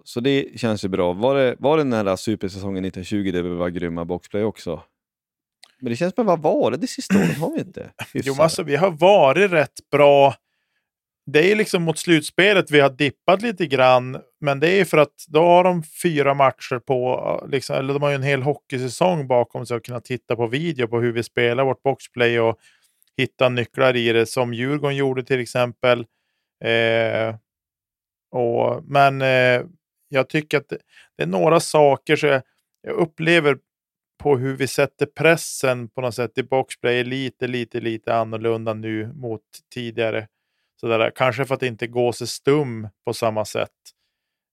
Så 0.05 0.21
det 0.21 0.61
känns 0.61 0.85
ju 0.85 0.89
bra. 0.89 1.13
Var 1.13 1.35
det, 1.35 1.57
var 1.59 1.77
det 1.77 1.83
den 1.83 1.93
här 1.93 2.17
supersäsongen 2.17 2.85
1920 2.85 3.33
där 3.33 3.43
vi 3.43 3.49
var 3.49 3.69
grymma 3.69 4.05
boxplay 4.05 4.45
också? 4.45 4.83
Men 5.81 5.91
det 5.91 5.97
känns 5.97 6.15
att 6.19 6.27
vad 6.27 6.43
var 6.43 6.71
det 6.71 6.77
det 6.77 6.87
sista 6.87 7.19
året? 7.19 7.39
Har 7.39 7.53
vi 7.53 7.61
inte? 7.61 7.91
Jo, 7.99 8.07
hyfsat? 8.13 8.37
men 8.37 8.45
alltså, 8.45 8.63
vi 8.63 8.77
har 8.77 8.91
varit 8.91 9.51
rätt 9.51 9.91
bra. 9.91 10.35
Det 11.27 11.53
är 11.53 11.57
liksom 11.57 11.83
mot 11.83 11.99
slutspelet 11.99 12.71
vi 12.71 12.81
har 12.81 12.91
dippat 12.91 13.43
lite 13.43 13.67
grann, 13.67 14.21
men 14.41 14.61
det 14.61 14.69
är 14.69 14.85
för 14.85 14.99
att 14.99 15.25
då 15.29 15.45
har 15.45 15.65
de 15.65 15.83
fyra 16.03 16.35
matcher 16.35 16.79
på, 16.79 17.47
liksom, 17.49 17.77
eller 17.77 17.95
de 17.95 18.03
har 18.03 18.11
ju 18.11 18.15
en 18.15 18.23
hel 18.23 18.43
hockeysäsong 18.43 19.27
bakom 19.27 19.67
sig 19.67 19.77
att 19.77 19.85
kunna 19.85 20.01
titta 20.01 20.37
på 20.37 20.47
video 20.47 20.89
på 20.89 21.01
hur 21.01 21.13
vi 21.13 21.23
spelar 21.23 21.65
vårt 21.65 21.83
boxplay 21.83 22.41
och 22.41 22.59
hitta 23.17 23.49
nycklar 23.49 23.97
i 23.97 24.13
det, 24.13 24.27
som 24.27 24.55
Djurgården 24.55 24.97
gjorde 24.97 25.23
till 25.23 25.41
exempel. 25.41 26.07
Eh, 26.65 27.35
och, 28.31 28.85
men 28.85 29.23
eh, 29.23 29.63
jag 30.09 30.29
tycker 30.29 30.59
att 30.59 30.69
det, 30.69 30.79
det 31.17 31.23
är 31.23 31.27
några 31.27 31.61
saker 31.61 32.17
så 32.17 32.27
jag, 32.27 32.43
jag 32.83 32.95
upplever 32.95 33.59
på 34.23 34.37
hur 34.37 34.57
vi 34.57 34.67
sätter 34.67 35.07
pressen 35.07 35.89
på 35.89 36.01
något 36.01 36.15
sätt 36.15 36.39
i 36.39 36.43
boxplay 36.43 37.01
är 37.01 37.05
lite, 37.05 37.47
lite, 37.47 37.81
lite 37.81 38.15
annorlunda 38.15 38.75
nu 38.75 39.13
mot 39.15 39.43
tidigare. 39.75 40.29
Sådär. 40.87 41.13
Kanske 41.15 41.45
för 41.45 41.55
att 41.55 41.63
inte 41.63 41.87
gå 41.87 42.13
sig 42.13 42.27
stum 42.27 42.89
på 43.05 43.15
samma 43.15 43.45
sätt. 43.45 43.71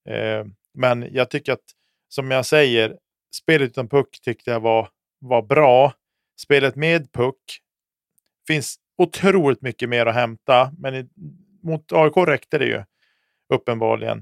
Eh, 0.10 0.46
men 0.74 1.08
jag 1.12 1.30
tycker 1.30 1.54
att, 1.54 1.64
som 2.10 2.32
jag 2.32 2.46
säger, 2.46 2.98
spelet 3.36 3.70
utan 3.70 3.90
puck 3.90 4.22
tyckte 4.22 4.52
jag 4.52 4.60
var, 4.60 4.90
var 5.20 5.42
bra. 5.42 5.94
Spelet 6.42 6.76
med 6.76 7.12
puck 7.14 7.60
finns 8.48 8.76
otroligt 8.98 9.62
mycket 9.62 9.90
mer 9.90 10.06
att 10.06 10.16
hämta, 10.16 10.72
men 10.78 10.96
i, 10.96 11.10
mot 11.64 11.92
AIK 11.92 12.18
räckte 12.18 12.58
det 12.58 12.66
ju 12.66 12.84
uppenbarligen. 13.54 14.18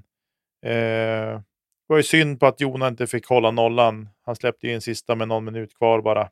Eh, 0.66 1.42
det 1.88 1.94
var 1.94 1.98
ju 1.98 2.04
synd 2.04 2.40
på 2.40 2.46
att 2.48 2.62
Jona 2.62 2.88
inte 2.88 3.08
fick 3.08 3.26
hålla 3.28 3.52
nollan. 3.52 4.10
Han 4.26 4.36
släppte 4.36 4.68
ju 4.68 4.74
in 4.74 4.82
sista 4.82 5.16
med 5.16 5.28
någon 5.28 5.46
minut 5.46 5.78
kvar 5.78 6.02
bara. 6.02 6.30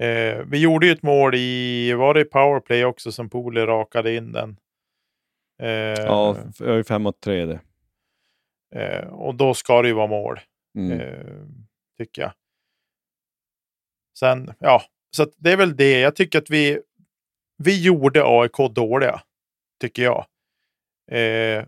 Eh, 0.00 0.44
vi 0.46 0.58
gjorde 0.60 0.86
ju 0.86 0.92
ett 0.92 1.02
mål 1.02 1.34
i, 1.34 1.92
var 1.92 2.14
det 2.14 2.20
i 2.20 2.24
powerplay 2.24 2.84
också 2.84 3.12
som 3.12 3.30
Pole 3.30 3.66
rakade 3.66 4.14
in 4.14 4.32
den. 4.32 4.56
Eh, 5.62 5.68
Ja, 6.04 6.36
jag 6.58 6.78
är 6.78 6.82
5 6.82 7.02
mot 7.02 7.20
3 7.20 7.44
det. 7.46 7.60
eh, 8.74 9.08
och 9.08 9.34
då 9.34 9.54
ska 9.54 9.82
det 9.82 9.88
ju 9.88 9.94
vara 9.94 10.06
mål, 10.06 10.40
Mm. 10.78 11.00
eh, 11.00 11.26
tycker 11.98 12.22
jag. 12.22 12.32
Sen, 14.18 14.54
ja, 14.58 14.82
så 15.16 15.26
det 15.36 15.52
är 15.52 15.56
väl 15.56 15.76
det. 15.76 16.00
Jag 16.00 16.16
tycker 16.16 16.38
att 16.38 16.50
vi, 16.50 16.80
vi 17.58 17.82
gjorde 17.82 18.22
AIK 18.24 18.56
dåliga, 18.74 19.22
tycker 19.80 20.02
jag. 20.02 20.26
Eh, 21.10 21.64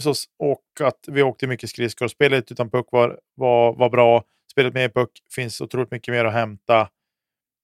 så, 0.00 0.14
och 0.38 0.64
att 0.80 1.04
vi 1.08 1.22
åkte 1.22 1.46
mycket 1.46 1.70
skridskor. 1.70 2.08
Spelet 2.08 2.52
utan 2.52 2.70
puck 2.70 2.86
var, 2.92 3.20
var, 3.34 3.72
var 3.74 3.90
bra. 3.90 4.24
Spelet 4.52 4.74
med 4.74 4.94
puck 4.94 5.10
finns 5.34 5.60
otroligt 5.60 5.90
mycket 5.90 6.12
mer 6.12 6.24
att 6.24 6.32
hämta. 6.32 6.88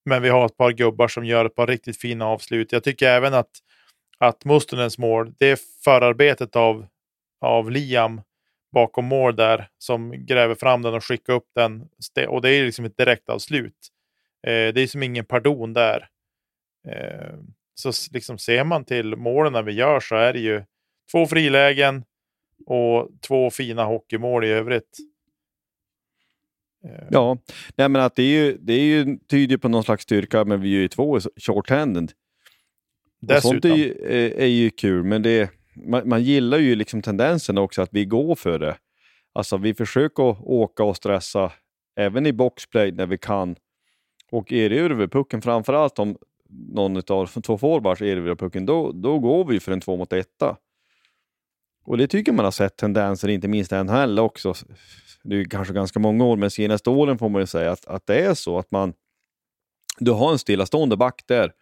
Men 0.04 0.22
vi 0.22 0.28
har 0.28 0.46
ett 0.46 0.56
par 0.56 0.72
gubbar 0.72 1.08
som 1.08 1.24
gör 1.24 1.44
ett 1.44 1.54
par 1.54 1.66
riktigt 1.66 2.00
fina 2.00 2.26
avslut. 2.26 2.72
Jag 2.72 2.84
tycker 2.84 3.08
även 3.08 3.34
att, 3.34 3.50
att 4.18 4.44
Mustonens 4.44 4.98
mål, 4.98 5.34
det 5.38 5.46
är 5.50 5.58
förarbetet 5.84 6.56
av, 6.56 6.86
av 7.40 7.70
Liam 7.70 8.20
bakom 8.72 9.04
mål 9.04 9.36
där 9.36 9.68
som 9.78 10.26
gräver 10.26 10.54
fram 10.54 10.82
den 10.82 10.94
och 10.94 11.04
skickar 11.04 11.32
upp 11.32 11.48
den. 11.54 11.88
Och 12.28 12.42
det 12.42 12.50
är 12.50 12.64
liksom 12.64 12.84
ett 12.84 12.96
direktavslut. 12.96 13.88
Eh, 14.46 14.74
det 14.74 14.80
är 14.80 14.86
som 14.86 15.02
ingen 15.02 15.24
pardon 15.24 15.72
där. 15.72 16.08
Eh, 16.88 17.34
så 17.74 17.92
liksom 18.12 18.38
ser 18.38 18.64
man 18.64 18.84
till 18.84 19.16
målen 19.16 19.52
när 19.52 19.62
vi 19.62 19.72
gör 19.72 20.00
så 20.00 20.16
är 20.16 20.32
det 20.32 20.38
ju 20.38 20.64
två 21.12 21.26
frilägen 21.26 22.04
och 22.66 23.08
två 23.26 23.50
fina 23.50 23.84
hockeymål 23.84 24.44
i 24.44 24.48
övrigt. 24.48 24.98
Eh, 26.84 27.06
Ja, 27.10 27.38
nej 27.76 27.88
men 27.88 28.02
att 28.02 28.16
det 28.16 28.22
är 28.22 28.44
ju, 28.44 28.58
det 28.60 28.72
är 28.72 28.84
ju 28.84 29.18
tyder 29.30 29.56
på 29.56 29.68
någon 29.68 29.84
slags 29.84 30.02
styrka, 30.02 30.44
men 30.44 30.60
vi 30.60 30.76
är 30.76 30.80
ju 30.80 30.88
två 30.88 31.18
short-handed. 31.18 32.12
Sånt 33.40 33.64
är 33.64 33.74
ju, 33.74 33.92
är, 34.08 34.40
är 34.40 34.46
ju 34.46 34.70
kul, 34.70 35.04
men 35.04 35.22
det, 35.22 35.50
man, 35.86 36.08
man 36.08 36.22
gillar 36.22 36.58
ju 36.58 36.74
liksom 36.74 37.02
tendensen 37.02 37.58
också 37.58 37.82
att 37.82 37.88
vi 37.92 38.04
går 38.04 38.34
för 38.34 38.58
det. 38.58 38.76
Alltså 39.32 39.56
vi 39.56 39.74
försöker 39.74 40.48
åka 40.48 40.84
och 40.84 40.96
stressa 40.96 41.52
även 41.96 42.26
i 42.26 42.32
boxplay 42.32 42.92
när 42.92 43.06
vi 43.06 43.18
kan. 43.18 43.56
Och 44.30 44.52
erövrar 44.52 44.94
vi 44.94 45.08
pucken, 45.08 45.42
framförallt 45.42 45.98
om 45.98 46.16
någon 46.48 46.96
av 46.96 47.26
två 47.42 47.58
forwards 47.58 48.02
erövrar 48.02 48.34
pucken, 48.34 48.66
då, 48.66 48.92
då 48.92 49.18
går 49.18 49.44
vi 49.44 49.60
för 49.60 49.72
en 49.72 49.80
två 49.80 49.96
mot 49.96 50.12
etta. 50.12 50.56
Och 51.86 51.98
det 51.98 52.06
tycker 52.06 52.32
man 52.32 52.44
har 52.44 52.52
sett 52.52 52.76
tendenser, 52.76 53.28
inte 53.28 53.48
minst 53.48 53.72
i 53.72 53.84
NHL 53.84 54.18
också. 54.18 54.54
Det 55.24 55.36
är 55.36 55.44
kanske 55.44 55.74
ganska 55.74 55.98
många 55.98 56.24
år, 56.24 56.36
men 56.36 56.50
senaste 56.50 56.90
åren 56.90 57.18
får 57.18 57.28
man 57.28 57.42
ju 57.42 57.46
säga 57.46 57.72
att, 57.72 57.86
att 57.86 58.06
det 58.06 58.20
är 58.20 58.34
så 58.34 58.58
att 58.58 58.70
man 58.70 58.94
du 59.98 60.10
har 60.10 60.32
en 60.32 60.38
stillastående 60.38 60.96
back 60.96 61.22
där 61.26 61.52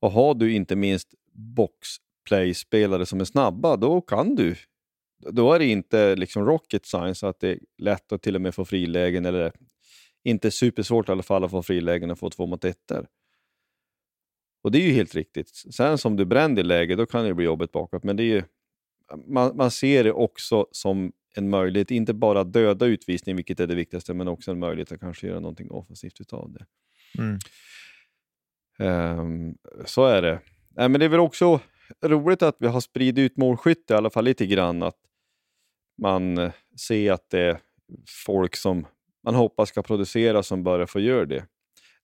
och 0.00 0.10
har 0.12 0.34
du 0.34 0.52
inte 0.52 0.76
minst 0.76 1.14
boxplay-spelare 1.32 3.06
som 3.06 3.20
är 3.20 3.24
snabba, 3.24 3.76
då 3.76 4.00
kan 4.00 4.34
du. 4.34 4.56
Då 5.30 5.52
är 5.52 5.58
det 5.58 5.66
inte 5.66 6.16
liksom 6.16 6.44
rocket 6.44 6.86
science 6.86 7.28
att 7.28 7.40
det 7.40 7.48
är 7.48 7.58
lätt 7.78 8.12
att 8.12 8.22
till 8.22 8.34
och 8.34 8.40
med 8.40 8.54
få 8.54 8.64
frilägen 8.64 9.26
eller 9.26 9.52
inte 10.24 10.50
supersvårt 10.50 11.08
i 11.08 11.12
alla 11.12 11.22
fall 11.22 11.44
att 11.44 11.50
få 11.50 11.62
frilägen 11.62 12.10
och 12.10 12.18
få 12.18 12.30
två 12.30 12.46
mot 12.46 12.64
ettor. 12.64 13.06
Och 14.62 14.72
det 14.72 14.78
är 14.78 14.82
ju 14.82 14.92
helt 14.92 15.14
riktigt. 15.14 15.48
Sen 15.48 15.98
som 15.98 16.16
du 16.16 16.24
bränner 16.24 16.60
i 16.60 16.64
läge, 16.64 16.96
då 16.96 17.06
kan 17.06 17.24
det 17.24 17.34
bli 17.34 17.44
jobbigt 17.44 17.72
bakåt, 17.72 18.04
men 18.04 18.16
det 18.16 18.22
är 18.22 18.34
ju, 18.34 18.42
man, 19.26 19.56
man 19.56 19.70
ser 19.70 20.04
det 20.04 20.12
också 20.12 20.66
som 20.70 21.12
en 21.36 21.50
möjlighet, 21.50 21.90
inte 21.90 22.14
bara 22.14 22.44
döda 22.44 22.86
utvisning, 22.86 23.36
vilket 23.36 23.60
är 23.60 23.66
det 23.66 23.74
viktigaste, 23.74 24.14
men 24.14 24.28
också 24.28 24.50
en 24.50 24.58
möjlighet 24.58 24.92
att 24.92 25.00
kanske 25.00 25.26
göra 25.26 25.40
någonting 25.40 25.70
offensivt 25.70 26.20
utav 26.20 26.52
det. 26.52 26.66
Mm. 27.18 27.38
Ehm, 28.78 29.54
så 29.84 30.04
är 30.04 30.22
det. 30.22 30.40
Nej, 30.76 30.88
men 30.88 30.98
det 30.98 31.04
är 31.04 31.08
väl 31.08 31.20
också 31.20 31.60
roligt 32.04 32.42
att 32.42 32.56
vi 32.58 32.66
har 32.66 32.80
spridit 32.80 33.32
ut 33.32 33.36
målskytte 33.36 33.94
i 33.94 33.96
alla 33.96 34.10
fall 34.10 34.24
lite 34.24 34.46
grann. 34.46 34.82
Att 34.82 34.98
man 35.98 36.38
eh, 36.38 36.52
ser 36.80 37.12
att 37.12 37.30
det 37.30 37.40
är 37.40 37.58
folk 38.26 38.56
som 38.56 38.86
man 39.24 39.34
hoppas 39.34 39.68
ska 39.68 39.82
producera 39.82 40.42
som 40.42 40.64
börjar 40.64 40.86
få 40.86 41.00
göra 41.00 41.24
det. 41.24 41.44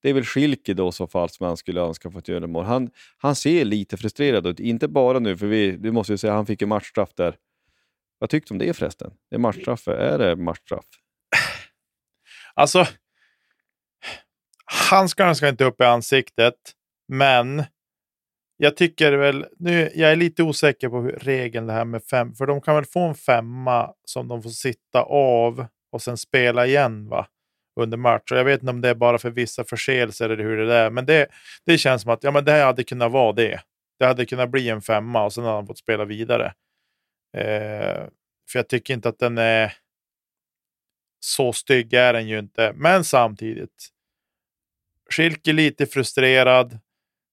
Det 0.03 0.11
är 0.11 0.15
väl 0.15 0.25
Schilke 0.25 0.75
då 0.75 0.93
så 0.93 1.07
fall 1.07 1.29
som 1.29 1.47
han 1.47 1.57
skulle 1.57 1.81
önska 1.81 2.11
fått 2.11 2.29
göra 2.29 2.47
mål. 2.47 2.65
Han, 2.65 2.91
han 3.17 3.35
ser 3.35 3.65
lite 3.65 3.97
frustrerad 3.97 4.47
ut, 4.47 4.61
inte 4.61 4.89
bara 4.89 5.19
nu, 5.19 5.37
för 5.37 5.47
vi, 5.47 5.77
du 5.77 5.93
måste 5.93 6.13
ju 6.13 6.17
säga 6.17 6.33
han 6.33 6.47
fick 6.47 6.63
en 6.63 6.69
matchstraff 6.69 7.15
där. 7.15 7.37
Vad 8.23 8.31
tyckte 8.31 8.55
du 8.55 8.55
om 8.55 8.59
det 8.59 8.75
förresten? 8.75 9.11
Det 9.31 9.37
är 9.37 9.39
matchstraff, 9.39 9.89
är 9.89 10.19
det 10.19 10.37
matchstraff? 10.37 10.85
Alltså, 12.55 12.87
handskarna 14.91 15.35
ska 15.35 15.49
inte 15.49 15.65
upp 15.65 15.81
i 15.81 15.85
ansiktet, 15.85 16.55
men 17.09 17.65
jag 18.57 18.77
tycker 18.77 19.13
väl, 19.13 19.47
nu, 19.59 19.91
jag 19.95 20.13
är 20.13 20.17
lite 20.17 20.43
osäker 20.43 20.89
på 20.89 21.01
hur 21.01 21.13
regeln 21.13 21.67
det 21.67 21.73
här 21.73 21.85
med 21.85 22.05
fem, 22.05 22.35
för 22.35 22.47
de 22.47 22.61
kan 22.61 22.75
väl 22.75 22.85
få 22.85 23.01
en 23.01 23.15
femma 23.15 23.93
som 24.05 24.29
de 24.29 24.43
får 24.43 24.51
sitta 24.51 25.03
av 25.03 25.67
och 25.93 26.03
sen 26.03 26.17
spela 26.17 26.67
igen 26.67 27.09
va? 27.09 27.27
under 27.81 27.97
match. 27.97 28.33
Och 28.33 28.39
jag 28.39 28.45
vet 28.45 28.61
inte 28.61 28.71
om 28.71 28.81
det 28.81 28.89
är 28.89 28.95
bara 28.95 29.19
för 29.19 29.31
vissa 29.31 29.65
förseelser 29.65 30.31
eller 30.31 30.45
hur 30.45 30.57
det 30.57 30.75
är, 30.75 30.91
men 30.91 31.07
det, 31.07 31.27
det 31.67 31.79
känns 31.79 32.03
som 32.03 32.11
att 32.11 32.25
ja, 32.25 32.31
men 32.31 32.45
det 32.45 32.53
här 32.53 32.65
hade 32.65 32.85
kunnat 32.85 33.13
vara 33.13 33.33
det. 33.33 33.61
Det 33.99 34.07
hade 34.07 34.27
kunnat 34.27 34.51
bli 34.51 34.69
en 34.69 34.83
femma 34.83 35.25
och 35.25 35.33
sen 35.33 35.45
hade 35.45 35.57
han 35.57 35.67
fått 35.67 35.79
spela 35.79 36.05
vidare. 36.05 36.53
Eh, 37.33 38.07
för 38.51 38.59
jag 38.59 38.69
tycker 38.69 38.95
inte 38.95 39.09
att 39.09 39.19
den 39.19 39.39
är 39.39 39.73
så 41.21 41.53
stygg 41.53 41.93
är 41.93 42.13
den 42.13 42.29
ju 42.29 42.39
inte. 42.39 42.73
Men 42.75 43.05
samtidigt, 43.05 43.93
Schilke 45.11 45.53
lite 45.53 45.87
frustrerad. 45.87 46.79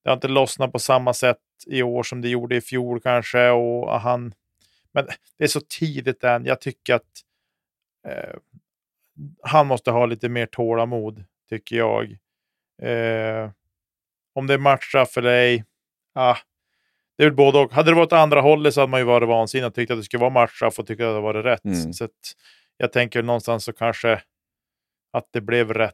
Det 0.03 0.09
har 0.09 0.13
inte 0.13 0.27
lossnat 0.27 0.71
på 0.71 0.79
samma 0.79 1.13
sätt 1.13 1.37
i 1.67 1.83
år 1.83 2.03
som 2.03 2.21
det 2.21 2.29
gjorde 2.29 2.55
i 2.55 2.61
fjol 2.61 3.01
kanske. 3.01 3.49
Och 3.49 4.01
han, 4.01 4.33
men 4.91 5.07
det 5.37 5.43
är 5.43 5.47
så 5.47 5.61
tidigt 5.61 6.23
än. 6.23 6.45
Jag 6.45 6.61
tycker 6.61 6.93
att 6.93 7.21
eh, 8.07 8.35
han 9.43 9.67
måste 9.67 9.91
ha 9.91 10.05
lite 10.05 10.29
mer 10.29 10.45
tålamod, 10.45 11.25
tycker 11.49 11.75
jag. 11.75 12.17
Eh, 12.81 13.51
om 14.33 14.47
det 14.47 14.53
är 14.53 14.57
matchstraff 14.57 15.17
eller 15.17 15.33
ej, 15.33 15.65
ah, 16.13 16.37
det 17.19 17.23
är 17.23 17.27
väl 17.27 17.35
både 17.35 17.59
och. 17.59 17.73
Hade 17.73 17.91
det 17.91 17.95
varit 17.95 18.13
andra 18.13 18.41
hållet 18.41 18.73
så 18.73 18.81
hade 18.81 18.91
man 18.91 18.99
ju 18.99 19.05
varit 19.05 19.27
vansinnig 19.27 19.67
och 19.67 19.73
tyckt 19.73 19.91
att 19.91 19.97
det 19.97 20.03
skulle 20.03 20.21
vara 20.21 20.29
matchstraff 20.29 20.79
och 20.79 20.87
tyckt 20.87 21.01
att 21.01 21.15
det 21.15 21.21
var 21.21 21.33
rätt. 21.33 21.65
Mm. 21.65 21.93
Så 21.93 22.07
jag 22.77 22.91
tänker 22.91 23.23
någonstans 23.23 23.63
så 23.63 23.73
kanske 23.73 24.21
att 25.13 25.27
det 25.31 25.41
blev 25.41 25.73
rätt 25.73 25.93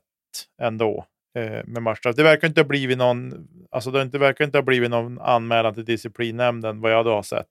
ändå 0.61 1.05
eh, 1.37 1.61
med 1.65 1.83
matchstraff. 1.83 2.15
Det 2.15 2.23
verkar 2.23 2.47
inte 2.47 2.61
ha 2.61 2.65
blivit 2.65 2.97
någon, 2.97 3.47
alltså 3.71 3.91
det 3.91 4.01
inte, 4.01 4.17
verkar 4.17 4.45
inte 4.45 4.57
ha 4.57 4.63
blivit 4.63 4.89
någon 4.89 5.19
anmälan 5.19 5.73
till 5.73 5.85
disciplinnämnden 5.85 6.81
vad 6.81 6.91
jag 6.91 7.05
då 7.05 7.11
har 7.11 7.23
sett. 7.23 7.47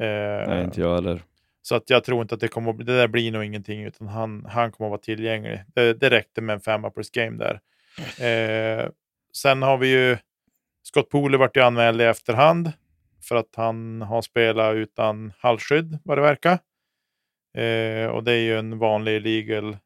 Eh, 0.00 0.48
Nej, 0.48 0.64
inte 0.64 0.80
jag 0.80 0.94
heller. 0.94 1.22
så 1.62 1.74
att 1.74 1.90
jag 1.90 2.04
tror 2.04 2.22
inte 2.22 2.34
att 2.34 2.40
det 2.40 2.48
kommer 2.48 2.70
att, 2.70 2.78
det 2.78 2.96
där 2.96 3.08
blir 3.08 3.32
nog 3.32 3.44
ingenting, 3.44 3.84
utan 3.84 4.08
han, 4.08 4.46
han 4.48 4.72
kommer 4.72 4.88
att 4.88 4.90
vara 4.90 5.00
tillgänglig. 5.00 5.64
Det, 5.74 5.94
det 5.94 6.10
räckte 6.10 6.40
med 6.40 6.54
en 6.54 6.60
femma 6.60 6.90
plus 6.90 7.10
game 7.10 7.36
där. 7.36 7.60
Eh, 8.26 8.88
sen 9.36 9.62
har 9.62 9.76
vi 9.76 9.88
ju 9.88 10.16
Scott 10.86 11.10
Pooley 11.10 11.38
vart 11.38 11.56
ju 11.56 11.60
anmäld 11.60 12.00
i 12.00 12.04
efterhand 12.04 12.72
för 13.22 13.36
att 13.36 13.54
han 13.56 14.02
har 14.02 14.22
spelat 14.22 14.74
utan 14.74 15.32
halsskydd, 15.38 15.98
vad 16.04 16.18
det 16.18 16.22
verkar. 16.22 16.58
Eh, 17.56 18.06
och 18.06 18.24
det 18.24 18.32
är 18.32 18.40
ju 18.40 18.58
en 18.58 18.78
vanlig 18.78 19.22
legal 19.22 19.76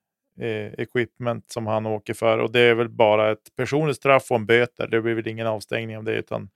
eh, 0.40 0.72
equipment 0.78 1.50
som 1.50 1.66
han 1.66 1.86
åker 1.86 2.14
för. 2.14 2.38
Och 2.38 2.52
det 2.52 2.60
är 2.60 2.74
väl 2.74 2.88
bara 2.88 3.32
ett 3.32 3.56
personligt 3.56 3.96
straff 3.96 4.30
och 4.30 4.36
en 4.36 4.46
böter. 4.46 4.86
Det 4.86 5.00
blir 5.00 5.14
väl 5.14 5.28
ingen 5.28 5.46
avstängning 5.46 5.96
av 5.96 6.04
det, 6.04 6.14
utan 6.14 6.50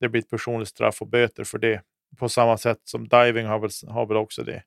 det 0.00 0.08
blir 0.08 0.22
ett 0.22 0.30
personligt 0.30 0.68
straff 0.68 1.02
och 1.02 1.08
böter 1.08 1.44
för 1.44 1.58
det. 1.58 1.82
På 2.18 2.28
samma 2.28 2.58
sätt 2.58 2.80
som 2.84 3.08
diving 3.08 3.46
har 3.46 3.58
väl, 3.58 3.70
har 3.88 4.06
väl 4.06 4.16
också 4.16 4.44
det. 4.44 4.62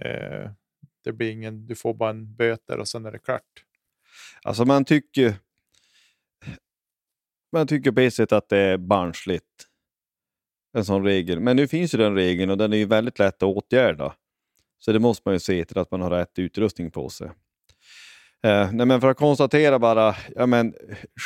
Eh, 0.00 0.50
det 1.04 1.12
blir 1.12 1.30
ingen, 1.30 1.66
du 1.66 1.74
får 1.74 1.94
bara 1.94 2.10
en 2.10 2.36
böter 2.36 2.78
och 2.78 2.88
sen 2.88 3.06
är 3.06 3.12
det 3.12 3.18
klart. 3.18 3.64
Alltså 4.42 4.64
man 4.64 4.84
tycker... 4.84 5.34
Man 7.52 7.66
tycker 7.66 7.92
på 7.92 8.00
ett 8.00 8.14
sätt 8.14 8.32
att 8.32 8.48
det 8.48 8.58
är 8.58 8.78
barnsligt. 8.78 9.44
En 10.76 10.84
sån 10.84 11.04
regel. 11.04 11.40
Men 11.40 11.56
nu 11.56 11.68
finns 11.68 11.94
ju 11.94 11.98
den 11.98 12.14
regeln 12.14 12.50
och 12.50 12.58
den 12.58 12.72
är 12.72 12.76
ju 12.76 12.84
väldigt 12.84 13.18
lätt 13.18 13.42
att 13.42 13.56
åtgärda. 13.56 14.14
Så 14.78 14.92
det 14.92 14.98
måste 14.98 15.22
man 15.24 15.34
ju 15.34 15.40
se 15.40 15.64
till 15.64 15.78
att 15.78 15.90
man 15.90 16.00
har 16.00 16.10
rätt 16.10 16.38
utrustning 16.38 16.90
på 16.90 17.08
sig. 17.08 17.30
Eh, 18.42 18.72
nej 18.72 18.86
men 18.86 19.00
för 19.00 19.08
att 19.08 19.16
konstatera 19.16 19.78
bara, 19.78 20.16
ja 20.36 20.46
men 20.46 20.74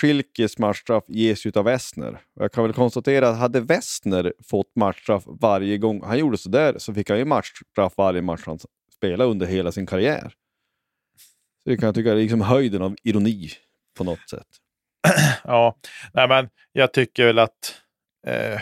Schilkes 0.00 0.58
matchstraff 0.58 1.04
ges 1.08 1.46
ju 1.46 1.52
av 1.54 1.64
Westner. 1.64 2.20
Jag 2.35 2.52
kan 2.52 2.64
väl 2.64 2.72
konstatera 2.72 3.28
att 3.28 3.38
hade 3.38 3.61
Westner 3.61 4.32
fått 4.50 4.76
matchstraff 4.76 5.24
varje 5.26 5.78
gång 5.78 6.02
han 6.04 6.18
gjorde 6.18 6.38
sådär 6.38 6.74
så 6.78 6.94
fick 6.94 7.11
han 7.11 7.18
ju 7.18 7.24
matchstraff 7.24 7.92
varje 7.96 8.22
match 8.22 8.42
han 8.46 8.58
spelade 8.96 9.30
under 9.30 9.46
hela 9.46 9.72
sin 9.72 9.87
karriär. 9.87 10.35
Så 11.62 11.70
det 11.70 11.76
kan 11.76 11.87
jag 11.87 11.94
tycka 11.94 12.12
är 12.12 12.16
liksom 12.16 12.40
höjden 12.40 12.82
av 12.82 12.96
ironi 13.02 13.50
på 13.98 14.04
något 14.04 14.30
sätt. 14.30 14.62
Ja, 15.45 15.77
nej 16.12 16.29
men 16.29 16.49
jag 16.73 16.93
tycker 16.93 17.27
väl 17.27 17.38
att 17.38 17.83
eh, 18.27 18.61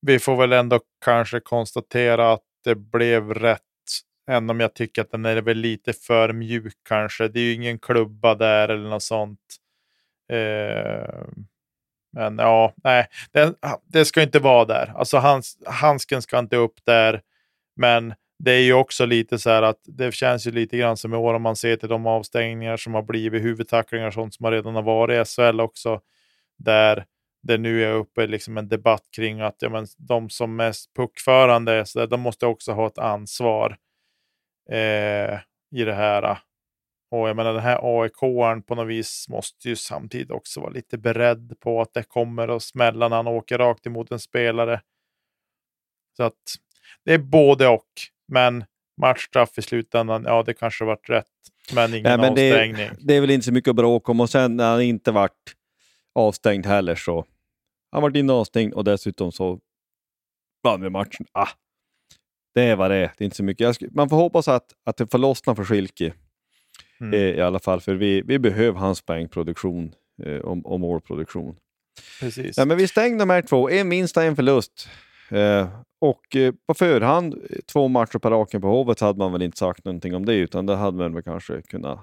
vi 0.00 0.18
får 0.18 0.36
väl 0.36 0.52
ändå 0.52 0.80
kanske 1.04 1.40
konstatera 1.40 2.32
att 2.32 2.42
det 2.64 2.74
blev 2.74 3.34
rätt. 3.34 3.62
Även 4.30 4.50
om 4.50 4.60
jag 4.60 4.74
tycker 4.74 5.02
att 5.02 5.10
den 5.10 5.24
är 5.24 5.42
väl 5.42 5.56
lite 5.56 5.92
för 5.92 6.32
mjuk 6.32 6.74
kanske. 6.88 7.28
Det 7.28 7.40
är 7.40 7.44
ju 7.44 7.54
ingen 7.54 7.78
klubba 7.78 8.34
där 8.34 8.68
eller 8.68 8.88
något 8.88 9.02
sånt. 9.02 9.40
Eh, 10.32 11.24
men 12.12 12.38
ja, 12.38 12.74
nej, 12.84 13.06
det, 13.32 13.54
det 13.84 14.04
ska 14.04 14.22
inte 14.22 14.38
vara 14.38 14.64
där. 14.64 14.92
Alltså 14.96 15.18
hans, 15.18 15.58
handsken 15.66 16.22
ska 16.22 16.38
inte 16.38 16.56
upp 16.56 16.84
där. 16.84 17.22
Men 17.76 18.14
det 18.38 18.52
är 18.52 18.60
ju 18.60 18.72
också 18.72 19.06
lite 19.06 19.38
så 19.38 19.50
här 19.50 19.62
att 19.62 19.80
det 19.84 20.14
känns 20.14 20.46
ju 20.46 20.50
lite 20.50 20.76
grann 20.76 20.96
som 20.96 21.14
i 21.14 21.16
år 21.16 21.34
om 21.34 21.42
man 21.42 21.56
ser 21.56 21.76
till 21.76 21.88
de 21.88 22.06
avstängningar 22.06 22.76
som 22.76 22.94
har 22.94 23.02
blivit 23.02 23.42
huvudtacklingar 23.42 24.06
och 24.06 24.14
sånt 24.14 24.34
som 24.34 24.44
har 24.44 24.52
redan 24.52 24.74
har 24.74 24.82
varit 24.82 25.28
i 25.28 25.30
SHL 25.30 25.60
också. 25.60 26.00
Där 26.58 27.06
det 27.42 27.58
nu 27.58 27.84
är 27.84 27.92
uppe 27.92 28.26
liksom 28.26 28.58
en 28.58 28.68
debatt 28.68 29.04
kring 29.16 29.40
att 29.40 29.56
ja, 29.58 29.68
men, 29.68 29.86
de 29.96 30.30
som 30.30 30.56
mest 30.56 30.94
puckförande, 30.94 31.86
så 31.86 31.98
där, 31.98 32.06
de 32.06 32.20
måste 32.20 32.46
också 32.46 32.72
ha 32.72 32.86
ett 32.86 32.98
ansvar 32.98 33.78
eh, 34.70 35.38
i 35.74 35.84
det 35.84 35.94
här. 35.94 36.38
Och 37.10 37.28
jag 37.28 37.36
menar 37.36 37.52
den 37.52 37.62
här 37.62 38.02
AIK-aren 38.02 38.62
på 38.62 38.74
något 38.74 38.88
vis 38.88 39.26
måste 39.28 39.68
ju 39.68 39.76
samtidigt 39.76 40.30
också 40.30 40.60
vara 40.60 40.70
lite 40.70 40.98
beredd 40.98 41.60
på 41.60 41.80
att 41.80 41.94
det 41.94 42.02
kommer 42.02 42.48
att 42.48 42.62
smälla 42.62 43.08
när 43.08 43.16
han 43.16 43.26
åker 43.26 43.58
rakt 43.58 43.86
emot 43.86 44.10
en 44.12 44.18
spelare. 44.18 44.80
Så 46.16 46.22
att 46.22 46.34
det 47.04 47.14
är 47.14 47.18
både 47.18 47.68
och. 47.68 47.84
Men 48.28 48.64
matchstraff 49.00 49.58
i 49.58 49.62
slutändan, 49.62 50.24
ja 50.26 50.42
det 50.42 50.54
kanske 50.54 50.84
varit 50.84 51.10
rätt. 51.10 51.26
Men 51.74 51.90
ingen 51.94 52.02
Nej, 52.02 52.18
men 52.18 52.34
det, 52.34 52.50
avstängning. 52.52 52.82
är, 52.82 52.96
det 53.00 53.14
är 53.14 53.20
väl 53.20 53.30
inte 53.30 53.44
så 53.46 53.52
mycket 53.52 53.70
att 53.70 53.76
bråka 53.76 54.12
om. 54.12 54.20
Och 54.20 54.30
sen 54.30 54.56
när 54.56 54.70
han 54.70 54.82
inte 54.82 55.10
varit 55.12 55.54
avstängd 56.14 56.66
heller 56.66 56.94
så 56.94 57.24
han 57.92 58.02
varit 58.02 58.16
inne 58.16 58.32
avstängd 58.32 58.74
och 58.74 58.84
dessutom 58.84 59.32
så 59.32 59.60
vann 60.62 60.80
vi 60.82 60.90
matchen. 60.90 61.26
Ah, 61.32 61.48
det 62.54 62.62
är 62.62 62.76
vad 62.76 62.90
det 62.90 62.96
är. 62.96 63.12
Det 63.18 63.22
är 63.22 63.24
inte 63.24 63.36
så 63.36 63.42
mycket. 63.44 63.60
Jag 63.64 63.72
sk- 63.72 63.90
man 63.92 64.08
får 64.08 64.16
hoppas 64.16 64.48
att, 64.48 64.66
att 64.86 64.96
det 64.96 65.06
får 65.10 65.18
lossna 65.18 65.54
för 65.54 65.64
Schilke 65.64 66.12
Mm. 67.00 67.14
eh, 67.14 67.20
i 67.20 67.40
alla 67.40 67.58
fall. 67.58 67.80
För 67.80 67.94
vi, 67.94 68.22
vi 68.22 68.38
behöver 68.38 68.78
hans 68.78 69.02
poängproduktion 69.02 69.94
eh, 70.24 70.36
och, 70.36 70.72
och 70.72 70.80
målproduktion. 70.80 71.56
Precis. 72.20 72.56
Ja, 72.58 72.64
men 72.64 72.76
vi 72.76 72.88
stängde 72.88 73.18
de 73.18 73.30
här 73.30 73.42
två. 73.42 73.70
En 73.70 73.90
vinst 73.90 74.16
och 74.16 74.22
en 74.22 74.36
förlust. 74.36 74.88
Eh, 75.30 75.68
och 76.00 76.36
eh, 76.36 76.54
på 76.66 76.74
förhand, 76.74 77.34
eh, 77.34 77.56
två 77.72 77.88
matcher 77.88 78.18
på 78.18 78.30
raken 78.30 78.60
på 78.60 78.68
Hovet, 78.68 79.00
hade 79.00 79.18
man 79.18 79.32
väl 79.32 79.42
inte 79.42 79.58
sagt 79.58 79.84
någonting 79.84 80.14
om 80.14 80.26
det, 80.26 80.34
utan 80.34 80.66
det 80.66 80.76
hade 80.76 80.96
man 80.96 81.14
väl 81.14 81.22
kanske 81.22 81.62
kunnat 81.62 81.98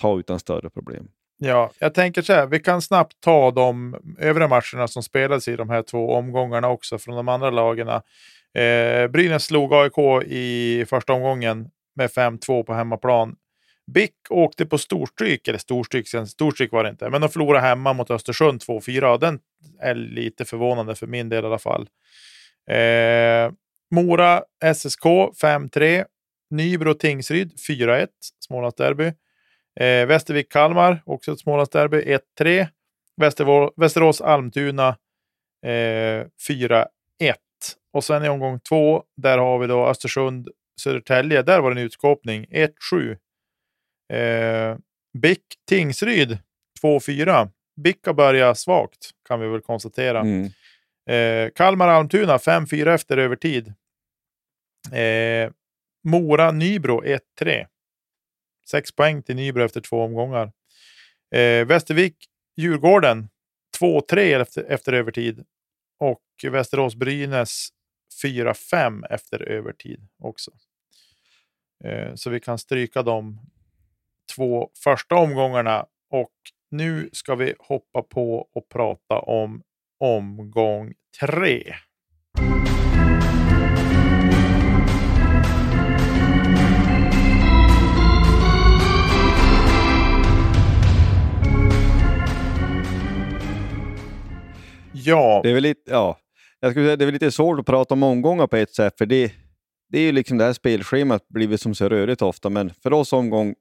ta 0.00 0.18
utan 0.18 0.38
större 0.38 0.70
problem. 0.70 1.08
Ja, 1.38 1.70
jag 1.78 1.94
tänker 1.94 2.22
så 2.22 2.32
här, 2.32 2.46
vi 2.46 2.60
kan 2.60 2.82
snabbt 2.82 3.20
ta 3.20 3.50
de 3.50 3.96
övriga 4.18 4.48
matcherna 4.48 4.88
som 4.88 5.02
spelades 5.02 5.48
i 5.48 5.56
de 5.56 5.70
här 5.70 5.82
två 5.82 6.10
omgångarna 6.10 6.68
också 6.68 6.98
från 6.98 7.16
de 7.16 7.28
andra 7.28 7.50
lagen. 7.50 7.88
Eh, 7.88 9.08
Brynäs 9.08 9.44
slog 9.44 9.74
AIK 9.74 9.98
i 10.26 10.84
första 10.88 11.12
omgången 11.12 11.68
med 11.96 12.10
5-2 12.10 12.62
på 12.62 12.74
hemmaplan. 12.74 13.36
BIK 13.86 14.12
åkte 14.30 14.66
på 14.66 14.78
storstryk, 14.78 15.48
eller 15.48 15.58
storstryk, 15.58 16.08
storstryk 16.28 16.72
var 16.72 16.84
det 16.84 16.90
inte, 16.90 17.10
men 17.10 17.20
de 17.20 17.28
förlorade 17.28 17.66
hemma 17.66 17.92
mot 17.92 18.10
Östersund 18.10 18.60
2-4. 18.60 19.18
Den 19.18 19.38
är 19.80 19.94
lite 19.94 20.44
förvånande 20.44 20.94
för 20.94 21.06
min 21.06 21.28
del 21.28 21.44
i 21.44 21.46
alla 21.46 21.58
fall. 21.58 21.88
Eh, 22.70 23.52
Mora 23.90 24.42
SSK 24.74 25.04
5-3. 25.42 26.04
Nybro 26.50 26.94
Tingsryd 26.94 27.52
4-1, 27.68 28.08
Smålandsderby. 28.46 29.12
Eh, 29.80 30.06
Västervik-Kalmar, 30.06 31.02
också 31.06 31.32
ett 31.32 31.38
Smålandsderby, 31.38 32.18
1-3. 32.40 32.68
Västerås-Almtuna 33.76 34.88
eh, 35.66 36.26
4-1. 36.48 36.86
Och 37.92 38.04
sen 38.04 38.24
i 38.24 38.28
omgång 38.28 38.60
två, 38.60 39.02
där 39.16 39.38
har 39.38 39.58
vi 39.58 39.66
då 39.66 39.86
Östersund-Södertälje. 39.86 41.42
Där 41.42 41.60
var 41.60 41.70
det 41.74 41.80
en 41.80 41.86
utskåpning, 41.86 42.46
1-7. 42.92 43.16
Eh, 44.12 44.76
Bick 45.18 45.42
Tingsryd 45.68 46.38
2-4. 46.82 47.50
BIK 47.76 48.06
har 48.06 48.14
börjat 48.14 48.58
svagt, 48.58 49.10
kan 49.28 49.40
vi 49.40 49.48
väl 49.48 49.60
konstatera. 49.60 50.20
Mm. 50.20 50.50
Eh, 51.06 51.50
Kalmar-Almtuna 51.50 52.38
5-4 52.38 52.94
efter 52.94 53.16
övertid. 53.16 53.74
Eh, 54.92 55.50
Mora-Nybro 56.08 57.04
1-3. 57.04 57.66
Sex 58.70 58.92
poäng 58.92 59.22
till 59.22 59.36
Nybro 59.36 59.62
efter 59.64 59.80
två 59.80 60.02
omgångar. 60.02 60.52
Eh, 61.34 61.66
Västervik-Djurgården 61.66 63.28
2-3 63.80 64.40
efter, 64.40 64.64
efter 64.64 64.92
övertid. 64.92 65.44
Och 65.98 66.22
Västerås-Brynäs 66.42 67.68
4-5 68.22 69.06
efter 69.10 69.42
övertid 69.42 70.08
också. 70.18 70.50
Eh, 71.84 72.14
så 72.14 72.30
vi 72.30 72.40
kan 72.40 72.58
stryka 72.58 73.02
de 73.02 73.40
två 74.36 74.70
första 74.84 75.14
omgångarna. 75.14 75.86
Och 76.10 76.32
nu 76.70 77.10
ska 77.12 77.34
vi 77.34 77.54
hoppa 77.58 78.02
på 78.02 78.48
och 78.52 78.68
prata 78.68 79.18
om 79.18 79.62
omgång 80.00 80.92
tre. 81.20 81.74
Ja, 94.92 95.40
Det 95.42 95.50
är 95.50 95.54
väl 95.54 95.62
lite, 95.62 95.80
ja, 95.90 96.18
jag 96.60 96.70
skulle 96.70 96.86
säga, 96.86 96.96
det 96.96 97.04
är 97.04 97.06
väl 97.06 97.12
lite 97.12 97.30
svårt 97.30 97.60
att 97.60 97.66
prata 97.66 97.94
om 97.94 98.02
omgångar 98.02 98.46
på 98.46 98.56
ett 98.56 98.74
sätt, 98.74 98.98
för 98.98 99.06
det, 99.06 99.32
det 99.88 99.98
är 99.98 100.02
ju 100.02 100.12
liksom 100.12 100.38
det 100.38 100.44
här 100.44 100.52
spelschemat 100.52 101.28
blivit 101.28 101.60
som 101.60 101.74
så 101.74 101.88
rörigt 101.88 102.22
ofta, 102.22 102.50
men 102.50 102.70
för 102.82 102.92
oss 102.92 103.12
omgång 103.12 103.54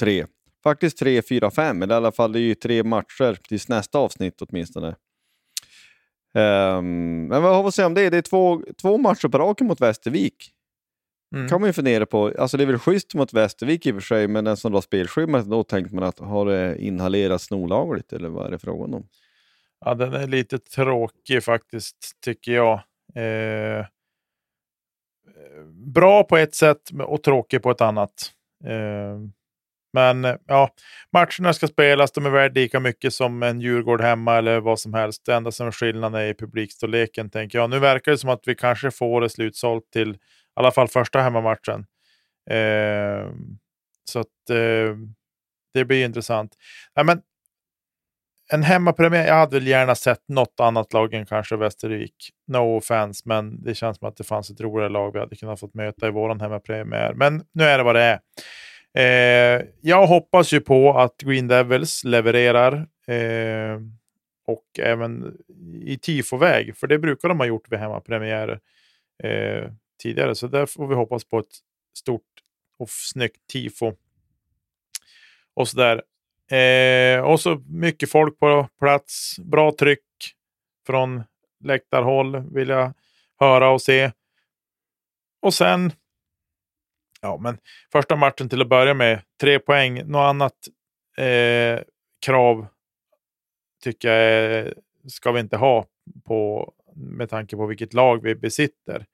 tre, 0.00 0.26
faktiskt 0.62 0.98
tre, 0.98 1.22
fyra, 1.22 1.50
fem. 1.50 1.82
Eller 1.82 1.94
i 1.94 1.96
alla 1.96 2.12
fall 2.12 2.32
det 2.32 2.38
är 2.38 2.42
ju 2.42 2.54
tre 2.54 2.82
matcher 2.82 3.38
tills 3.48 3.68
nästa 3.68 3.98
avsnitt 3.98 4.42
åtminstone. 4.42 4.94
Um, 6.36 7.26
men 7.26 7.42
vad 7.42 7.54
har 7.54 7.62
vi 7.62 7.68
att 7.68 7.74
säga 7.74 7.86
om 7.86 7.94
det? 7.94 8.10
Det 8.10 8.16
är 8.16 8.22
två, 8.22 8.62
två 8.82 8.98
matcher 8.98 9.28
på 9.28 9.38
raken 9.38 9.66
mot 9.66 9.80
Västervik. 9.80 10.52
Mm. 11.34 11.48
kan 11.48 11.60
man 11.60 11.68
ju 11.68 11.72
fundera 11.72 12.06
på. 12.06 12.32
Alltså 12.38 12.56
det 12.56 12.64
är 12.64 12.66
väl 12.66 12.78
schysst 12.78 13.14
mot 13.14 13.32
Västervik 13.32 13.86
i 13.86 13.90
och 13.90 13.94
för 13.94 14.00
sig, 14.00 14.28
men 14.28 14.44
den 14.44 14.56
som 14.56 14.72
la 14.72 14.82
spelschemat, 14.82 15.44
då 15.44 15.62
tänkte 15.62 15.94
man 15.94 16.04
att 16.04 16.18
har 16.18 16.46
det 16.46 16.78
inhalerats 16.82 17.52
olagligt 17.52 18.12
eller 18.12 18.28
vad 18.28 18.46
är 18.46 18.50
det 18.50 18.58
frågan 18.58 18.94
om? 18.94 19.08
Ja, 19.84 19.94
den 19.94 20.12
är 20.12 20.26
lite 20.26 20.58
tråkig 20.58 21.44
faktiskt, 21.44 21.96
tycker 22.24 22.52
jag. 22.52 22.74
Eh, 23.14 23.86
bra 25.72 26.24
på 26.24 26.36
ett 26.36 26.54
sätt 26.54 26.90
och 27.06 27.22
tråkig 27.22 27.62
på 27.62 27.70
ett 27.70 27.80
annat. 27.80 28.32
Eh, 28.64 29.18
men 29.96 30.24
eh, 30.24 30.36
ja, 30.46 30.70
matcherna 31.12 31.52
ska 31.52 31.66
spelas. 31.66 32.12
De 32.12 32.26
är 32.26 32.30
värda 32.30 32.60
lika 32.60 32.80
mycket 32.80 33.14
som 33.14 33.42
en 33.42 33.60
Djurgård 33.60 34.00
hemma 34.00 34.36
eller 34.36 34.60
vad 34.60 34.80
som 34.80 34.94
helst. 34.94 35.22
Det 35.26 35.34
enda 35.34 35.52
som 35.52 35.66
är 35.66 35.70
skillnaden 35.70 36.20
är 36.20 36.26
i 36.26 36.34
publikstorleken, 36.34 37.30
tänker 37.30 37.58
jag. 37.58 37.70
Nu 37.70 37.78
verkar 37.78 38.12
det 38.12 38.18
som 38.18 38.30
att 38.30 38.42
vi 38.46 38.54
kanske 38.54 38.90
får 38.90 39.20
det 39.20 39.28
slutsålt 39.28 39.90
till 39.92 40.10
i 40.10 40.18
alla 40.54 40.70
fall 40.70 40.88
första 40.88 41.20
hemmamatchen. 41.20 41.86
Eh, 42.50 43.30
så 44.04 44.20
att 44.20 44.50
eh, 44.50 44.96
det 45.74 45.84
blir 45.84 46.04
intressant. 46.04 46.52
Ja, 46.94 47.02
men 47.02 47.22
en 48.52 48.62
hemmapremiär, 48.62 49.26
jag 49.26 49.34
hade 49.34 49.56
väl 49.56 49.66
gärna 49.66 49.94
sett 49.94 50.28
något 50.28 50.60
annat 50.60 50.92
lag 50.92 51.14
än 51.14 51.26
kanske 51.26 51.56
Västervik. 51.56 52.30
No 52.46 52.76
offense, 52.76 53.22
men 53.24 53.62
det 53.62 53.74
känns 53.74 53.98
som 53.98 54.08
att 54.08 54.16
det 54.16 54.24
fanns 54.24 54.50
ett 54.50 54.60
roligare 54.60 54.88
lag 54.88 55.12
vi 55.12 55.18
hade 55.18 55.36
kunnat 55.36 55.60
fått 55.60 55.74
möta 55.74 56.08
i 56.08 56.10
vår 56.10 56.40
hemmapremiär. 56.40 57.14
Men 57.14 57.42
nu 57.52 57.64
är 57.64 57.78
det 57.78 57.84
vad 57.84 57.94
det 57.94 58.02
är. 58.02 58.20
Eh, 58.96 59.62
jag 59.80 60.06
hoppas 60.06 60.52
ju 60.52 60.60
på 60.60 60.98
att 60.98 61.16
Green 61.18 61.48
Devils 61.48 62.04
levererar. 62.04 62.88
Eh, 63.06 63.80
och 64.46 64.64
även 64.78 65.36
i 65.82 65.98
tifoväg, 65.98 66.76
för 66.76 66.86
det 66.86 66.98
brukar 66.98 67.28
de 67.28 67.38
ha 67.38 67.46
gjort 67.46 67.72
vid 67.72 67.78
hemmapremiärer 67.78 68.60
eh, 69.22 69.70
tidigare. 70.02 70.34
Så 70.34 70.46
där 70.46 70.66
får 70.66 70.86
vi 70.86 70.94
hoppas 70.94 71.24
på 71.24 71.38
ett 71.38 71.54
stort 71.98 72.22
och 72.78 72.90
snyggt 72.90 73.46
tifo. 73.52 73.92
Och 75.54 75.68
sådär. 75.68 76.02
Eh, 76.56 77.20
och 77.20 77.40
så 77.40 77.62
mycket 77.68 78.10
folk 78.10 78.38
på 78.38 78.68
plats, 78.78 79.36
bra 79.38 79.72
tryck 79.78 80.04
från 80.86 81.22
läktarhåll 81.64 82.54
vill 82.54 82.68
jag 82.68 82.92
höra 83.38 83.70
och 83.70 83.82
se. 83.82 84.12
Och 85.42 85.54
sen, 85.54 85.92
ja 87.20 87.36
men 87.36 87.58
första 87.92 88.16
matchen 88.16 88.48
till 88.48 88.60
att 88.60 88.68
börja 88.68 88.94
med, 88.94 89.22
tre 89.40 89.58
poäng. 89.58 90.02
Något 90.06 90.28
annat 90.28 90.54
eh, 91.18 91.80
krav 92.26 92.66
tycker 93.82 94.08
jag 94.08 94.72
ska 95.08 95.32
vi 95.32 95.40
inte 95.40 95.56
ha 95.56 95.86
på, 96.24 96.72
med 96.94 97.30
tanke 97.30 97.56
på 97.56 97.66
vilket 97.66 97.94
lag 97.94 98.22
vi 98.22 98.34
besitter. 98.34 99.06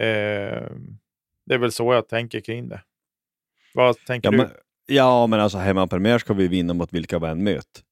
Eh, 0.00 0.70
det 1.46 1.54
är 1.54 1.58
väl 1.58 1.72
så 1.72 1.94
jag 1.94 2.08
tänker 2.08 2.40
kring 2.40 2.68
det. 2.68 2.82
Vad 3.74 3.96
tänker 4.04 4.26
Ja 4.26 4.30
du? 4.30 4.36
men, 4.36 4.50
ja, 4.86 5.26
men 5.26 5.40
alltså 5.40 5.58
hemmapremiär 5.58 6.18
ska 6.18 6.34
vi 6.34 6.48
vinna 6.48 6.74
mot 6.74 6.92
vilka 6.92 7.18
vi 7.18 7.26
än 7.26 7.44
möt 7.44 7.82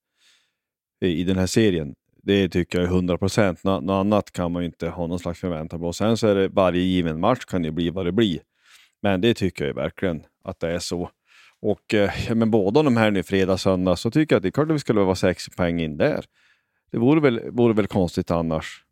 i, 1.00 1.24
den 1.24 1.38
här 1.38 1.46
serien. 1.46 1.94
Det 2.22 2.48
tycker 2.48 2.78
jag 2.78 2.88
är 2.88 2.92
100 2.92 3.18
procent. 3.18 3.64
Nå, 3.64 3.80
något 3.80 3.94
annat 3.94 4.32
kan 4.32 4.52
man 4.52 4.62
ju 4.62 4.66
inte 4.66 4.88
ha 4.88 5.06
någon 5.06 5.18
slags 5.18 5.40
förväntan 5.40 5.80
på. 5.80 5.92
Sen 5.92 6.16
så 6.16 6.26
är 6.26 6.34
det 6.34 6.48
varje 6.48 6.80
given 6.80 7.20
match 7.20 7.44
kan 7.44 7.64
ju 7.64 7.70
bli 7.70 7.90
vad 7.90 8.06
det 8.06 8.12
blir. 8.12 8.40
Men 9.04 9.20
det 9.20 9.34
tycker 9.34 9.66
jag 9.66 9.74
verkligen 9.74 10.22
att 10.44 10.60
det 10.60 10.70
är 10.70 10.78
så. 10.78 11.10
Och 11.60 11.94
eh, 11.94 12.34
men 12.34 12.50
båda 12.50 12.82
de 12.82 12.96
här 12.96 13.10
nu, 13.10 13.22
fredag, 13.22 13.58
söndag, 13.58 13.96
så 13.96 14.10
tycker 14.10 14.34
jag 14.34 14.38
att 14.38 14.42
det 14.42 14.48
är 14.48 14.50
klart 14.50 14.68
att 14.68 14.74
vi 14.74 14.78
skulle 14.78 15.00
vara 15.00 15.14
sex 15.14 15.48
poäng 15.48 15.80
in 15.80 15.96
där. 15.96 16.24
Det 16.90 16.98
vore 16.98 17.20
väl, 17.20 17.50
vore 17.50 17.74
väl 17.74 17.86
konstigt 17.86 18.30
annars. 18.30 18.84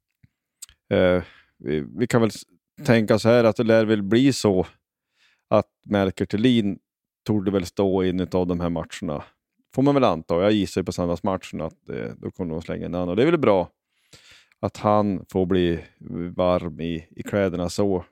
Eh, 0.91 1.23
vi, 1.59 1.85
vi 1.97 2.07
kan 2.07 2.21
väl 2.21 2.31
tänka 2.85 3.19
så 3.19 3.29
här 3.29 3.45
att 3.45 3.57
det 3.57 3.65
lär 3.65 3.85
väl 3.85 4.03
bli 4.03 4.33
så 4.33 4.67
att 5.49 5.71
Melker 5.87 6.27
Thelin 6.27 6.79
torde 7.25 7.51
väl 7.51 7.67
stå 7.67 8.05
i 8.05 8.09
en 8.09 8.21
av 8.21 8.47
de 8.47 8.61
här 8.61 8.71
matcherna. 8.71 9.25
Får 9.75 9.83
man 9.83 9.95
väl 9.95 10.05
anta. 10.05 10.43
Jag 10.43 10.53
gissar 10.53 10.81
ju 10.81 10.85
på 10.85 10.93
söndagsmatchen 10.93 11.61
att 11.61 11.89
eh, 11.89 12.11
då 12.17 12.31
kommer 12.31 12.55
de 12.55 12.63
slänga 12.63 12.87
in 12.87 12.95
annan. 12.95 13.09
Och 13.09 13.17
det 13.17 13.23
är 13.23 13.27
väl 13.27 13.39
bra 13.39 13.71
att 14.61 14.77
han 14.77 15.25
får 15.29 15.47
bli 15.47 15.79
varm 16.37 16.81
i, 16.81 17.09
i 17.11 17.23
kläderna 17.23 17.69
så. 17.69 18.05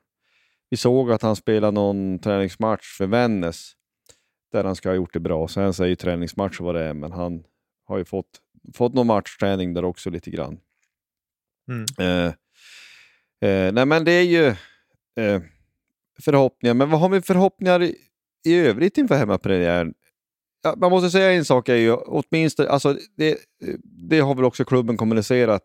Vi 0.71 0.77
såg 0.77 1.13
att 1.13 1.23
han 1.23 1.37
spelade 1.37 1.73
någon 1.73 2.19
träningsmatch 2.19 2.97
för 2.99 3.07
Vännäs 3.07 3.73
där 4.53 4.65
han 4.65 4.77
ska 4.77 4.89
ha 4.89 4.97
gjort 4.97 5.13
det 5.13 5.21
bra. 5.21 5.49
Sen 5.49 5.73
ju 5.73 5.97
träningsmatch 5.97 6.61
vad 6.61 6.75
det 6.75 6.85
är, 6.85 6.95
men 6.95 7.13
han 7.13 7.45
har 7.87 7.99
ju 7.99 8.05
fått, 8.05 8.41
fått 8.75 8.95
någon 8.95 9.07
matchträning 9.07 9.75
där 9.75 9.85
också 9.85 10.11
lite 10.11 10.31
grann. 10.31 10.61
Mm. 11.69 11.87
Eh, 11.99 12.27
eh, 13.51 13.73
nej 13.73 13.87
men 13.87 14.05
det 14.05 14.13
är 14.13 14.23
ju 14.23 14.47
eh, 15.25 15.43
förhoppningar, 16.23 16.75
men 16.75 16.91
vad 16.91 17.01
har 17.01 17.09
vi 17.09 17.21
för 17.21 17.27
förhoppningar 17.35 17.83
i, 17.83 17.97
i 18.45 18.55
övrigt 18.55 18.99
inför 18.99 19.15
hemmapremiären? 19.15 19.95
Ja, 20.63 20.75
man 20.77 20.91
måste 20.91 21.11
säga 21.11 21.33
en 21.33 21.45
sak 21.45 21.69
är 21.69 21.77
ju 21.77 21.93
åtminstone, 21.93 22.69
alltså 22.69 22.99
det, 23.17 23.39
det 23.83 24.21
har 24.21 24.35
väl 24.35 24.45
också 24.45 24.65
klubben 24.65 24.97
kommunicerat 24.97 25.63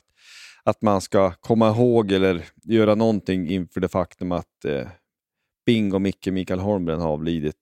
att 0.65 0.82
man 0.82 1.01
ska 1.01 1.32
komma 1.32 1.69
ihåg 1.69 2.12
eller 2.12 2.45
göra 2.63 2.95
någonting 2.95 3.49
inför 3.49 3.82
det 3.82 3.88
faktum 3.88 4.32
att 4.32 4.65
eh, 4.65 4.88
Bingo 5.65 5.99
Micke 5.99 6.28
Mikael 6.28 6.60
Holmgren 6.60 7.01
har 7.01 7.10
avlidit. 7.10 7.58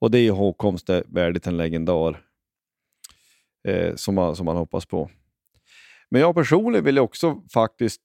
Och 0.00 0.10
det 0.10 0.18
är 0.18 0.30
hågkomst 0.30 0.90
värdigt 1.06 1.46
en 1.46 1.56
legendar 1.56 2.24
eh, 3.68 3.94
som, 3.94 4.14
man, 4.14 4.36
som 4.36 4.46
man 4.46 4.56
hoppas 4.56 4.86
på. 4.86 5.10
Men 6.10 6.20
jag 6.20 6.34
personligen 6.34 6.84
vill 6.84 6.98
också 6.98 7.42
faktiskt 7.52 8.02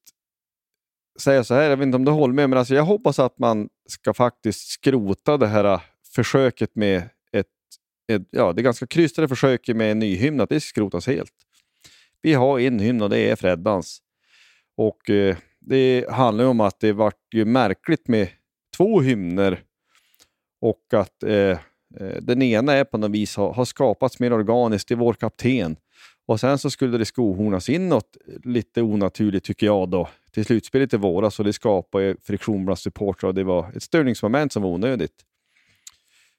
säga 1.19 1.43
så 1.43 1.53
här, 1.53 1.69
jag 1.69 1.77
vet 1.77 1.85
inte 1.85 1.95
om 1.95 2.05
du 2.05 2.11
håller 2.11 2.33
med, 2.33 2.49
men 2.49 2.59
alltså 2.59 2.75
jag 2.75 2.83
hoppas 2.83 3.19
att 3.19 3.39
man 3.39 3.69
ska 3.89 4.13
faktiskt 4.13 4.67
skrota 4.67 5.37
det 5.37 5.47
här 5.47 5.63
eh, 5.63 5.81
försöket 6.15 6.75
med 6.75 7.09
ett, 7.31 7.47
ett 8.11 8.27
ja, 8.31 8.53
det 8.53 8.61
ganska 8.61 8.87
krystade 8.87 9.27
försöket 9.27 9.75
med 9.75 9.91
en 9.91 9.99
ny 9.99 10.15
hymn, 10.15 10.41
att 10.41 10.49
det 10.49 10.59
skrotas 10.59 11.07
helt. 11.07 11.33
Vi 12.21 12.33
har 12.33 12.59
en 12.59 12.79
hymn 12.79 13.01
och 13.01 13.09
det 13.09 13.29
är 13.29 13.35
Freddans. 13.35 14.01
Och 14.77 15.09
eh, 15.09 15.37
det 15.59 16.05
handlar 16.09 16.43
ju 16.43 16.49
om 16.49 16.59
att 16.59 16.79
det 16.79 16.93
vart 16.93 17.33
ju 17.33 17.45
märkligt 17.45 18.07
med 18.07 18.27
två 18.77 19.01
hymner 19.01 19.63
och 20.61 20.93
att 20.93 21.23
eh, 21.23 21.31
eh, 21.31 21.57
den 22.21 22.41
ena 22.41 22.73
är 22.73 22.83
på 22.83 22.97
något 22.97 23.11
vis 23.11 23.35
har, 23.35 23.53
har 23.53 23.65
skapats 23.65 24.19
mer 24.19 24.33
organiskt 24.33 24.91
i 24.91 24.95
vår 24.95 25.13
kapten. 25.13 25.77
Och 26.27 26.39
sen 26.39 26.57
så 26.57 26.69
skulle 26.69 26.97
det 26.97 27.05
skohornas 27.05 27.69
inåt 27.69 28.17
lite 28.43 28.81
onaturligt 28.81 29.45
tycker 29.45 29.65
jag 29.65 29.89
då 29.89 30.09
till 30.31 30.45
slutspelet 30.45 30.93
i 30.93 30.97
våras 30.97 31.39
och 31.39 31.45
det 31.45 31.53
skapade 31.53 32.15
friktion 32.23 32.65
bland 32.65 32.79
supportrar 32.79 33.27
och 33.27 33.35
det 33.35 33.43
var 33.43 33.71
ett 33.75 33.83
störningsmoment 33.83 34.53
som 34.53 34.63
var 34.63 34.69
onödigt. 34.69 35.25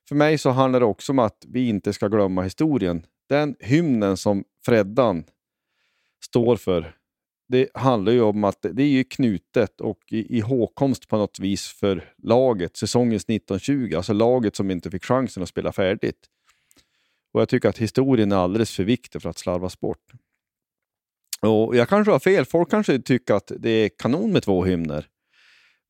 För 0.08 0.14
mig 0.14 0.38
så 0.38 0.50
handlar 0.50 0.80
det 0.80 0.86
också 0.86 1.12
om 1.12 1.18
att 1.18 1.44
vi 1.48 1.68
inte 1.68 1.92
ska 1.92 2.08
glömma 2.08 2.42
historien. 2.42 3.02
Den 3.28 3.56
hymnen 3.60 4.16
som 4.16 4.44
Freddan 4.64 5.24
står 6.24 6.56
för, 6.56 6.94
det 7.48 7.68
handlar 7.74 8.12
ju 8.12 8.20
om 8.20 8.44
att 8.44 8.66
det 8.72 8.82
är 8.82 8.88
ju 8.88 9.04
knutet 9.04 9.80
och 9.80 9.98
i, 10.10 10.36
i 10.36 10.40
hågkomst 10.40 11.08
på 11.08 11.16
något 11.16 11.38
vis 11.38 11.66
för 11.68 12.12
laget, 12.22 12.76
säsongens 12.76 13.24
1920, 13.24 13.96
alltså 13.96 14.12
laget 14.12 14.56
som 14.56 14.70
inte 14.70 14.90
fick 14.90 15.04
chansen 15.04 15.42
att 15.42 15.48
spela 15.48 15.72
färdigt. 15.72 16.26
Och 17.32 17.40
jag 17.40 17.48
tycker 17.48 17.68
att 17.68 17.78
historien 17.78 18.32
är 18.32 18.36
alldeles 18.36 18.76
för 18.76 18.84
viktig 18.84 19.22
för 19.22 19.30
att 19.30 19.38
slarvas 19.38 19.80
bort. 19.80 20.12
Och 21.40 21.76
jag 21.76 21.88
kanske 21.88 22.12
har 22.12 22.18
fel, 22.18 22.44
folk 22.44 22.70
kanske 22.70 22.98
tycker 22.98 23.34
att 23.34 23.52
det 23.58 23.70
är 23.70 23.90
kanon 23.98 24.32
med 24.32 24.42
två 24.42 24.64
hymner. 24.64 25.08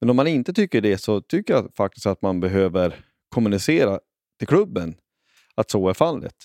Men 0.01 0.11
om 0.11 0.17
man 0.17 0.27
inte 0.27 0.53
tycker 0.53 0.81
det 0.81 0.99
så 0.99 1.21
tycker 1.21 1.55
jag 1.55 1.75
faktiskt 1.75 2.07
att 2.07 2.23
man 2.23 2.41
behöver 2.41 3.05
kommunicera 3.29 4.01
till 4.39 4.49
klubben 4.49 4.97
att 5.55 5.71
så 5.71 5.89
är 5.89 5.95
fallet. 5.95 6.37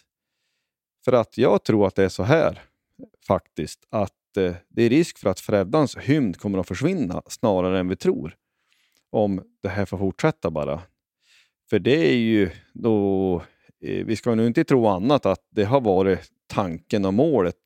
För 1.05 1.13
att 1.13 1.37
jag 1.37 1.63
tror 1.63 1.87
att 1.87 1.95
det 1.95 2.03
är 2.03 2.09
så 2.09 2.23
här 2.23 2.61
faktiskt, 3.27 3.87
att 3.89 4.20
Eh, 4.37 4.55
det 4.69 4.83
är 4.83 4.89
risk 4.89 5.17
för 5.17 5.29
att 5.29 5.39
Freddans 5.39 5.97
hymn 5.97 6.33
kommer 6.33 6.57
att 6.59 6.67
försvinna 6.67 7.21
snarare 7.27 7.79
än 7.79 7.87
vi 7.87 7.95
tror. 7.95 8.35
Om 9.09 9.43
det 9.63 9.69
här 9.69 9.85
får 9.85 9.97
fortsätta 9.97 10.51
bara. 10.51 10.81
För 11.69 11.79
det 11.79 12.09
är 12.11 12.17
ju 12.17 12.49
då, 12.73 13.35
eh, 13.83 14.05
vi 14.05 14.15
ska 14.15 14.35
nu 14.35 14.47
inte 14.47 14.63
tro 14.63 14.87
annat, 14.87 15.25
att 15.25 15.47
det 15.49 15.63
har 15.63 15.81
varit 15.81 16.31
tanken 16.47 17.05
och 17.05 17.13
målet 17.13 17.57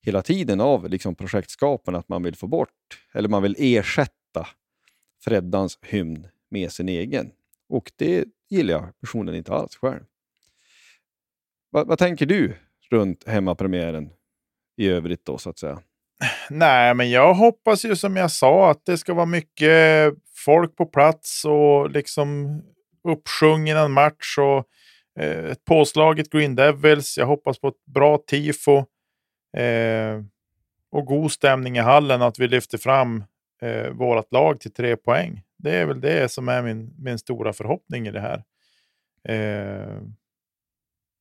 hela 0.00 0.22
tiden 0.22 0.60
av 0.60 0.88
liksom 0.88 1.14
projektskaparna 1.14 1.98
att 1.98 2.08
man 2.08 2.22
vill 2.22 2.36
få 2.36 2.46
bort, 2.46 3.02
eller 3.14 3.28
man 3.28 3.42
vill 3.42 3.56
ersätta 3.58 4.46
Freddans 5.24 5.78
hymn 5.82 6.26
med 6.50 6.72
sin 6.72 6.88
egen. 6.88 7.30
Och 7.68 7.92
det 7.96 8.24
gillar 8.48 8.74
jag 8.74 9.00
personligen 9.00 9.38
inte 9.38 9.52
alls 9.52 9.76
själv. 9.76 10.04
Vad, 11.70 11.86
vad 11.86 11.98
tänker 11.98 12.26
du 12.26 12.56
runt 12.90 13.28
hemmapremiären 13.28 14.10
i 14.76 14.88
övrigt 14.88 15.24
då 15.24 15.38
så 15.38 15.50
att 15.50 15.58
säga? 15.58 15.82
Nej, 16.50 16.94
men 16.94 17.10
jag 17.10 17.34
hoppas 17.34 17.84
ju 17.84 17.96
som 17.96 18.16
jag 18.16 18.30
sa 18.30 18.70
att 18.70 18.84
det 18.84 18.98
ska 18.98 19.14
vara 19.14 19.26
mycket 19.26 20.14
folk 20.44 20.76
på 20.76 20.86
plats 20.86 21.44
och 21.44 21.90
liksom 21.90 22.60
uppsjungen 23.08 23.76
en 23.76 23.92
match. 23.92 24.38
Och, 24.38 24.68
eh, 25.22 25.44
ett 25.44 25.64
påslaget 25.64 26.30
Green 26.30 26.54
Devils. 26.54 27.18
Jag 27.18 27.26
hoppas 27.26 27.58
på 27.58 27.68
ett 27.68 27.84
bra 27.86 28.18
tifo. 28.18 28.78
Eh, 29.56 30.22
och 30.90 31.06
god 31.06 31.32
stämning 31.32 31.76
i 31.76 31.80
hallen. 31.80 32.22
Att 32.22 32.38
vi 32.38 32.48
lyfter 32.48 32.78
fram 32.78 33.24
eh, 33.62 33.90
vårt 33.90 34.32
lag 34.32 34.60
till 34.60 34.72
tre 34.72 34.96
poäng. 34.96 35.42
Det 35.56 35.76
är 35.76 35.86
väl 35.86 36.00
det 36.00 36.32
som 36.32 36.48
är 36.48 36.62
min, 36.62 36.94
min 36.98 37.18
stora 37.18 37.52
förhoppning 37.52 38.06
i 38.06 38.10
det 38.10 38.20
här. 38.20 38.44
Eh, 39.28 40.02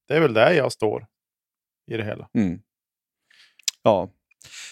det 0.07 0.15
är 0.15 0.19
väl 0.19 0.33
där 0.33 0.51
jag 0.51 0.71
står 0.71 1.07
i 1.87 1.97
det 1.97 2.03
hela. 2.03 2.29
Mm. 2.33 2.61
Ja, 3.83 4.09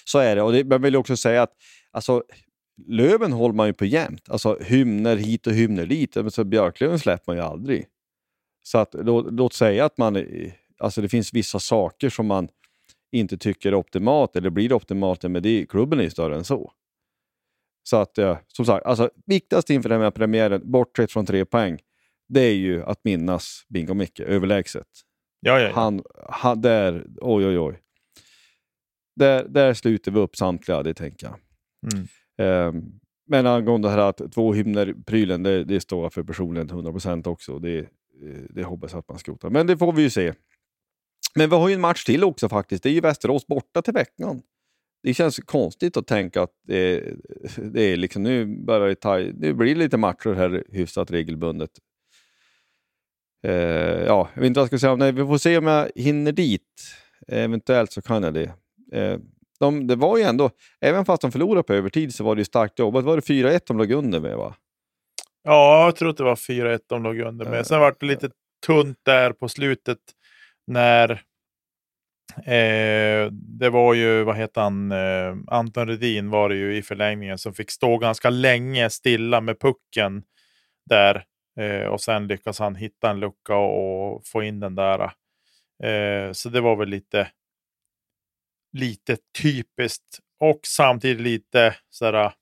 så 0.05 0.19
är 0.19 0.36
det. 0.36 0.41
Och 0.41 0.53
det, 0.53 0.63
man 0.63 0.82
vill 0.82 0.95
också 0.95 1.17
säga 1.17 1.41
att 1.41 1.53
alltså, 1.91 2.23
löven 2.88 3.32
håller 3.32 3.55
man 3.55 3.67
ju 3.67 3.73
på 3.73 3.86
jämt. 3.86 4.30
Alltså 4.30 4.57
hymner 4.61 5.15
hit 5.15 5.47
och 5.47 5.53
hymner 5.53 5.86
dit. 5.86 6.17
Så 6.30 6.43
björklöven 6.43 6.99
släpper 6.99 7.23
man 7.28 7.36
ju 7.36 7.43
aldrig. 7.43 7.86
Så 8.63 8.78
att, 8.78 8.93
låt, 8.93 9.34
låt 9.34 9.53
säga 9.53 9.86
att 9.86 9.97
man, 9.97 10.26
alltså 10.80 11.01
det 11.01 11.09
finns 11.09 11.34
vissa 11.34 11.59
saker 11.59 12.09
som 12.09 12.28
man 12.28 12.47
inte 13.11 13.38
tycker 13.38 13.69
är 13.69 13.76
optimalt 13.76 14.36
eller 14.36 14.49
blir 14.49 14.73
optimalt, 14.73 15.23
men 15.23 15.43
det, 15.43 15.65
klubben 15.69 15.99
är 15.99 16.03
ju 16.03 16.09
större 16.09 16.36
än 16.36 16.43
så. 16.43 16.71
Så 17.84 17.97
att, 17.97 18.17
ja, 18.17 18.39
som 18.47 18.65
sagt, 18.65 18.86
alltså, 18.86 19.09
viktigast 19.26 19.69
inför 19.69 19.89
den 19.89 20.01
här 20.01 20.11
premiären, 20.11 20.71
bortsett 20.71 21.11
från 21.11 21.26
tre 21.26 21.45
poäng, 21.45 21.80
det 22.28 22.41
är 22.41 22.53
ju 22.53 22.84
att 22.84 23.03
minnas 23.03 23.65
Bingo 23.69 23.93
Micke 23.93 24.19
överlägset. 24.19 24.88
Ja, 25.39 25.59
ja, 25.59 25.67
ja. 25.67 25.76
Han, 25.76 26.03
han, 26.30 26.61
där, 26.61 27.05
oj 27.21 27.45
oj 27.45 27.59
oj. 27.59 27.80
Där, 29.16 29.47
där 29.49 29.74
sluter 29.74 30.11
vi 30.11 30.20
upp 30.20 30.36
samtliga, 30.36 30.84
det 30.84 30.93
tänker 30.93 31.28
jag. 31.28 31.39
Mm. 31.93 32.07
Eh, 32.38 32.84
men 33.28 33.47
angående 33.47 33.88
det 33.88 33.91
här 33.91 33.97
att 33.97 34.32
två 34.34 34.53
hymner-prylen, 34.53 35.43
det, 35.43 35.63
det 35.63 35.80
står 35.80 36.03
jag 36.03 36.13
för 36.13 36.24
personligen 36.24 36.70
100% 36.70 37.28
också. 37.28 37.59
Det, 37.59 37.89
det 38.49 38.63
hoppas 38.63 38.91
jag 38.91 38.99
att 38.99 39.09
man 39.09 39.20
skrotar. 39.20 39.49
Men 39.49 39.68
det 39.68 39.78
får 39.78 39.93
vi 39.93 40.01
ju 40.01 40.09
se. 40.09 40.34
Men 41.36 41.49
vi 41.49 41.55
har 41.55 41.70
ju 41.70 41.76
en 41.76 41.82
match 41.82 42.03
till 42.03 42.24
också 42.24 42.49
faktiskt. 42.49 42.84
Det 42.84 42.89
är 42.89 42.93
ju 42.93 43.01
Västerås 43.01 43.47
borta 43.47 43.82
till 43.82 43.93
veckan. 43.93 44.41
Det 45.03 45.13
känns 45.13 45.39
konstigt 45.39 45.97
att 45.97 46.07
tänka 46.07 46.41
att 46.41 46.51
det, 46.68 47.13
det 47.57 47.82
är 47.82 47.97
liksom, 47.97 48.24
nu, 48.24 48.45
börjar 48.66 48.88
det, 48.88 48.95
ta, 48.95 49.18
nu 49.18 49.53
blir 49.53 49.76
det 49.76 49.80
lite 49.80 49.97
matcher 49.97 50.34
här 50.34 50.63
hyfsat 50.72 51.11
regelbundet. 51.11 51.72
Eh, 53.43 53.53
ja, 54.05 54.30
jag 54.34 54.41
vet 54.41 54.47
inte 54.47 54.59
vad 54.59 54.63
jag 54.63 54.68
ska 54.68 54.80
säga 54.80 54.93
om 54.93 54.99
det. 54.99 55.11
Vi 55.11 55.26
får 55.26 55.38
se 55.38 55.57
om 55.57 55.68
jag 55.68 55.91
hinner 55.95 56.32
dit. 56.32 56.61
Eventuellt 57.28 57.91
så 57.91 58.01
kan 58.01 58.24
jag 58.24 58.34
det. 58.34 58.53
Eh, 58.95 59.17
de, 59.59 59.87
det 59.87 59.95
var 59.95 60.17
ju 60.17 60.23
ändå, 60.23 60.49
även 60.81 61.05
fast 61.05 61.21
de 61.21 61.31
förlorade 61.31 61.63
på 61.63 61.73
övertid 61.73 62.15
så 62.15 62.23
var 62.23 62.35
det 62.35 62.39
ju 62.39 62.45
starkt 62.45 62.79
jobbat. 62.79 63.03
Var 63.03 63.15
det 63.15 63.21
4-1 63.21 63.59
de 63.67 63.77
låg 63.77 63.91
under 63.91 64.19
med 64.19 64.37
va? 64.37 64.55
Ja, 65.43 65.85
jag 65.85 65.95
tror 65.95 66.09
att 66.09 66.17
det 66.17 66.23
var 66.23 66.35
4-1 66.35 66.79
de 66.87 67.03
låg 67.03 67.19
under 67.19 67.45
med. 67.45 67.57
Eh, 67.59 67.63
Sen 67.63 67.79
var 67.79 67.95
det 67.99 68.05
lite 68.05 68.29
tunt 68.65 68.97
där 69.03 69.31
på 69.31 69.49
slutet 69.49 69.97
när 70.67 71.09
eh, 72.45 73.31
det 73.31 73.69
var 73.69 73.93
ju, 73.93 74.23
vad 74.23 74.37
heter 74.37 74.61
han, 74.61 74.91
eh, 74.91 75.35
Anton 75.47 75.87
Redin 75.87 76.29
var 76.29 76.49
det 76.49 76.55
ju 76.55 76.77
i 76.77 76.81
förlängningen 76.81 77.37
som 77.37 77.53
fick 77.53 77.71
stå 77.71 77.97
ganska 77.97 78.29
länge 78.29 78.89
stilla 78.89 79.41
med 79.41 79.59
pucken 79.59 80.23
där. 80.89 81.23
Eh, 81.59 81.87
och 81.87 82.01
sen 82.01 82.27
lyckas 82.27 82.59
han 82.59 82.75
hitta 82.75 83.09
en 83.09 83.19
lucka 83.19 83.55
och, 83.55 84.15
och 84.15 84.27
få 84.27 84.43
in 84.43 84.59
den 84.59 84.75
där. 84.75 84.99
Eh, 85.83 86.31
så 86.31 86.49
det 86.49 86.61
var 86.61 86.75
väl 86.75 86.89
lite, 86.89 87.27
lite 88.76 89.17
typiskt 89.41 90.19
och 90.39 90.59
samtidigt 90.63 91.21
lite 91.21 91.76
sådär, 91.89 92.34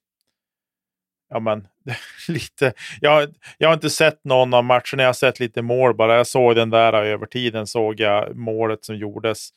ja 1.29 1.39
men 1.39 1.67
lite, 2.27 2.73
jag, 3.01 3.33
jag 3.57 3.69
har 3.69 3.73
inte 3.73 3.89
sett 3.89 4.23
någon 4.23 4.53
av 4.53 4.63
matcherna, 4.63 5.03
jag 5.03 5.05
har 5.05 5.13
sett 5.13 5.39
lite 5.39 5.61
mål 5.61 5.95
bara. 5.95 6.15
Jag 6.15 6.27
såg 6.27 6.55
den 6.55 6.69
där 6.69 6.93
över 6.93 7.25
tiden, 7.25 7.67
såg 7.67 7.99
jag 7.99 8.35
målet 8.35 8.85
som 8.85 8.95
gjordes. 8.95 9.49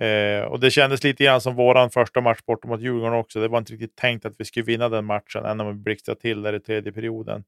Eh, 0.00 0.44
och 0.44 0.60
det 0.60 0.70
kändes 0.70 1.04
lite 1.04 1.24
grann 1.24 1.40
som 1.40 1.54
vår 1.54 1.88
första 1.88 2.20
match 2.20 2.40
borta 2.46 2.68
mot 2.68 2.80
Djurgården 2.80 3.18
också. 3.18 3.40
Det 3.40 3.48
var 3.48 3.58
inte 3.58 3.72
riktigt 3.72 3.96
tänkt 3.96 4.26
att 4.26 4.34
vi 4.38 4.44
skulle 4.44 4.64
vinna 4.64 4.88
den 4.88 5.04
matchen, 5.04 5.44
än 5.44 5.60
om 5.60 5.66
vi 5.66 5.74
blixtrade 5.74 6.20
till 6.20 6.42
där 6.42 6.52
i 6.52 6.60
tredje 6.60 6.92
perioden. 6.92 7.44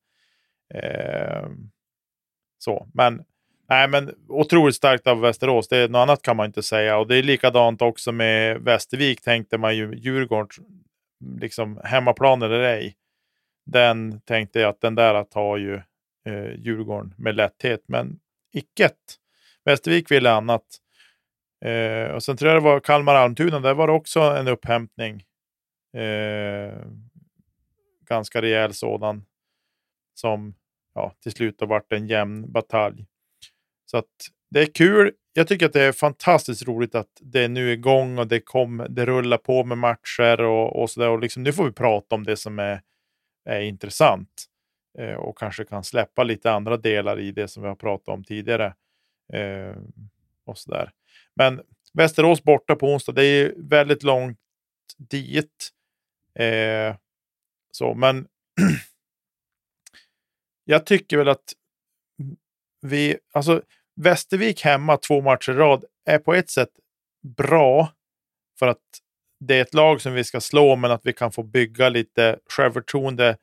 Eh, 0.75 1.49
så, 2.59 2.89
men, 2.95 3.25
nej, 3.71 3.89
men 3.89 4.15
otroligt 4.29 4.77
starkt 4.77 5.07
av 5.07 5.21
Västerås. 5.21 5.69
Det, 5.69 5.91
något 5.91 5.99
annat 5.99 6.23
kan 6.23 6.37
man 6.37 6.47
inte 6.47 6.63
säga. 6.63 6.99
Och 6.99 7.07
det 7.07 7.17
är 7.17 7.23
likadant 7.23 7.83
också 7.83 8.13
med 8.13 8.61
Västervik, 8.61 9.23
tänkte 9.23 9.59
man 9.59 9.77
ju. 9.77 9.95
Djurgården, 9.95 10.49
liksom 11.41 11.81
hemmaplan 11.85 12.43
eller 12.43 12.61
ej. 12.61 12.97
Den 13.67 14.21
tänkte 14.21 14.61
jag 14.61 14.69
att 14.69 14.81
den 14.81 14.95
där 14.95 15.25
tar 15.25 15.57
ju 15.57 15.75
eh, 16.27 16.55
Djurgården 16.57 17.15
med 17.19 17.37
lätthet, 17.37 17.85
men 17.87 18.21
icket. 18.53 18.97
Västervik 19.65 20.11
ville 20.11 20.31
annat. 20.31 20.65
Eh, 21.65 22.15
och 22.15 22.23
sen 22.23 22.37
tror 22.37 22.53
jag 22.53 22.63
det 22.63 22.65
var 22.65 22.81
Kalmar-Almtuna, 22.81 23.61
där 23.61 23.75
var 23.75 23.87
det 23.87 23.93
också 23.93 24.21
en 24.21 24.49
upphämtning. 24.49 25.25
Eh, 25.97 26.73
ganska 28.09 28.43
rejäl 28.43 28.75
sådan. 28.75 29.25
Som 30.15 30.55
ja, 30.95 31.13
till 31.23 31.33
slut 31.33 31.61
har 31.61 31.67
varit 31.67 31.93
en 31.93 32.07
jämn 32.07 32.53
batalj. 32.53 33.07
Så 33.91 33.97
att 33.97 34.07
det 34.51 34.61
är 34.61 34.67
kul. 34.67 35.13
Jag 35.33 35.49
tycker 35.49 35.67
att 35.67 35.73
det 35.73 35.83
är 35.83 35.93
fantastiskt 35.93 36.63
roligt 36.63 36.95
att 36.95 37.09
det 37.21 37.41
är 37.41 37.49
nu 37.49 37.73
igång 37.73 38.19
och 38.19 38.27
det, 38.27 38.41
kom, 38.41 38.87
det 38.91 39.07
rullar 39.07 39.39
på 39.39 39.65
med 39.65 39.79
matcher 39.79 40.41
och, 40.41 40.83
och 40.83 40.91
sådär. 40.91 41.19
liksom, 41.19 41.43
nu 41.43 41.53
får 41.53 41.65
vi 41.65 41.73
prata 41.73 42.15
om 42.15 42.25
det 42.25 42.37
som 42.37 42.59
är, 42.59 42.83
är 43.45 43.61
intressant 43.61 44.45
eh, 44.99 45.15
och 45.15 45.39
kanske 45.39 45.65
kan 45.65 45.85
släppa 45.85 46.25
lite 46.25 46.53
andra 46.53 46.77
delar 46.77 47.21
i 47.21 47.33
det 47.33 47.49
som 47.49 47.63
vi 47.63 47.69
har 47.69 47.77
pratat 47.77 48.09
om 48.09 48.25
tidigare. 48.25 48.75
Eh, 49.33 49.77
och 50.45 50.59
sådär. 50.59 50.91
Men 51.35 51.61
Västerås 51.93 52.43
borta 52.43 52.77
på 52.77 52.87
onsdag, 52.87 53.13
det 53.13 53.25
är 53.25 53.55
väldigt 53.57 54.03
långt 54.03 54.39
dit. 54.99 55.71
Eh, 56.35 56.97
så, 57.71 57.95
men 57.95 58.29
jag 60.65 60.87
tycker 60.87 61.17
väl 61.17 61.29
att 61.29 61.55
vi, 62.81 63.19
alltså 63.33 63.63
Västervik 64.03 64.65
hemma 64.65 64.97
två 64.97 65.21
matcher 65.21 65.53
i 65.53 65.55
rad 65.55 65.85
är 66.07 66.19
på 66.19 66.35
ett 66.35 66.51
sätt 66.51 66.69
bra 67.37 67.89
för 68.59 68.67
att 68.67 68.79
det 69.41 69.57
är 69.57 69.63
ett 69.63 69.75
lag 69.75 70.01
som 70.01 70.13
vi 70.13 70.25
ska 70.25 70.41
slå, 70.41 70.77
men 70.77 70.91
att 70.91 71.07
vi 71.07 71.13
kan 71.13 71.33
få 71.33 71.43
bygga 71.43 71.89
lite 71.89 72.39
självförtroende, 72.51 73.37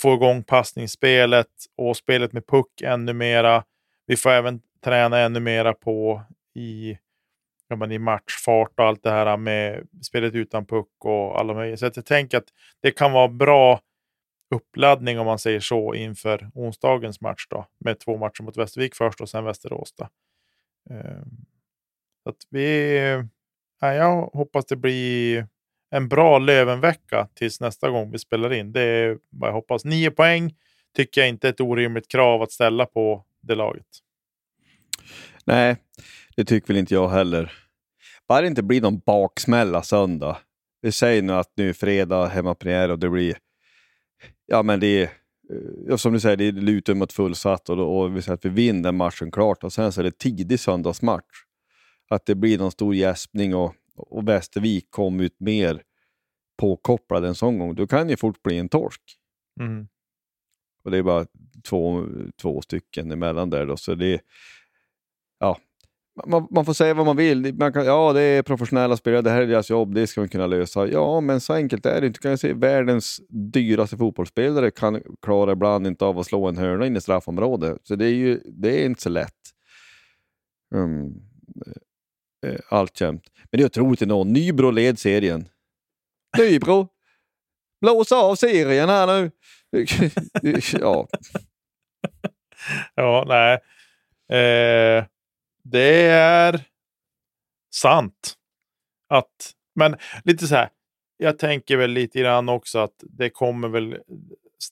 få 0.00 0.14
igång 0.14 0.42
passningsspelet 0.42 1.46
och 1.76 1.96
spelet 1.96 2.32
med 2.32 2.46
puck 2.46 2.80
ännu 2.82 3.12
mera. 3.12 3.64
Vi 4.06 4.16
får 4.16 4.30
även 4.30 4.60
träna 4.84 5.18
ännu 5.18 5.40
mera 5.40 5.72
på 5.72 6.22
i, 6.54 6.98
ja, 7.68 7.76
men 7.76 7.92
i 7.92 7.98
matchfart 7.98 8.72
och 8.76 8.84
allt 8.84 9.02
det 9.02 9.10
här 9.10 9.36
med 9.36 9.88
spelet 10.02 10.34
utan 10.34 10.66
puck 10.66 11.04
och 11.04 11.40
alla 11.40 11.54
möjliga. 11.54 11.76
Så 11.76 11.90
jag 11.94 12.06
tänker 12.06 12.38
att 12.38 12.48
det 12.82 12.90
kan 12.90 13.12
vara 13.12 13.28
bra 13.28 13.80
uppladdning 14.54 15.18
om 15.18 15.26
man 15.26 15.38
säger 15.38 15.60
så 15.60 15.94
inför 15.94 16.50
onsdagens 16.54 17.20
match 17.20 17.46
då 17.50 17.66
med 17.78 18.00
två 18.00 18.16
matcher 18.16 18.42
mot 18.42 18.56
Västervik 18.56 18.94
först 18.94 19.20
och 19.20 19.28
sen 19.28 19.44
Västerås. 19.44 19.92
Då. 19.92 20.08
Ehm, 20.90 21.46
så 22.22 22.30
att 22.30 22.46
vi, 22.50 22.98
ja, 23.80 23.94
jag 23.94 24.22
hoppas 24.22 24.66
det 24.66 24.76
blir 24.76 25.46
en 25.90 26.08
bra 26.08 26.38
Lövenvecka 26.38 27.28
tills 27.34 27.60
nästa 27.60 27.90
gång 27.90 28.10
vi 28.10 28.18
spelar 28.18 28.52
in. 28.52 28.72
Det 28.72 28.80
är 28.80 29.18
vad 29.30 29.48
jag 29.48 29.54
hoppas. 29.54 29.84
Nio 29.84 30.10
poäng 30.10 30.54
tycker 30.96 31.20
jag 31.20 31.28
inte 31.28 31.48
är 31.48 31.52
ett 31.52 31.60
orimligt 31.60 32.08
krav 32.08 32.42
att 32.42 32.52
ställa 32.52 32.86
på 32.86 33.24
det 33.40 33.54
laget. 33.54 33.86
Nej, 35.44 35.76
det 36.36 36.44
tycker 36.44 36.68
väl 36.68 36.76
inte 36.76 36.94
jag 36.94 37.08
heller. 37.08 37.52
Bara 38.28 38.40
det 38.40 38.46
inte 38.46 38.62
blir 38.62 38.80
någon 38.80 38.98
baksmälla 38.98 39.82
söndag. 39.82 40.38
Vi 40.80 40.92
säger 40.92 41.22
nu 41.22 41.32
att 41.32 41.52
nu 41.56 41.68
är 41.68 41.72
fredag 41.72 42.26
hemmapremiär 42.26 42.90
och 42.90 42.98
det 42.98 43.10
blir 43.10 43.36
ja 44.48 44.62
men 44.62 44.80
det 44.80 45.02
är, 45.02 45.10
ja, 45.86 45.98
som 45.98 46.12
du 46.12 46.20
säger, 46.20 46.36
det 46.36 46.46
är 46.46 46.52
lutar 46.52 46.94
mot 46.94 47.12
fullsatt 47.12 47.68
och, 47.68 47.76
då, 47.76 47.84
och 47.84 48.16
vi 48.16 48.22
säger 48.22 48.34
att 48.34 48.44
vi 48.44 48.48
vinner 48.48 48.92
matchen 48.92 49.30
klart 49.30 49.64
och 49.64 49.72
sen 49.72 49.92
så 49.92 50.00
är 50.00 50.04
det 50.04 50.18
tidig 50.18 50.60
söndagsmatch. 50.60 51.44
Att 52.10 52.26
det 52.26 52.34
blir 52.34 52.58
någon 52.58 52.70
stor 52.70 52.94
gäspning 52.94 53.54
och, 53.54 53.74
och 53.96 54.28
Västervik 54.28 54.90
kom 54.90 55.20
ut 55.20 55.40
mer 55.40 55.82
påkopplad 56.56 57.24
en 57.24 57.34
sån 57.34 57.58
gång. 57.58 57.74
Då 57.74 57.86
kan 57.86 58.08
ju 58.08 58.16
fort 58.16 58.42
bli 58.42 58.58
en 58.58 58.68
torsk. 58.68 59.02
Mm. 59.60 59.88
Och 60.84 60.90
det 60.90 60.98
är 60.98 61.02
bara 61.02 61.26
två, 61.68 62.06
två 62.42 62.62
stycken 62.62 63.12
emellan 63.12 63.50
där 63.50 63.66
då, 63.66 63.76
så 63.76 63.94
det 63.94 64.20
ja, 65.38 65.58
man, 66.26 66.48
man, 66.50 66.64
får 66.64 66.72
säga 66.72 66.94
vad 66.94 67.06
man 67.06 67.16
vill. 67.16 67.54
Man 67.54 67.72
kan, 67.72 67.86
ja, 67.86 68.12
det 68.12 68.20
är 68.20 68.42
professionella 68.42 68.96
spelare, 68.96 69.22
det 69.22 69.30
här 69.30 69.42
är 69.42 69.46
deras 69.46 69.70
jobb, 69.70 69.94
det 69.94 70.06
ska 70.06 70.20
man 70.20 70.28
kunna 70.28 70.46
lösa. 70.46 70.86
Ja, 70.86 71.20
men 71.20 71.40
så 71.40 71.52
enkelt 71.52 71.86
är 71.86 72.00
det 72.00 72.06
inte. 72.06 72.20
Kan 72.20 72.30
jag 72.30 72.40
se, 72.40 72.52
världens 72.52 73.20
dyraste 73.28 73.96
fotbollsspelare 73.96 74.70
kan 74.70 75.02
klara 75.22 75.52
ibland 75.52 75.86
inte 75.86 76.04
av 76.04 76.18
att 76.18 76.26
slå 76.26 76.46
en 76.48 76.56
hörna 76.56 76.86
in 76.86 76.96
i 76.96 77.00
straffområdet. 77.00 77.78
Så 77.82 77.96
det 77.96 78.06
är 78.06 78.14
ju 78.14 78.40
det 78.44 78.82
är 78.82 78.86
inte 78.86 79.02
så 79.02 79.08
lätt. 79.08 79.34
Mm. 80.74 81.06
Eh, 82.46 82.50
eh, 82.50 82.58
Alltjämt. 82.68 83.22
Men 83.50 83.58
det 83.58 83.62
är 83.62 83.66
otroligt 83.66 84.02
ändå. 84.02 84.24
Nybro 84.24 84.70
led 84.70 84.98
serien. 84.98 85.48
Nybro! 86.38 86.88
Blås 87.80 88.12
av 88.12 88.34
serien 88.34 88.88
här 88.88 89.06
nu! 89.06 89.30
ja. 90.80 91.08
ja, 92.94 93.24
nej. 93.28 93.58
Eh, 94.38 95.04
det 95.70 96.02
är 96.10 96.60
sant. 97.74 98.34
Att, 99.08 99.52
men 99.74 99.96
lite 100.24 100.46
så 100.46 100.54
här, 100.54 100.68
jag 101.16 101.38
tänker 101.38 101.76
väl 101.76 101.90
lite 101.90 102.20
grann 102.20 102.48
också 102.48 102.78
att 102.78 102.94
det 103.00 103.30
kommer 103.30 103.68
väl, 103.68 103.98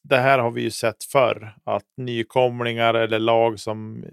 det 0.02 0.16
här 0.16 0.38
har 0.38 0.50
vi 0.50 0.62
ju 0.62 0.70
sett 0.70 1.04
förr, 1.04 1.54
att 1.64 1.84
nykomlingar 1.96 2.94
eller 2.94 3.18
lag 3.18 3.60
som 3.60 4.04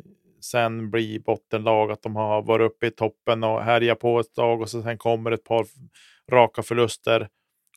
sen 0.41 0.91
blir 0.91 1.19
bottenlag, 1.19 1.91
att 1.91 2.03
de 2.03 2.15
har 2.15 2.41
varit 2.41 2.71
uppe 2.71 2.87
i 2.87 2.91
toppen 2.91 3.43
och 3.43 3.63
härjat 3.63 3.99
på 3.99 4.19
ett 4.19 4.33
tag 4.33 4.61
och 4.61 4.69
så 4.69 4.81
sen 4.81 4.97
kommer 4.97 5.31
ett 5.31 5.43
par 5.43 5.65
raka 6.31 6.63
förluster 6.63 7.29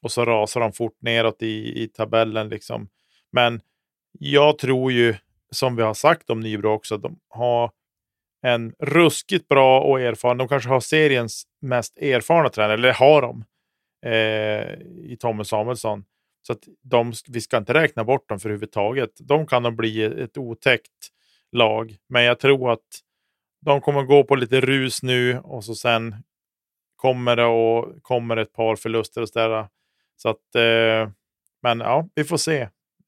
och 0.02 0.12
så 0.12 0.24
rasar 0.24 0.60
de 0.60 0.72
fort 0.72 0.96
neråt 1.00 1.42
i, 1.42 1.82
i 1.82 1.88
tabellen. 1.88 2.48
Liksom. 2.48 2.88
Men 3.32 3.60
jag 4.18 4.58
tror 4.58 4.92
ju, 4.92 5.14
som 5.50 5.76
vi 5.76 5.82
har 5.82 5.94
sagt 5.94 6.30
om 6.30 6.40
Nybro 6.40 6.68
också, 6.68 6.96
de 6.96 7.18
har 7.28 7.70
en 8.46 8.74
ruskigt 8.78 9.48
bra 9.48 9.80
och 9.80 10.00
erfaren, 10.00 10.38
de 10.38 10.48
kanske 10.48 10.68
har 10.68 10.80
seriens 10.80 11.46
mest 11.60 11.98
erfarna 11.98 12.48
tränare, 12.48 12.74
eller 12.74 12.92
har 12.92 13.22
de, 13.22 13.44
eh, 14.06 14.72
i 15.12 15.16
Tommy 15.20 15.44
Samuelsson. 15.44 16.04
Så 16.42 16.52
att 16.52 16.62
de, 16.82 17.12
vi 17.28 17.40
ska 17.40 17.56
inte 17.56 17.74
räkna 17.74 18.04
bort 18.04 18.28
dem 18.28 18.40
för 18.40 18.48
överhuvudtaget. 18.48 19.10
De 19.18 19.46
kan 19.46 19.62
nog 19.62 19.76
bli 19.76 20.02
ett 20.02 20.38
otäckt 20.38 21.08
lag, 21.52 21.96
men 22.08 22.22
jag 22.24 22.38
tror 22.38 22.72
att 22.72 22.86
de 23.60 23.80
kommer 23.80 24.02
gå 24.02 24.24
på 24.24 24.34
lite 24.34 24.60
rus 24.60 25.02
nu 25.02 25.38
och 25.38 25.64
så 25.64 25.74
sen 25.74 26.14
kommer 26.96 27.36
det 27.36 27.44
och 27.44 28.02
kommer 28.02 28.36
ett 28.36 28.52
par 28.52 28.76
förluster 28.76 29.22
och 29.22 29.28
sådär. 29.28 29.68
Så 30.16 30.28
att, 30.28 30.54
eh, 30.54 31.10
men 31.62 31.80
ja, 31.80 32.08
vi 32.14 32.24
får 32.24 32.36
se. 32.36 32.60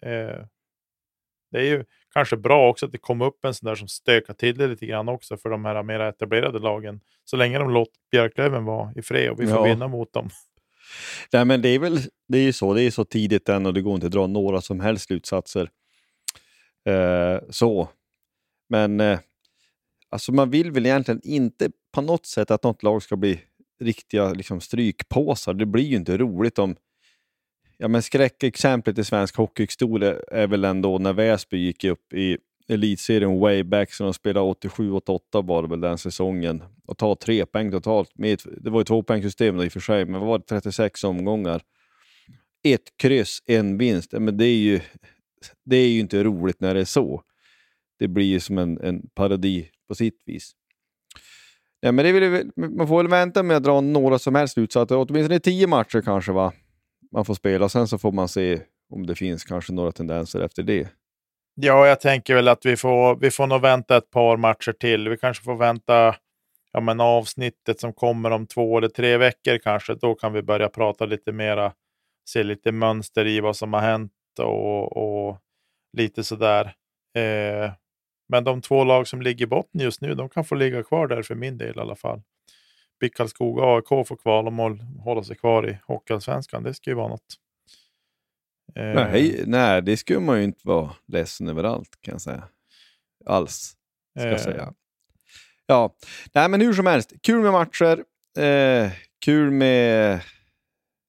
Eh, 0.07 0.45
det 1.51 1.59
är 1.59 1.65
ju 1.65 1.85
kanske 2.19 2.37
bra 2.37 2.69
också 2.71 2.87
att 2.87 2.93
det 2.93 2.99
kommer 2.99 3.25
upp 3.25 3.45
en 3.45 3.55
sån 3.55 3.67
där 3.67 3.75
som 3.75 3.89
stökar 3.89 4.35
till 4.35 4.59
det 4.59 4.67
lite 4.67 4.87
grann 4.87 5.09
också 5.09 5.37
för 5.37 5.51
de 5.51 5.65
här 5.65 5.83
mer 5.83 6.01
etablerade 6.01 6.59
lagen. 6.59 7.01
Så 7.25 7.37
länge 7.37 7.59
de 7.59 7.71
låter 7.71 7.95
Björklöven 8.11 8.65
vara 8.65 8.93
i 8.97 9.03
fred 9.03 9.31
och 9.31 9.41
vi 9.41 9.47
får 9.47 9.57
ja. 9.57 9.63
vinna 9.63 9.89
mot 9.89 10.13
dem. 10.13 10.31
Nej, 11.33 11.45
men 11.45 11.63
det 11.63 11.69
är 11.69 11.79
väl 11.79 11.99
det 12.29 12.39
är 12.39 12.43
ju 12.43 12.53
så. 12.53 12.75
Det 12.75 12.83
är 12.83 12.91
så 12.91 13.05
tidigt 13.05 13.49
än 13.49 13.67
och 13.67 13.75
det 13.75 13.81
går 13.81 13.95
inte 13.95 14.07
att 14.07 14.13
dra 14.13 14.27
några 14.27 14.61
som 14.61 14.81
helst 14.81 15.07
slutsatser. 15.07 15.71
Eh, 16.89 17.41
så. 17.51 17.89
Men 18.69 19.01
eh, 19.01 19.19
alltså 20.11 20.33
man 20.33 20.51
vill 20.51 20.71
väl 20.71 20.87
egentligen 20.87 21.21
inte 21.25 21.71
på 21.95 22.01
något 22.01 22.27
sätt 22.27 22.51
att 22.51 22.63
något 22.63 22.83
lag 22.83 23.03
ska 23.03 23.17
bli 23.17 23.41
riktiga 23.81 24.33
liksom, 24.33 24.61
strykpåsar. 24.61 25.55
Det 25.55 25.67
blir 25.67 25.85
ju 25.85 25.97
inte 25.97 26.17
roligt 26.17 26.59
om 26.59 26.77
Ja, 27.81 27.89
men 27.89 28.03
skräckexemplet 28.03 28.99
i 28.99 29.05
svensk 29.05 29.37
hockeyhistoria 29.37 30.17
är 30.31 30.47
väl 30.47 30.65
ändå 30.65 30.99
när 30.99 31.13
Väsby 31.13 31.59
gick 31.59 31.85
upp 31.85 32.13
i 32.13 32.39
elitserien 32.69 33.41
way 33.41 33.63
back, 33.63 33.93
så 33.93 34.05
de 34.05 34.15
spelade 34.15 34.47
87-88 34.47 35.21
var 35.47 35.63
det 35.63 35.69
väl 35.69 35.81
den 35.81 35.99
säsongen, 35.99 36.63
och 36.87 36.99
ta 36.99 37.15
tre 37.15 37.47
poäng 37.47 37.71
totalt. 37.71 38.11
Med, 38.15 38.41
det 38.61 38.71
var 38.71 38.81
ju 38.81 38.85
tvåpoängssystem 38.85 39.61
i 39.61 39.69
och 39.69 39.73
för 39.73 39.81
sig, 39.81 40.05
men 40.05 40.21
vad 40.21 40.29
var 40.29 40.39
det, 40.39 40.45
36 40.45 41.05
omgångar. 41.05 41.63
Ett 42.65 42.97
kryss, 42.97 43.43
en 43.47 43.79
vinst. 43.79 44.13
Men 44.13 44.37
det 44.37 44.47
är 44.47 44.57
ju, 44.57 44.81
det 45.65 45.77
är 45.77 45.89
ju 45.89 46.01
inte 46.01 46.25
roligt 46.25 46.61
när 46.61 46.75
det 46.75 46.81
är 46.81 46.85
så. 46.85 47.23
Det 47.99 48.09
blir 48.09 48.27
ju 48.27 48.41
som 48.41 48.59
en, 48.59 48.81
en 48.81 49.09
parodi 49.15 49.71
på 49.89 49.95
sitt 49.95 50.23
vis. 50.27 50.53
Ja, 51.81 51.93
men 51.93 52.05
det 52.05 52.13
vill, 52.13 52.51
man 52.57 52.89
får 52.89 52.97
väl 52.97 53.09
vänta 53.09 53.43
med 53.43 53.57
att 53.57 53.65
dra 53.65 53.81
några 53.81 54.19
som 54.19 54.35
helst 54.35 54.55
slutsatser, 54.55 54.97
åtminstone 54.97 55.41
tio 55.41 55.67
matcher 55.67 56.01
kanske 56.01 56.33
va? 56.33 56.53
Man 57.13 57.25
får 57.25 57.35
spela. 57.35 57.69
Sen 57.69 57.89
så 57.89 57.99
får 57.99 58.13
man 58.13 58.29
se 58.29 58.61
om 58.91 59.07
det 59.07 59.15
finns 59.15 59.45
kanske 59.45 59.73
några 59.73 59.93
tendenser 59.93 60.41
efter 60.41 60.63
det. 60.63 60.89
Ja, 61.55 61.87
jag 61.87 62.01
tänker 62.01 62.35
väl 62.35 62.49
att 62.49 62.67
vi 62.67 62.77
får, 62.77 63.17
vi 63.17 63.31
får 63.31 63.47
nog 63.47 63.61
vänta 63.61 63.97
ett 63.97 64.11
par 64.11 64.37
matcher 64.37 64.73
till. 64.73 65.09
Vi 65.09 65.17
kanske 65.17 65.45
får 65.45 65.57
vänta 65.57 66.15
ja, 66.73 66.81
men 66.81 67.01
avsnittet 67.01 67.81
som 67.81 67.93
kommer 67.93 68.31
om 68.31 68.47
två 68.47 68.79
eller 68.79 68.89
tre 68.89 69.17
veckor 69.17 69.59
kanske. 69.59 69.95
Då 69.95 70.15
kan 70.15 70.33
vi 70.33 70.43
börja 70.43 70.69
prata 70.69 71.07
lite 71.07 71.33
mera, 71.33 71.73
se 72.29 72.43
lite 72.43 72.73
mönster 72.73 73.27
i 73.27 73.41
vad 73.41 73.57
som 73.57 73.73
har 73.73 73.81
hänt 73.81 74.13
och, 74.39 74.97
och 74.97 75.39
lite 75.97 76.25
sådär. 76.25 76.65
Eh, 77.17 77.73
men 78.29 78.45
de 78.45 78.63
två 78.63 78.85
lag 78.85 79.09
som 79.09 79.23
ligger 79.23 79.45
i 79.45 79.49
botten 79.49 79.81
just 79.81 80.01
nu, 80.01 80.15
de 80.15 80.29
kan 80.29 80.45
få 80.45 80.55
ligga 80.55 80.83
kvar 80.83 81.07
där 81.07 81.23
för 81.23 81.35
min 81.35 81.59
del 81.59 81.77
i 81.77 81.81
alla 81.81 81.97
fall. 81.97 82.23
BIK 83.01 83.17
Karlskoga 83.17 83.63
och 83.63 83.77
AIK 83.77 84.09
får 84.09 84.17
kval 84.17 84.49
om 84.49 84.81
hålla 85.05 85.23
sig 85.23 85.37
kvar 85.37 85.71
i 85.71 85.79
Hockeyallsvenskan. 85.87 86.63
Det 86.63 86.75
ska 86.75 86.91
ju 86.91 86.97
vara 86.97 87.09
något. 87.09 87.37
Eh. 88.75 88.95
Nej, 88.95 89.43
nej, 89.47 89.83
det 89.83 89.97
skulle 89.97 90.21
man 90.21 90.39
ju 90.39 90.45
inte 90.45 90.69
vara 90.69 90.91
ledsen 91.07 91.49
över 91.49 91.65
allt 91.65 92.01
kan 92.01 92.13
jag 92.13 92.21
säga. 92.21 92.49
Alls, 93.27 93.77
ska 94.19 94.29
jag 94.29 94.41
säga. 94.41 94.63
Eh. 94.63 94.71
Ja, 95.67 95.97
nej 96.35 96.49
men 96.49 96.61
hur 96.61 96.73
som 96.73 96.87
helst. 96.87 97.13
Kul 97.23 97.43
med 97.43 97.53
matcher. 97.53 98.05
Eh, 98.39 98.91
kul 99.25 99.51
med... 99.51 100.21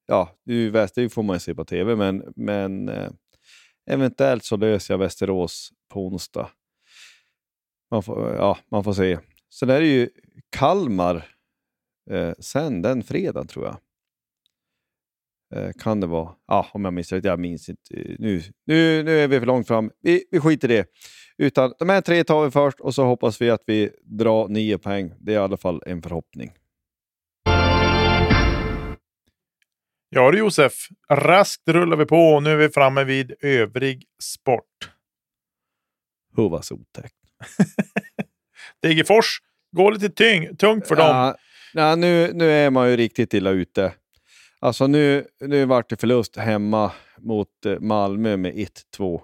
Ja, 0.08 0.36
det 0.44 1.14
får 1.14 1.24
man 1.24 1.36
ju 1.36 1.40
se 1.40 1.56
på 1.56 1.66
tv, 1.66 1.96
men, 1.96 2.34
men 2.36 2.90
eh, 2.90 3.10
eventuellt 3.92 4.44
så 4.44 4.58
löser 4.58 4.94
jag 4.94 5.00
Västerås 5.00 5.70
på 5.94 6.08
onsdag. 6.08 6.50
Man 7.92 8.04
får, 8.04 8.36
ja, 8.36 8.58
man 8.72 8.84
får 8.84 8.94
se. 8.94 9.20
Sen 9.54 9.70
är 9.70 9.80
det 9.80 9.88
ju 9.88 10.10
Kalmar 10.50 11.28
eh, 12.10 12.34
sen 12.40 12.82
den 12.82 13.04
fredagen 13.04 13.48
tror 13.48 13.66
jag. 13.66 13.78
Eh, 15.56 15.72
kan 15.80 16.00
det 16.00 16.08
vara. 16.08 16.36
Ja, 16.48 16.68
om 16.74 16.86
jag 16.86 16.94
minns 16.94 17.12
rätt. 17.12 17.24
Jag 17.24 17.40
minns 17.40 17.70
inte. 17.70 17.82
Nu, 18.20 18.42
nu, 18.66 19.04
nu 19.04 19.20
är 19.20 19.28
vi 19.28 19.40
för 19.40 19.46
långt 19.46 19.68
fram. 19.68 19.92
Vi, 20.02 20.24
vi 20.32 20.40
skiter 20.40 20.72
i 20.72 20.76
det. 20.76 20.86
Utan 21.38 21.74
de 21.80 21.90
här 21.90 22.02
tre 22.02 22.24
tar 22.24 22.46
vi 22.46 22.52
först 22.52 22.80
och 22.80 22.96
så 22.96 23.06
hoppas 23.06 23.42
vi 23.42 23.50
att 23.50 23.64
vi 23.66 23.92
drar 24.04 24.48
nio 24.48 24.78
poäng. 24.78 25.14
Det 25.20 25.32
är 25.32 25.36
i 25.36 25.38
alla 25.38 25.58
fall 25.58 25.84
en 25.86 26.02
förhoppning. 26.02 26.52
Ja 30.10 30.32
du 30.32 30.38
Josef, 30.38 30.74
raskt 31.10 31.70
rullar 31.70 31.98
vi 31.98 32.06
på 32.06 32.18
och 32.18 32.44
nu 32.44 32.52
är 32.52 32.56
vi 32.56 32.70
framme 32.70 33.04
vid 33.04 33.34
övrig 33.42 34.06
sport. 34.24 34.92
Huvas 36.36 36.72
otäckt. 36.72 37.16
Degerfors 38.82 39.40
går 39.72 39.92
lite 39.92 40.10
tyng, 40.10 40.56
tungt 40.56 40.88
för 40.88 40.98
ja, 40.98 41.26
dem. 41.26 41.36
Ja, 41.74 41.96
nu, 41.96 42.34
nu 42.34 42.52
är 42.52 42.70
man 42.70 42.90
ju 42.90 42.98
riktigt 42.98 43.34
illa 43.34 43.50
ute. 43.50 43.94
Alltså 44.60 44.88
nu, 44.88 45.28
nu 45.40 45.66
vart 45.66 45.90
det 45.90 45.98
förlust 45.98 46.36
hemma 46.36 46.92
mot 47.18 47.66
eh, 47.66 47.80
Malmö 47.80 48.38
med 48.38 48.54
1-2. 48.98 49.22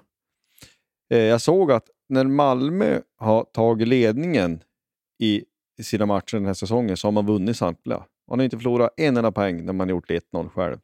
Eh, 1.09 1.19
jag 1.19 1.41
såg 1.41 1.71
att 1.71 1.89
när 2.09 2.23
Malmö 2.23 3.01
har 3.17 3.43
tagit 3.43 3.87
ledningen 3.87 4.63
i 5.19 5.43
sina 5.81 6.05
matcher 6.05 6.37
den 6.37 6.45
här 6.45 6.53
säsongen 6.53 6.97
så 6.97 7.07
har 7.07 7.11
man 7.11 7.25
vunnit 7.25 7.57
samtliga. 7.57 8.05
Man 8.29 8.39
har 8.39 8.43
inte 8.43 8.57
förlorat 8.57 8.93
en 8.97 9.17
enda 9.17 9.31
poäng 9.31 9.65
när 9.65 9.73
man 9.73 9.89
gjort 9.89 10.09
1-0 10.09 10.49
själv. 10.49 10.77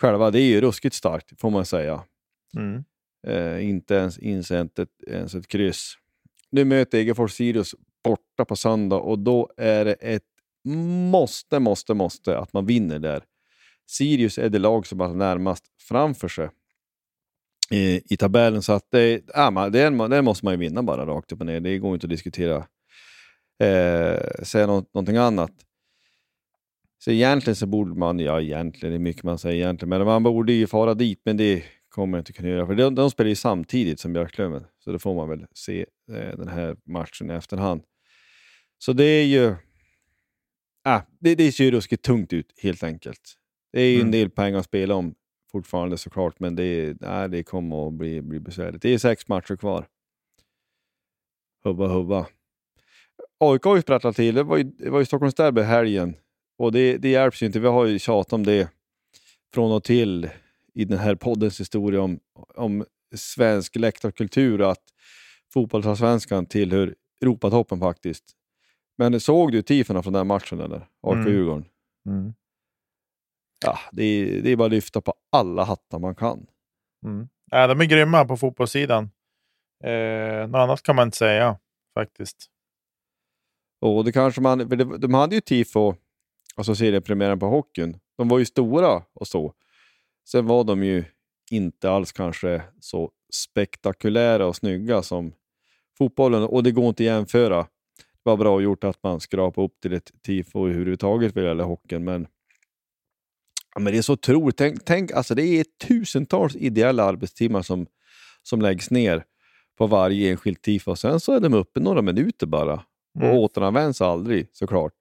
Själva, 0.00 0.30
det 0.30 0.40
är 0.40 0.46
ju 0.46 0.60
ruskigt 0.60 0.94
starkt 0.94 1.40
får 1.40 1.50
man 1.50 1.66
säga. 1.66 2.04
Mm. 2.56 2.84
Eh, 3.26 3.68
inte 3.68 3.94
ens 3.94 4.18
insänt 4.18 4.78
ett, 4.78 5.02
ens 5.06 5.34
ett 5.34 5.48
kryss. 5.48 5.94
Nu 6.50 6.64
möter 6.64 6.98
Egefors 6.98 7.32
Sirius 7.32 7.74
borta 8.04 8.44
på 8.44 8.56
söndag 8.56 8.96
och 8.96 9.18
då 9.18 9.50
är 9.56 9.84
det 9.84 9.92
ett 9.92 10.31
måste, 10.64 11.58
måste, 11.58 11.94
måste 11.94 12.38
att 12.38 12.52
man 12.52 12.66
vinner 12.66 12.98
där. 12.98 13.24
Sirius 13.86 14.38
är 14.38 14.48
det 14.48 14.58
lag 14.58 14.86
som 14.86 15.00
har 15.00 15.14
närmast 15.14 15.64
framför 15.88 16.28
sig 16.28 16.48
i, 17.70 18.14
i 18.14 18.16
tabellen. 18.16 18.62
Så 18.62 18.72
att 18.72 18.90
det, 18.90 19.22
ja, 19.34 19.68
det, 19.68 20.08
det 20.08 20.22
måste 20.22 20.44
man 20.44 20.54
ju 20.54 20.58
vinna 20.58 20.82
bara 20.82 21.06
rakt 21.06 21.32
upp 21.32 21.40
och 21.40 21.46
ner. 21.46 21.60
Det 21.60 21.78
går 21.78 21.94
inte 21.94 22.06
att 22.06 22.10
diskutera, 22.10 22.56
eh, 23.62 24.42
säga 24.42 24.66
något, 24.66 24.94
någonting 24.94 25.16
annat. 25.16 25.52
Så 27.04 27.10
egentligen 27.10 27.56
så 27.56 27.66
borde 27.66 27.98
man, 27.98 28.18
ja 28.18 28.40
egentligen, 28.40 28.92
det 28.92 28.96
är 28.96 28.98
mycket 28.98 29.22
man 29.22 29.38
säger 29.38 29.56
egentligen, 29.56 29.88
men 29.88 30.04
man 30.04 30.22
borde 30.22 30.52
ju 30.52 30.66
fara 30.66 30.94
dit, 30.94 31.20
men 31.24 31.36
det 31.36 31.64
kommer 31.88 32.10
man 32.10 32.18
inte 32.18 32.32
kunna 32.32 32.48
göra. 32.48 32.66
För 32.66 32.74
de, 32.74 32.94
de 32.94 33.10
spelar 33.10 33.28
ju 33.28 33.34
samtidigt 33.34 34.00
som 34.00 34.12
Björklöven, 34.12 34.64
så 34.84 34.92
då 34.92 34.98
får 34.98 35.14
man 35.14 35.28
väl 35.28 35.46
se 35.54 35.86
eh, 36.12 36.36
den 36.38 36.48
här 36.48 36.76
matchen 36.86 37.30
i 37.30 37.34
efterhand. 37.34 37.82
Så 38.78 38.92
det 38.92 39.04
är 39.04 39.24
ju 39.24 39.54
ah, 40.84 41.00
det, 41.20 41.34
det 41.34 41.52
ser 41.52 41.64
ju 41.64 41.70
ruskigt 41.70 42.04
tungt 42.04 42.32
ut 42.32 42.52
helt 42.62 42.82
enkelt. 42.82 43.34
Det 43.72 43.80
är 43.80 43.88
ju 43.88 43.94
mm. 43.94 44.06
en 44.06 44.12
del 44.12 44.30
pengar 44.30 44.58
att 44.58 44.64
spela 44.64 44.94
om 44.94 45.14
fortfarande 45.52 45.98
såklart, 45.98 46.40
men 46.40 46.56
det, 46.56 46.96
nej, 47.00 47.28
det 47.28 47.42
kommer 47.42 47.88
att 47.88 47.94
bli, 47.94 48.22
bli 48.22 48.40
besvärligt. 48.40 48.82
Det 48.82 48.94
är 48.94 48.98
sex 48.98 49.28
matcher 49.28 49.56
kvar. 49.56 49.86
Hubba 51.64 51.86
hubba. 51.86 52.26
AIK 53.40 53.64
har 53.64 53.76
ju 53.76 53.82
sprattlat 53.82 54.16
till. 54.16 54.34
Det 54.34 54.42
var 54.42 54.56
ju, 54.56 54.64
det 54.64 54.90
var 54.90 54.98
ju 54.98 55.04
Stockholms 55.04 55.34
derby 55.34 55.60
helgen 55.60 56.16
och 56.58 56.72
det, 56.72 56.96
det 56.96 57.08
hjälps 57.08 57.42
ju 57.42 57.46
inte. 57.46 57.60
Vi 57.60 57.68
har 57.68 57.86
ju 57.86 57.98
tjatat 57.98 58.32
om 58.32 58.46
det 58.46 58.70
från 59.54 59.72
och 59.72 59.84
till 59.84 60.30
i 60.74 60.84
den 60.84 60.98
här 60.98 61.14
poddens 61.14 61.60
historia 61.60 62.02
om, 62.02 62.20
om 62.54 62.84
svensk 63.14 63.76
läktarkultur, 63.76 64.70
att 64.70 64.82
fotbollsallsvenskan 65.52 66.46
tillhör 66.46 66.94
Europatoppen 67.20 67.80
faktiskt. 67.80 68.24
Men 68.98 69.20
såg 69.20 69.52
du 69.52 69.62
tifona 69.62 70.02
från 70.02 70.12
den 70.12 70.26
matchen 70.26 70.60
eller? 70.60 70.88
AIK-Djurgården? 71.00 71.64
Mm. 72.06 72.18
Mm. 72.20 72.34
Ja, 73.64 73.78
det 73.92 74.04
är, 74.04 74.42
det 74.42 74.50
är 74.50 74.56
bara 74.56 74.66
att 74.66 74.72
lyfta 74.72 75.00
på 75.00 75.14
alla 75.32 75.64
hattar 75.64 75.98
man 75.98 76.14
kan. 76.14 76.46
Mm. 77.06 77.28
Ja, 77.50 77.66
de 77.66 77.80
är 77.80 77.84
grymma 77.84 78.24
på 78.24 78.36
fotbollssidan. 78.36 79.10
Eh, 79.84 80.48
något 80.48 80.58
annat 80.58 80.82
kan 80.82 80.96
man 80.96 81.08
inte 81.08 81.16
säga 81.16 81.58
faktiskt. 81.94 82.46
Och 83.80 84.04
det 84.04 84.12
kanske 84.12 84.40
man, 84.40 84.58
det, 84.58 84.98
de 84.98 85.14
hade 85.14 85.34
ju 85.34 85.40
tifo, 85.40 85.94
alltså 86.56 86.74
seriepremiären 86.74 87.38
på 87.38 87.46
hockeyn. 87.46 87.98
De 88.16 88.28
var 88.28 88.38
ju 88.38 88.44
stora 88.44 89.02
och 89.12 89.28
så. 89.28 89.54
Sen 90.28 90.46
var 90.46 90.64
de 90.64 90.82
ju 90.82 91.04
inte 91.50 91.90
alls 91.90 92.12
kanske 92.12 92.62
så 92.80 93.10
spektakulära 93.32 94.46
och 94.46 94.56
snygga 94.56 95.02
som 95.02 95.32
fotbollen 95.98 96.42
och 96.42 96.62
det 96.62 96.70
går 96.70 96.88
inte 96.88 97.02
att 97.02 97.06
jämföra. 97.06 97.66
Var 98.22 98.36
bra 98.36 98.60
gjort 98.60 98.84
att 98.84 99.02
man 99.02 99.20
skrapade 99.20 99.64
upp 99.64 99.80
till 99.80 99.92
ett 99.92 100.10
tifo 100.26 100.64
överhuvudtaget 100.66 101.34
vad 101.34 101.44
gäller 101.44 101.64
hockeyn, 101.64 102.04
men, 102.04 102.26
ja, 103.74 103.80
men 103.80 103.92
det 103.92 103.98
är 103.98 104.02
så 104.02 104.12
otroligt. 104.12 104.56
Tänk, 104.56 104.84
tänk, 104.84 105.12
alltså 105.12 105.34
det 105.34 105.42
är 105.42 105.64
tusentals 105.88 106.56
ideella 106.56 107.04
arbetstimmar 107.04 107.62
som, 107.62 107.86
som 108.42 108.62
läggs 108.62 108.90
ner 108.90 109.24
på 109.78 109.86
varje 109.86 110.30
enskilt 110.30 110.62
tifo. 110.62 110.96
Sen 110.96 111.20
så 111.20 111.32
är 111.32 111.40
de 111.40 111.54
uppe 111.54 111.80
några 111.80 112.02
minuter 112.02 112.46
bara 112.46 112.74
och 113.14 113.22
Mm. 113.22 113.36
återanvänds 113.36 114.00
aldrig 114.00 114.48
såklart. 114.52 114.92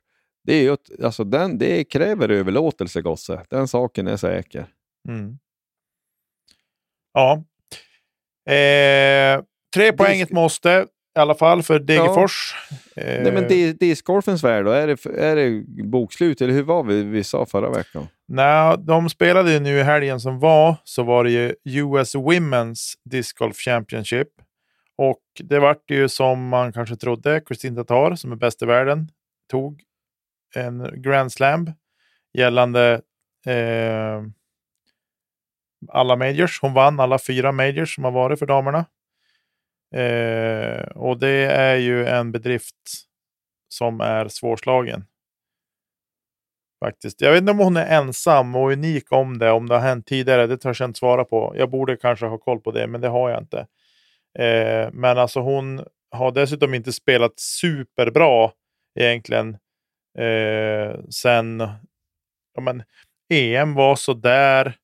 Det, 0.44 0.54
är 0.54 0.62
ju, 0.62 0.78
alltså 1.04 1.24
den, 1.24 1.58
det 1.58 1.84
kräver 1.84 2.30
överlåtelse, 2.30 3.02
gosse. 3.02 3.46
Den 3.50 3.68
saken 3.68 4.08
är 4.08 4.18
säker. 4.18 4.68
Mm. 5.08 5.40
Ja. 7.14 7.44
Eh, 8.54 9.44
tre 9.74 9.94
poäng 9.94 10.22
ett 10.22 10.32
måste 10.32 10.88
i 11.18 11.20
alla 11.20 11.36
fall 11.36 11.64
för 11.64 11.80
Degerfors. 11.80 12.56
Eh, 12.96 13.24
Nej, 13.24 13.32
men 13.32 13.48
di- 13.48 13.74
discgolfens 13.74 14.44
värld 14.44 14.66
då? 14.66 14.72
Är 14.72 14.88
det, 14.88 15.06
är 15.06 15.36
det 15.36 15.64
bokslut 15.84 16.42
eller 16.42 16.54
hur 16.54 16.64
var 16.64 16.84
vi, 16.84 17.04
vi 17.04 17.24
sa 17.24 17.46
förra 17.46 17.70
veckan? 17.70 18.08
Nej, 18.28 18.76
de 18.80 19.10
spelade 19.10 19.52
ju 19.54 19.60
nu 19.60 19.78
i 19.80 19.84
helgen 19.84 20.20
som 20.20 20.40
var, 20.40 20.76
så 20.84 21.04
var 21.04 21.24
det 21.24 21.32
ju 21.32 21.56
US 21.66 22.16
Women's 22.16 22.94
Disc 23.10 23.34
Golf 23.34 23.58
Championship. 23.58 24.28
Och 24.98 25.22
det 25.44 25.60
vart 25.60 25.92
ju 25.92 26.10
som 26.10 26.48
man 26.48 26.74
kanske 26.74 26.96
trodde. 26.96 27.42
Kristin 27.42 27.76
Tatar, 27.76 28.16
som 28.16 28.32
är 28.32 28.36
bäst 28.36 28.62
i 28.62 28.66
världen, 28.66 29.10
tog 29.52 29.82
en 30.56 31.02
Grand 31.02 31.32
Slam 31.32 31.72
gällande 32.38 33.02
eh, 33.48 34.22
alla 35.90 36.16
majors. 36.16 36.62
Hon 36.62 36.74
vann 36.74 37.00
alla 37.00 37.20
fyra 37.20 37.52
majors 37.52 37.96
som 37.96 38.04
har 38.04 38.12
varit 38.12 38.40
för 38.40 38.46
damerna. 38.46 38.86
Eh, 39.96 40.82
och 40.82 41.20
det 41.20 41.46
är 41.46 41.76
ju 41.76 42.06
en 42.08 42.32
bedrift 42.32 42.76
som 43.70 44.02
är 44.02 44.28
svårslagen. 44.28 45.06
Faktiskt. 46.86 47.22
Jag 47.22 47.32
vet 47.32 47.42
inte 47.42 47.52
om 47.52 47.60
hon 47.60 47.78
är 47.78 47.98
ensam 47.98 48.56
och 48.56 48.72
unik 48.72 49.12
om 49.12 49.38
det, 49.38 49.52
om 49.52 49.70
det 49.70 49.76
har 49.76 49.82
hänt 49.82 50.08
tidigare. 50.08 50.48
Det 50.48 50.58
törs 50.58 50.80
jag 50.80 50.90
inte 50.90 51.00
svara 51.00 51.26
på. 51.26 51.54
Jag 51.58 51.70
borde 51.70 51.98
kanske 51.98 52.26
ha 52.26 52.38
koll 52.38 52.60
på 52.60 52.72
det, 52.72 52.88
men 52.88 53.02
det 53.02 53.08
har 53.08 53.30
jag 53.30 53.40
inte. 53.40 53.60
Eh, 54.40 54.90
men 54.94 55.18
alltså 55.18 55.40
hon 55.40 55.86
har 56.12 56.32
dessutom 56.32 56.74
inte 56.74 56.94
spelat 56.94 57.40
superbra 57.40 58.52
egentligen 59.00 59.58
eh, 60.18 61.00
sen 61.10 61.60
ja, 62.54 62.62
men, 62.62 62.84
EM 63.30 63.74
var 63.74 63.96
så 63.96 64.14
där. 64.14 64.76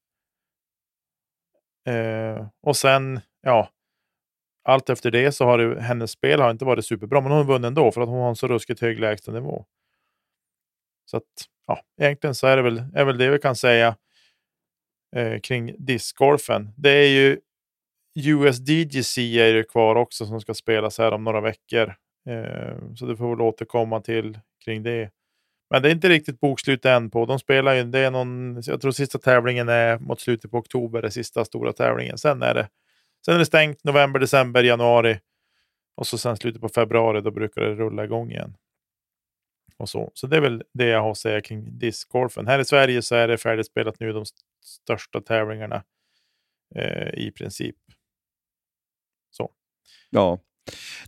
Eh, 1.88 2.47
och 2.62 2.78
sen, 2.78 3.20
ja, 3.41 3.70
allt 4.68 4.89
efter 4.89 5.11
det 5.11 5.32
så 5.32 5.45
har 5.45 5.57
det, 5.57 5.82
hennes 5.82 6.11
spel 6.11 6.41
har 6.41 6.51
inte 6.51 6.65
varit 6.65 6.86
superbra, 6.86 7.22
men 7.22 7.32
hon 7.32 7.38
har 7.38 7.53
vunnit 7.53 7.68
ändå 7.68 7.91
för 7.91 8.01
att 8.01 8.07
hon 8.09 8.20
har 8.20 8.30
en 8.30 8.36
så 8.36 8.47
ruskigt 8.47 8.82
hög 8.82 8.99
lägstanivå. 8.99 9.65
Så 11.05 11.18
att, 11.18 11.24
ja, 11.68 11.82
egentligen 12.01 12.36
så 12.36 12.47
är 12.47 12.57
det 12.57 12.63
väl, 12.63 12.84
är 12.93 13.05
väl 13.05 13.18
det 13.18 13.30
vi 13.30 13.39
kan 13.39 13.55
säga 13.55 13.95
eh, 15.15 15.39
kring 15.39 15.76
discgolfen. 15.78 16.70
Det 16.78 16.89
är 16.89 17.07
ju 17.07 17.39
USDGC 18.15 19.18
är 19.18 19.53
ju 19.53 19.63
kvar 19.63 19.95
också 19.95 20.26
som 20.26 20.41
ska 20.41 20.53
spelas 20.53 20.97
här 20.97 21.11
om 21.11 21.24
några 21.24 21.41
veckor. 21.41 21.95
Eh, 22.30 22.95
så 22.95 23.05
det 23.05 23.18
får 23.18 23.30
väl 23.30 23.41
återkomma 23.41 24.01
till 24.01 24.39
kring 24.65 24.84
det. 24.84 25.11
Men 25.70 25.82
det 25.82 25.89
är 25.89 25.91
inte 25.91 26.09
riktigt 26.09 26.39
bokslut 26.39 26.86
än 26.86 27.09
på. 27.09 27.26
De 27.26 27.39
spelar 27.39 27.74
ju, 27.74 27.84
det 27.84 27.99
är 27.99 28.11
någon, 28.11 28.61
jag 28.65 28.82
tror 28.82 28.91
sista 28.91 29.20
tävlingen 29.20 29.70
är 29.70 29.99
mot 29.99 30.20
slutet 30.20 30.51
på 30.51 30.57
oktober, 30.57 31.01
den 31.01 31.11
sista 31.11 31.45
stora 31.45 31.74
tävlingen. 31.74 32.18
Sen 32.18 32.41
är 32.41 32.53
det, 32.53 32.68
sen 33.26 33.36
är 33.36 33.39
det 33.39 33.45
stängt 33.45 33.84
november, 33.84 34.20
december, 34.20 34.63
januari. 34.63 35.20
Och 35.95 36.07
så 36.07 36.18
sen 36.18 36.38
slutet 36.38 36.61
på 36.61 36.70
februari, 36.70 37.22
då 37.22 37.32
brukar 37.32 37.61
det 37.61 37.76
rulla 37.76 38.03
igång 38.03 38.32
igen. 38.32 38.57
Och 39.78 39.89
så. 39.89 40.11
så 40.13 40.28
det 40.28 40.38
är 40.38 40.41
väl 40.41 40.63
det 40.74 40.86
jag 40.86 41.01
har 41.01 41.11
att 41.11 41.18
säga 41.18 41.41
kring 41.41 41.80
discgolfen. 41.80 42.47
Här 42.47 42.59
i 42.59 42.65
Sverige 42.65 43.01
så 43.01 43.15
är 43.15 43.28
det 43.28 43.38
färdigspelat 43.38 43.99
nu 43.99 44.13
de 44.13 44.26
största 44.63 45.22
tävlingarna 45.22 45.84
eh, 46.76 47.13
i 47.13 47.32
princip. 47.32 47.76
Ja. 50.09 50.39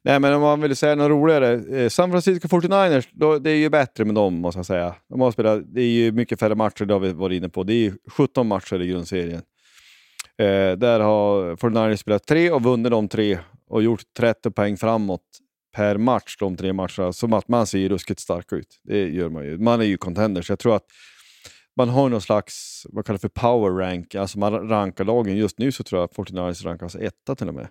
Nej, 0.04 0.20
men 0.20 0.34
om 0.34 0.42
man 0.42 0.62
vill 0.62 0.76
säga 0.76 0.96
något 0.96 1.10
roligare. 1.10 1.78
Eh, 1.78 1.90
San 1.90 2.12
Francisco 2.12 2.48
49ers, 2.48 3.08
då, 3.12 3.40
det 3.40 3.52
är 3.52 3.56
ju 3.56 3.70
bättre 3.70 4.06
med 4.06 4.16
dem 4.16 4.34
måste 4.34 4.60
jag 4.60 4.66
säga. 4.66 4.96
De 5.10 5.22
har 5.22 5.32
spelat, 5.32 5.62
det 5.66 5.82
är 5.82 5.88
ju 5.88 6.12
mycket 6.12 6.40
färre 6.40 6.56
matcher, 6.56 6.86
det 6.86 6.94
har 6.94 7.00
vi 7.00 7.14
varit 7.14 7.38
inne 7.38 7.50
på. 7.50 7.64
Det 7.64 7.74
är 7.74 7.78
ju 7.78 7.94
17 8.10 8.48
matcher 8.48 8.82
i 8.82 8.88
grundserien. 8.88 9.42
Eh, 10.40 10.78
där 10.78 11.00
har 11.00 11.56
49 11.56 11.98
spelat 11.98 12.28
tre 12.28 12.52
och 12.52 12.64
vunnit 12.64 12.92
de 12.92 13.08
tre 13.08 13.40
och 13.68 13.84
gjort 13.84 14.04
30 14.18 14.52
poäng 14.52 14.78
framåt 14.78 15.22
per 15.76 15.98
match 15.98 16.38
de 16.40 16.58
tre 16.58 16.74
matcherna. 16.74 17.14
Som 17.14 17.34
att 17.34 17.48
man 17.48 17.68
ser 17.68 17.80
ju 17.80 17.90
ruskigt 17.90 18.20
stark 18.20 18.54
ut. 18.54 18.80
Det 18.84 19.10
gör 19.10 19.30
man 19.30 19.46
ju. 19.46 19.58
Man 19.58 19.82
är 19.82 19.86
ju 19.86 19.98
contender, 19.98 20.42
så 20.42 20.52
jag 20.52 20.60
tror 20.60 20.76
att 20.76 20.86
man 21.76 21.90
har 21.90 22.10
någon 22.10 22.22
slags, 22.22 22.84
vad 22.90 23.06
kallar 23.06 23.18
det 23.18 23.22
för 23.22 23.42
power 23.42 23.72
rank, 23.72 24.16
alltså 24.16 24.40
man 24.40 24.70
rankar 24.70 25.06
lagen. 25.06 25.38
Just 25.38 25.60
nu 25.60 25.72
så 25.72 25.84
tror 25.84 26.02
jag 26.02 26.06
att 26.06 26.16
49ers 26.16 26.64
rankas 26.64 26.96
etta 26.96 27.36
till 27.36 27.48
och 27.48 27.56
med. 27.56 27.68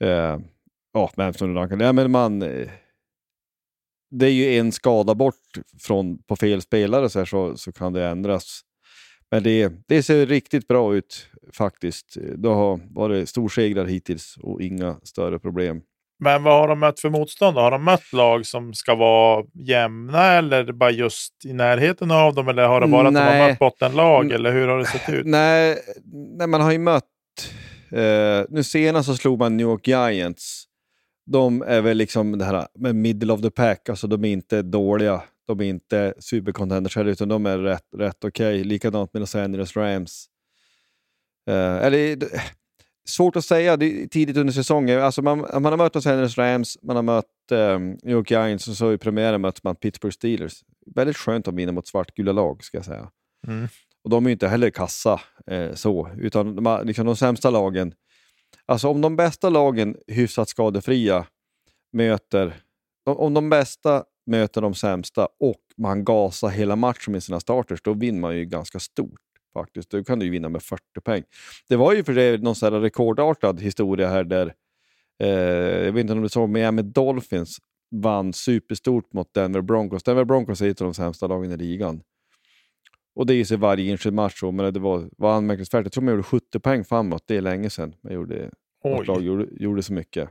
Eh, 0.00 0.40
ja, 0.92 1.10
vem 1.16 1.32
som 1.32 1.54
rankar. 1.54 1.80
Ja, 1.80 1.92
men 1.92 2.10
man, 2.10 2.38
det 4.10 4.26
är 4.26 4.30
ju 4.30 4.58
en 4.58 4.72
skada 4.72 5.14
bort 5.14 5.58
från, 5.80 6.22
på 6.22 6.36
fel 6.36 6.62
spelare 6.62 7.08
så, 7.08 7.18
här, 7.18 7.26
så, 7.26 7.56
så 7.56 7.72
kan 7.72 7.92
det 7.92 8.06
ändras. 8.06 8.60
Men 9.34 9.42
det, 9.42 9.72
det 9.88 10.02
ser 10.02 10.26
riktigt 10.26 10.68
bra 10.68 10.94
ut 10.94 11.28
faktiskt. 11.52 12.16
Det 12.36 12.48
har 12.48 12.80
varit 12.94 13.28
storsegrar 13.28 13.84
hittills 13.84 14.36
och 14.42 14.62
inga 14.62 14.96
större 15.02 15.38
problem. 15.38 15.80
Men 16.18 16.42
vad 16.42 16.60
har 16.60 16.68
de 16.68 16.80
mött 16.80 17.00
för 17.00 17.10
motstånd? 17.10 17.56
Har 17.56 17.70
de 17.70 17.84
mött 17.84 18.12
lag 18.12 18.46
som 18.46 18.74
ska 18.74 18.94
vara 18.94 19.44
jämna 19.54 20.32
eller 20.32 20.72
bara 20.72 20.90
just 20.90 21.44
i 21.44 21.52
närheten 21.52 22.10
av 22.10 22.34
dem? 22.34 22.48
Eller 22.48 22.66
har 22.66 22.80
det 22.80 22.86
bara 22.86 23.08
att 23.08 23.14
de 23.14 23.20
har 23.20 23.48
mött 23.48 23.58
bottenlag? 23.58 24.24
Mm. 24.24 24.34
Eller 24.34 24.52
hur 24.52 24.68
har 24.68 24.78
det 24.78 24.86
sett 24.86 25.08
ut? 25.08 25.26
Nej, 25.26 25.78
nej, 26.36 26.46
man 26.46 26.60
har 26.60 26.72
ju 26.72 26.78
mött... 26.78 27.04
Eh, 27.90 28.44
nu 28.48 28.64
senast 28.64 29.06
så 29.06 29.14
slog 29.14 29.38
man 29.38 29.56
New 29.56 29.66
York 29.66 29.88
Giants. 29.88 30.64
De 31.26 31.62
är 31.62 31.80
väl 31.80 31.96
liksom 31.96 32.38
det 32.38 32.44
här 32.44 32.66
med 32.78 32.94
middle 32.94 33.32
of 33.32 33.42
the 33.42 33.50
pack, 33.50 33.88
alltså 33.88 34.06
de 34.06 34.24
är 34.24 34.32
inte 34.32 34.62
dåliga. 34.62 35.22
De 35.46 35.60
är 35.60 35.64
inte 35.64 36.14
supercontenders 36.18 36.96
heller, 36.96 37.10
utan 37.10 37.28
de 37.28 37.46
är 37.46 37.58
rätt, 37.58 37.88
rätt 37.96 38.24
okej. 38.24 38.64
Likadant 38.64 39.12
med 39.12 39.20
Los 39.20 39.34
Angeles 39.34 39.76
Rams. 39.76 40.26
Eh, 41.50 41.76
eller, 41.76 42.16
svårt 43.08 43.36
att 43.36 43.44
säga, 43.44 43.76
det 43.76 44.02
är 44.02 44.06
tidigt 44.06 44.36
under 44.36 44.52
säsongen. 44.52 45.02
Alltså 45.02 45.22
man, 45.22 45.38
man 45.38 45.64
har 45.64 45.76
mött 45.76 45.94
Los 45.94 46.06
Angeles 46.06 46.38
Rams, 46.38 46.78
man 46.82 46.96
har 46.96 47.02
mött 47.02 47.52
eh, 47.52 47.78
New 47.78 48.10
York 48.10 48.30
Giants 48.30 48.68
och 48.68 48.76
så 48.76 48.92
i 48.92 48.98
premiären 48.98 49.40
mött 49.40 49.64
man 49.64 49.76
Pittsburgh 49.76 50.14
Steelers. 50.14 50.64
Väldigt 50.94 51.16
skönt 51.16 51.48
att 51.48 51.54
vinna 51.54 51.72
mot 51.72 51.86
svartgula 51.86 52.32
lag, 52.32 52.64
ska 52.64 52.78
jag 52.78 52.84
säga. 52.84 53.10
Mm. 53.46 53.68
Och 54.04 54.10
de 54.10 54.26
är 54.26 54.28
ju 54.28 54.32
inte 54.32 54.48
heller 54.48 54.70
kassa 54.70 55.20
eh, 55.46 55.74
så, 55.74 56.10
utan 56.18 56.56
de, 56.56 56.82
liksom 56.84 57.06
de 57.06 57.16
sämsta 57.16 57.50
lagen. 57.50 57.94
Alltså 58.66 58.88
om 58.88 59.00
de 59.00 59.16
bästa 59.16 59.48
lagen 59.48 59.96
hyfsat 60.06 60.48
skadefria 60.48 61.26
möter, 61.92 62.54
om 63.06 63.34
de 63.34 63.50
bästa 63.50 64.04
möter 64.26 64.60
de 64.60 64.74
sämsta 64.74 65.28
och 65.40 65.60
man 65.76 66.04
gasar 66.04 66.48
hela 66.48 66.76
matchen 66.76 67.12
med 67.12 67.22
sina 67.22 67.40
starters, 67.40 67.82
då 67.82 67.92
vinner 67.94 68.20
man 68.20 68.36
ju 68.36 68.44
ganska 68.44 68.78
stort 68.78 69.20
faktiskt. 69.52 69.90
Då 69.90 70.04
kan 70.04 70.18
du 70.18 70.24
ju 70.26 70.30
vinna 70.32 70.48
med 70.48 70.62
40 70.62 70.82
poäng. 71.04 71.22
Det 71.68 71.76
var 71.76 71.92
ju 71.94 72.04
för 72.04 72.14
det 72.14 72.42
någon 72.42 72.54
sån 72.54 72.72
här 72.72 72.80
rekordartad 72.80 73.60
historia 73.60 74.08
här 74.08 74.24
där, 74.24 74.54
eh, 75.22 75.28
jag 75.84 75.92
vet 75.92 76.00
inte 76.00 76.12
om 76.12 76.22
du 76.22 76.28
såg, 76.28 76.48
Miami 76.48 76.82
Dolphins 76.82 77.58
vann 77.90 78.32
superstort 78.32 79.12
mot 79.12 79.34
Denver 79.34 79.60
Broncos. 79.60 80.02
Denver 80.02 80.24
Broncos 80.24 80.60
är 80.60 80.68
ett 80.70 80.80
av 80.80 80.84
de 80.84 80.94
sämsta 80.94 81.26
lagen 81.26 81.52
i 81.52 81.56
ligan. 81.56 82.02
Och 83.16 83.26
det 83.26 83.34
är 83.34 83.36
ju 83.36 83.44
så 83.44 83.56
varje 83.56 83.90
enskild 83.92 84.14
match, 84.14 84.40
så, 84.40 84.50
men 84.52 84.74
det 84.74 84.80
var, 84.80 85.08
var 85.18 85.34
anmärkningsvärt. 85.36 85.84
Jag 85.84 85.92
tror 85.92 86.04
man 86.04 86.12
gjorde 86.14 86.22
70 86.22 86.60
poäng 86.60 86.84
framåt, 86.84 87.22
det 87.26 87.36
är 87.36 87.40
länge 87.40 87.70
sedan 87.70 87.94
man 88.02 88.12
gjorde, 88.12 88.50
lag 89.06 89.22
gjorde, 89.22 89.46
gjorde 89.50 89.82
så 89.82 89.92
mycket. 89.92 90.28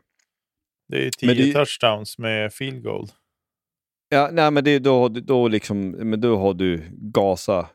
det 0.87 0.97
är 0.97 1.01
ju 1.01 1.11
Men 1.21 1.35
10 1.35 1.45
det- 1.45 1.53
touchdowns 1.53 2.17
med 2.17 2.53
field 2.53 2.83
goal. 2.83 3.07
Ja, 4.13 4.29
nej, 4.31 4.51
men 4.51 4.63
det, 4.63 4.79
då, 4.79 5.09
då, 5.09 5.47
liksom, 5.47 5.89
men 5.89 6.21
då 6.21 6.37
har 6.37 6.53
du 6.53 6.83
gasa. 6.91 7.69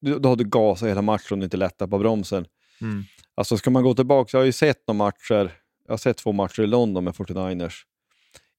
Då, 0.00 0.18
då 0.18 0.28
har 0.28 0.36
du 0.36 0.44
gasa 0.44 0.86
hela 0.86 1.02
matchen 1.02 1.38
och 1.38 1.44
inte 1.44 1.56
lättat 1.56 1.90
på 1.90 1.98
bromsen. 1.98 2.46
Mm. 2.80 3.04
Alltså 3.34 3.56
ska 3.56 3.70
man 3.70 3.82
gå 3.82 3.94
tillbaka, 3.94 4.30
jag 4.32 4.40
har 4.40 4.46
ju 4.46 4.52
sett 4.52 4.82
några 4.86 4.98
matcher, 4.98 5.52
jag 5.86 5.92
har 5.92 5.96
sett 5.96 6.16
två 6.16 6.32
matcher 6.32 6.62
i 6.62 6.66
London 6.66 7.04
med 7.04 7.14
49ers. 7.14 7.74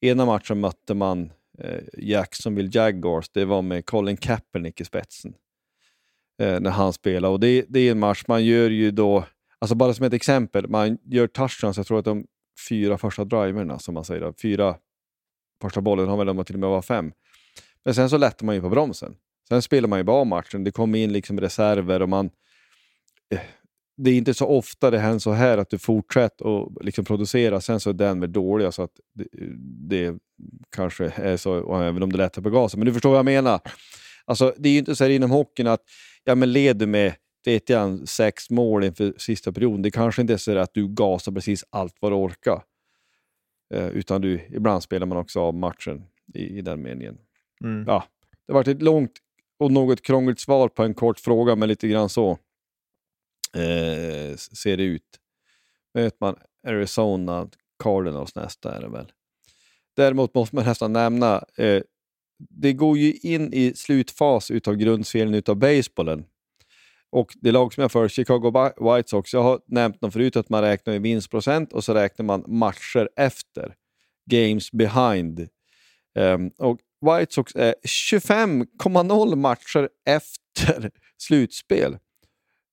Ena 0.01 0.25
matchen 0.25 0.59
mötte 0.59 0.93
man 0.93 1.31
eh, 1.59 1.79
Jacksonville 1.97 2.69
Jaguars, 2.73 3.29
det 3.29 3.45
var 3.45 3.61
med 3.61 3.85
Colin 3.85 4.17
Kaepernick 4.17 4.81
i 4.81 4.85
spetsen. 4.85 5.33
Eh, 6.41 6.59
när 6.59 6.71
han 6.71 6.93
spelade. 6.93 7.33
Och 7.33 7.39
det, 7.39 7.65
det 7.69 7.79
är 7.79 7.91
en 7.91 7.99
match 7.99 8.23
man 8.27 8.45
gör 8.45 8.69
ju 8.69 8.91
då, 8.91 9.23
alltså 9.59 9.75
bara 9.75 9.93
som 9.93 10.05
ett 10.05 10.13
exempel, 10.13 10.67
man 10.67 10.97
gör 11.03 11.27
touchdowns, 11.27 11.77
jag 11.77 11.87
tror 11.87 11.99
att 11.99 12.05
de 12.05 12.25
fyra 12.69 12.97
första 12.97 13.25
driverna, 13.25 13.79
som 13.79 13.93
man 13.93 14.05
säger. 14.05 14.21
Då. 14.21 14.33
Fyra 14.41 14.75
första 15.61 15.81
bollen 15.81 16.07
har 16.07 16.17
väl 16.17 16.27
de 16.27 16.45
till 16.45 16.55
och 16.55 16.59
med 16.59 16.69
var 16.69 16.81
fem. 16.81 17.11
Men 17.85 17.95
sen 17.95 18.09
så 18.09 18.17
lättar 18.17 18.45
man 18.45 18.55
ju 18.55 18.61
på 18.61 18.69
bromsen. 18.69 19.15
Sen 19.47 19.61
spelar 19.61 19.89
man 19.89 19.99
ju 19.99 20.03
bara 20.03 20.23
matchen. 20.23 20.63
Det 20.63 20.71
kommer 20.71 20.99
in 20.99 21.13
liksom 21.13 21.39
reserver 21.39 22.01
och 22.01 22.09
man... 22.09 22.29
Eh, 23.33 23.39
det 23.97 24.09
är 24.09 24.17
inte 24.17 24.33
så 24.33 24.47
ofta 24.47 24.91
det 24.91 24.99
händer 24.99 25.19
så 25.19 25.31
här 25.31 25.57
att 25.57 25.69
du 25.69 25.77
fortsätter 25.77 26.61
att 26.61 26.85
liksom 26.85 27.05
producera, 27.05 27.61
sen 27.61 27.79
så 27.79 27.89
är 27.89 27.93
Denver 27.93 28.27
dåliga 28.27 28.71
så 28.71 28.83
att 28.83 28.91
det, 29.15 29.27
det 29.89 30.15
kanske 30.75 31.05
är 31.15 31.37
så, 31.37 31.75
även 31.81 32.03
om 32.03 32.11
det 32.11 32.17
lättar 32.17 32.41
på 32.41 32.49
gasen. 32.49 32.79
Men 32.79 32.85
du 32.85 32.93
förstår 32.93 33.09
vad 33.09 33.17
jag 33.17 33.25
menar. 33.25 33.59
Alltså, 34.25 34.53
det 34.57 34.69
är 34.69 34.73
ju 34.73 34.79
inte 34.79 34.95
så 34.95 35.03
här 35.03 35.11
inom 35.11 35.31
hockeyn 35.31 35.67
att 35.67 35.81
ja, 36.23 36.35
men 36.35 36.51
leder 36.51 36.87
med 36.87 37.13
vet 37.45 37.69
jag, 37.69 38.09
sex 38.09 38.49
mål 38.49 38.83
inför 38.83 39.13
sista 39.17 39.51
perioden. 39.51 39.81
Det 39.81 39.91
kanske 39.91 40.21
inte 40.21 40.33
är 40.33 40.37
så 40.37 40.57
att 40.57 40.73
du 40.73 40.87
gasar 40.87 41.31
precis 41.31 41.63
allt 41.69 41.95
vad 41.99 42.11
du 42.11 42.15
orkar. 42.15 42.61
Eh, 43.73 43.87
utan 43.87 44.21
du, 44.21 44.41
ibland 44.49 44.83
spelar 44.83 45.07
man 45.07 45.17
också 45.17 45.39
av 45.39 45.53
matchen 45.53 46.03
i, 46.33 46.57
i 46.57 46.61
den 46.61 46.81
meningen. 46.81 47.17
Mm. 47.63 47.83
Ja, 47.87 48.03
det 48.47 48.53
varit 48.53 48.67
ett 48.67 48.81
långt 48.81 49.11
och 49.59 49.71
något 49.71 50.01
krångligt 50.01 50.39
svar 50.39 50.69
på 50.69 50.83
en 50.83 50.93
kort 50.93 51.19
fråga, 51.19 51.55
men 51.55 51.69
lite 51.69 51.87
grann 51.87 52.09
så 52.09 52.31
eh, 53.55 54.35
ser 54.35 54.77
det 54.77 54.83
ut. 54.83 55.19
Möter 55.93 56.17
man 56.21 56.35
Arizona 56.67 57.49
Cardinals 57.83 58.35
nästa 58.35 58.75
är 58.75 58.81
det 58.81 58.89
väl. 58.89 59.11
Däremot 59.95 60.33
måste 60.33 60.55
man 60.55 60.65
nästan 60.65 60.93
nämna, 60.93 61.43
eh, 61.57 61.81
det 62.37 62.73
går 62.73 62.97
ju 62.97 63.13
in 63.13 63.53
i 63.53 63.73
slutfas 63.75 64.51
utav 64.51 64.75
grundserien 64.75 65.33
utav 65.33 65.55
basebollen. 65.55 66.25
Och 67.09 67.33
det 67.41 67.51
lag 67.51 67.73
som 67.73 67.81
jag 67.81 67.91
för, 67.91 68.07
Chicago 68.07 68.71
White 68.77 69.09
Sox, 69.09 69.33
jag 69.33 69.43
har 69.43 69.59
nämnt 69.67 70.01
dem 70.01 70.11
förut 70.11 70.35
att 70.35 70.49
man 70.49 70.61
räknar 70.61 70.93
i 70.93 70.99
vinstprocent 70.99 71.73
och 71.73 71.83
så 71.83 71.93
räknar 71.93 72.25
man 72.25 72.43
matcher 72.47 73.09
efter. 73.15 73.75
Games 74.31 74.71
behind. 74.71 75.47
Um, 76.19 76.51
och 76.57 76.79
White 77.01 77.33
Sox 77.33 77.55
är 77.55 77.75
25,0 77.87 79.35
matcher 79.35 79.89
efter 80.05 80.91
slutspel. 81.17 81.97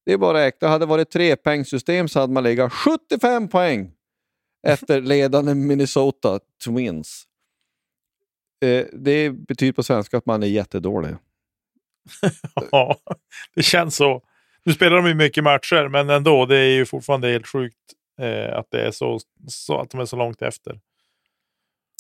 Det 0.07 0.13
är 0.13 0.19
bara 0.19 0.39
att 0.39 0.45
räkna. 0.45 0.69
Hade 0.69 0.83
det 0.83 0.89
varit 0.89 1.11
trepoängssystem 1.11 2.09
så 2.09 2.21
hade 2.21 2.33
man 2.33 2.43
legat 2.43 2.73
75 2.73 3.49
poäng 3.49 3.93
efter 4.67 5.01
ledande 5.01 5.55
Minnesota 5.55 6.41
Twins. 6.65 7.25
Eh, 8.65 8.87
det 8.93 9.31
betyder 9.31 9.73
på 9.73 9.83
svenska 9.83 10.17
att 10.17 10.27
man 10.27 10.43
är 10.43 10.47
jättedålig. 10.47 11.17
ja, 12.71 12.97
det 13.55 13.63
känns 13.63 13.97
så. 13.97 14.23
Nu 14.65 14.73
spelar 14.73 14.97
de 14.97 15.07
ju 15.07 15.15
mycket 15.15 15.45
matcher, 15.45 15.89
men 15.89 16.11
ändå. 16.11 16.47
Det 16.47 16.57
är 16.57 16.71
ju 16.71 16.87
fortfarande 16.87 17.29
helt 17.29 17.47
sjukt 17.47 17.77
eh, 18.21 18.59
att, 18.59 18.67
det 18.71 18.87
är 18.87 18.91
så, 18.91 19.21
så, 19.49 19.81
att 19.81 19.91
de 19.91 20.01
är 20.01 20.05
så 20.05 20.17
långt 20.17 20.43
efter. 20.43 20.81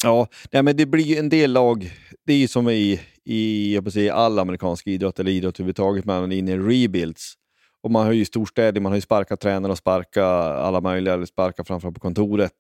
Ja, 0.03 0.29
nej, 0.51 0.63
men 0.63 0.77
det 0.77 0.87
blir 0.87 1.05
ju 1.05 1.17
en 1.17 1.29
del 1.29 1.53
lag. 1.53 1.91
Det 2.27 2.33
är 2.33 2.37
ju 2.37 2.49
som 2.49 2.69
i, 2.69 3.01
i 3.25 3.75
jag 3.75 3.93
säga, 3.93 4.15
all 4.15 4.39
amerikansk 4.39 4.87
idrott 4.87 5.19
eller 5.19 5.31
idrott 5.31 5.61
överhuvudtaget. 5.61 6.05
Man 6.05 6.33
är 6.33 6.37
inne 6.37 6.53
i 6.53 6.59
rebuilds. 6.59 7.35
Och 7.83 7.91
man 7.91 8.07
har 8.07 8.13
ju 8.13 8.25
storstäder, 8.25 8.81
man 8.81 8.93
har 8.93 8.97
ju 8.97 9.01
sparkat 9.01 9.41
tränare 9.41 9.73
och 9.73 9.79
sparkat 9.79 10.59
alla 10.59 10.81
möjliga, 10.81 11.15
eller 11.15 11.27
sparkat 11.27 11.67
framförallt 11.67 11.95
på 11.95 12.01
kontoret. 12.01 12.53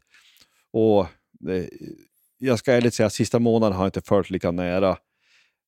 Och 0.72 1.07
det, 1.32 1.70
jag 2.38 2.59
ska 2.59 2.72
ärligt 2.72 2.95
säga, 2.95 3.11
sista 3.11 3.38
månaden 3.38 3.76
har 3.76 3.84
jag 3.84 3.88
inte 3.88 4.01
följt 4.01 4.30
lika 4.30 4.51
nära. 4.51 4.97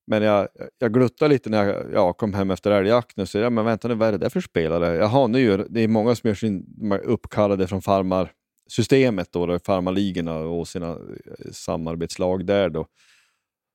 Men 0.07 0.23
jag, 0.23 0.49
jag 0.79 0.93
gluttade 0.93 1.29
lite 1.29 1.51
när 1.51 1.65
jag 1.65 1.87
ja, 1.93 2.13
kom 2.13 2.35
hem 2.35 2.51
efter 2.51 2.71
älgjakten 2.71 3.23
och 3.23 3.29
sa, 3.29 3.39
ja, 3.39 3.51
men 3.51 3.65
vänta 3.65 3.89
nu, 3.89 3.95
vad 3.95 4.09
är 4.09 4.13
det 4.13 4.19
där 4.19 4.29
för 4.29 4.41
spelare? 4.41 4.95
Jaha, 4.95 5.27
nu 5.27 5.67
det 5.71 5.81
är 5.81 5.89
många 5.89 6.15
som 6.15 6.29
gör 6.29 6.35
sin 6.35 6.67
uppkallade 7.05 7.67
från 7.67 7.83
farmarsystemet, 7.83 9.33
då, 9.33 9.59
farmarligorna 9.59 10.39
och 10.39 10.69
sina 10.69 10.91
eh, 10.91 11.53
samarbetslag 11.53 12.47
där 12.47 12.69
då. 12.69 12.87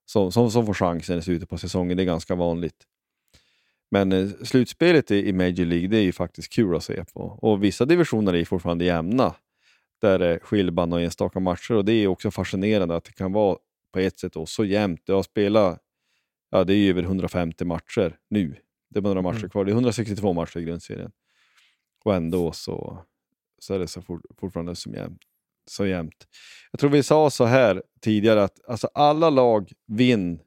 Som, 0.06 0.32
som, 0.32 0.52
som 0.52 0.66
får 0.66 0.74
chansen 0.74 1.20
i 1.20 1.22
slutet 1.22 1.50
på 1.50 1.58
säsongen, 1.58 1.98
det 1.98 2.04
är 2.04 2.06
ganska 2.06 2.36
vanligt. 2.36 2.86
Men 3.92 4.12
eh, 4.12 4.28
slutspelet 4.44 5.12
i, 5.12 5.30
i 5.30 5.34
Major 5.34 5.66
League, 5.66 5.88
det 5.88 5.98
är 5.98 6.04
ju 6.04 6.12
faktiskt 6.12 6.54
kul 6.54 6.76
att 6.76 6.84
se 6.84 7.06
på. 7.14 7.22
Och 7.22 7.64
vissa 7.64 7.86
divisioner 7.86 8.36
är 8.36 8.46
fortfarande 8.46 8.86
jämna. 8.86 9.36
Där 10.02 10.20
det 10.20 10.28
är 10.28 10.40
skilband 10.40 10.94
och 10.94 11.02
enstaka 11.02 11.40
matcher 11.40 11.74
och 11.74 11.86
det 11.86 11.94
är 11.94 12.08
också 12.08 12.32
fascinerande 12.32 12.96
att 12.96 13.04
det 13.04 13.12
kan 13.12 13.32
vara 13.32 13.58
på 13.94 14.00
ett 14.00 14.20
sätt 14.20 14.34
då, 14.34 14.46
så 14.46 14.66
jämnt. 14.66 15.02
Jag 15.06 15.16
har 15.16 15.24
spelat 15.24 15.80
ja, 16.52 16.64
det 16.64 16.74
är 16.74 16.89
över 16.89 17.04
150 17.04 17.66
matcher 17.66 18.18
nu. 18.30 18.56
Det 18.89 18.99
är 18.99 19.02
bara 19.02 19.14
några 19.14 19.32
matcher 19.32 19.38
mm. 19.38 19.49
kvar. 19.49 19.66
Det 19.66 19.72
är 19.72 19.74
162 19.74 20.34
matcher 20.34 20.58
i 20.58 20.64
grundserien. 20.64 21.12
Och 22.04 22.16
ändå 22.16 22.52
så, 22.52 23.06
så 23.60 23.74
är 23.74 23.80
det 23.80 23.88
så 23.88 24.02
for, 24.02 24.22
fortfarande 24.38 24.76
så 24.76 24.89
jämnt, 24.89 25.22
så 25.70 25.86
jämnt. 25.86 26.28
Jag 26.72 26.80
tror 26.80 26.89
vi 26.89 27.04
sa 27.04 27.30
så 27.30 27.45
här 27.45 27.84
tidigare 28.02 28.43
att 28.43 28.66
alltså 28.68 28.89
alla 28.93 29.30
lag 29.30 29.72
vinner 29.88 30.39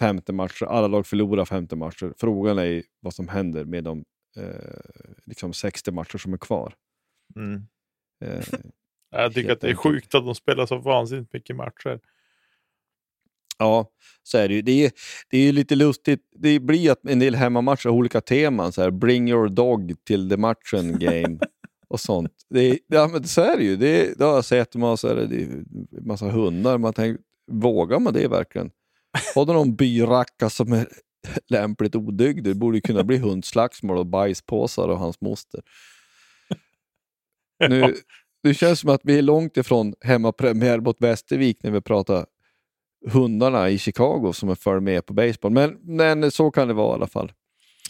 50 0.00 0.32
matcher, 0.32 0.64
alla 0.64 0.86
lag 0.86 1.06
förlorar 1.06 1.44
50 1.44 1.76
matcher. 1.76 2.14
Frågan 2.18 2.58
är 2.58 2.82
vad 3.00 3.14
som 3.14 3.28
händer 3.28 3.64
med 3.64 3.84
de 3.84 4.04
eh, 4.36 4.44
liksom 5.24 5.52
60 5.52 5.90
matcher 5.90 6.18
som 6.18 6.32
är 6.32 6.38
kvar. 6.38 6.74
Mm. 7.36 7.66
Eh, 8.24 8.44
jag 9.10 9.34
tycker 9.34 9.52
att 9.52 9.60
det 9.60 9.70
är 9.70 9.74
sjukt 9.74 10.14
att 10.14 10.24
de 10.24 10.34
spelar 10.34 10.66
så 10.66 10.76
vansinnigt 10.76 11.32
mycket 11.32 11.56
matcher. 11.56 12.00
Ja, 13.60 13.90
så 14.22 14.38
är 14.38 14.48
det 14.48 14.54
ju. 14.54 14.62
Det 14.62 14.84
är, 14.84 14.92
det 15.30 15.38
är 15.38 15.52
lite 15.52 15.74
lustigt. 15.74 16.20
Det 16.36 16.60
blir 16.60 16.90
att 16.90 17.08
en 17.08 17.18
del 17.18 17.34
hemmamatcher 17.34 17.88
har 17.88 17.96
olika 17.96 18.20
teman. 18.20 18.72
Så 18.72 18.82
här, 18.82 18.90
bring 18.90 19.28
your 19.28 19.48
dog 19.48 19.94
till 20.06 20.30
the 20.30 20.36
matchen 20.36 20.98
game 20.98 21.38
och 21.88 22.00
sånt. 22.00 22.32
Det 22.50 22.60
är, 22.60 22.78
ja, 22.86 23.08
men 23.08 23.24
så 23.24 23.40
är 23.40 23.56
det 23.56 23.64
ju. 23.64 23.76
Det, 23.76 24.18
det 24.18 24.24
har 24.24 24.34
jag 24.34 24.44
sett. 24.44 24.74
Man, 24.74 24.96
så 24.96 25.08
är 25.08 25.14
det, 25.14 25.26
det 25.26 25.42
är 25.42 25.64
massa 26.00 26.26
hundar. 26.26 26.78
Man 26.78 26.92
tänker, 26.92 27.22
vågar 27.52 27.98
man 27.98 28.12
det 28.12 28.28
verkligen? 28.28 28.70
Har 29.34 29.46
du 29.46 29.52
någon 29.52 29.76
byracka 29.76 30.50
som 30.50 30.72
är 30.72 30.88
lämpligt 31.48 31.96
odygdig? 31.96 32.44
Det 32.44 32.54
borde 32.54 32.80
kunna 32.80 33.04
bli 33.04 33.16
hundslagsmål 33.16 33.98
och 33.98 34.06
bajspåsar 34.06 34.88
och 34.88 34.98
hans 34.98 35.20
moster. 35.20 35.60
Nu, 37.68 37.94
det 38.42 38.54
känns 38.54 38.80
som 38.80 38.90
att 38.90 39.00
vi 39.04 39.18
är 39.18 39.22
långt 39.22 39.56
ifrån 39.56 39.94
hemmapremiär 40.00 40.80
mot 40.80 41.00
Västervik 41.00 41.62
när 41.62 41.70
vi 41.70 41.80
pratar 41.80 42.26
hundarna 43.06 43.70
i 43.70 43.78
Chicago 43.78 44.32
som 44.32 44.48
är 44.48 44.54
för 44.54 44.80
med 44.80 45.06
på 45.06 45.12
baseball. 45.12 45.52
Men, 45.52 45.78
men 45.82 46.30
så 46.30 46.50
kan 46.50 46.68
det 46.68 46.74
vara 46.74 46.92
i 46.92 46.94
alla 46.94 47.06
fall. 47.06 47.32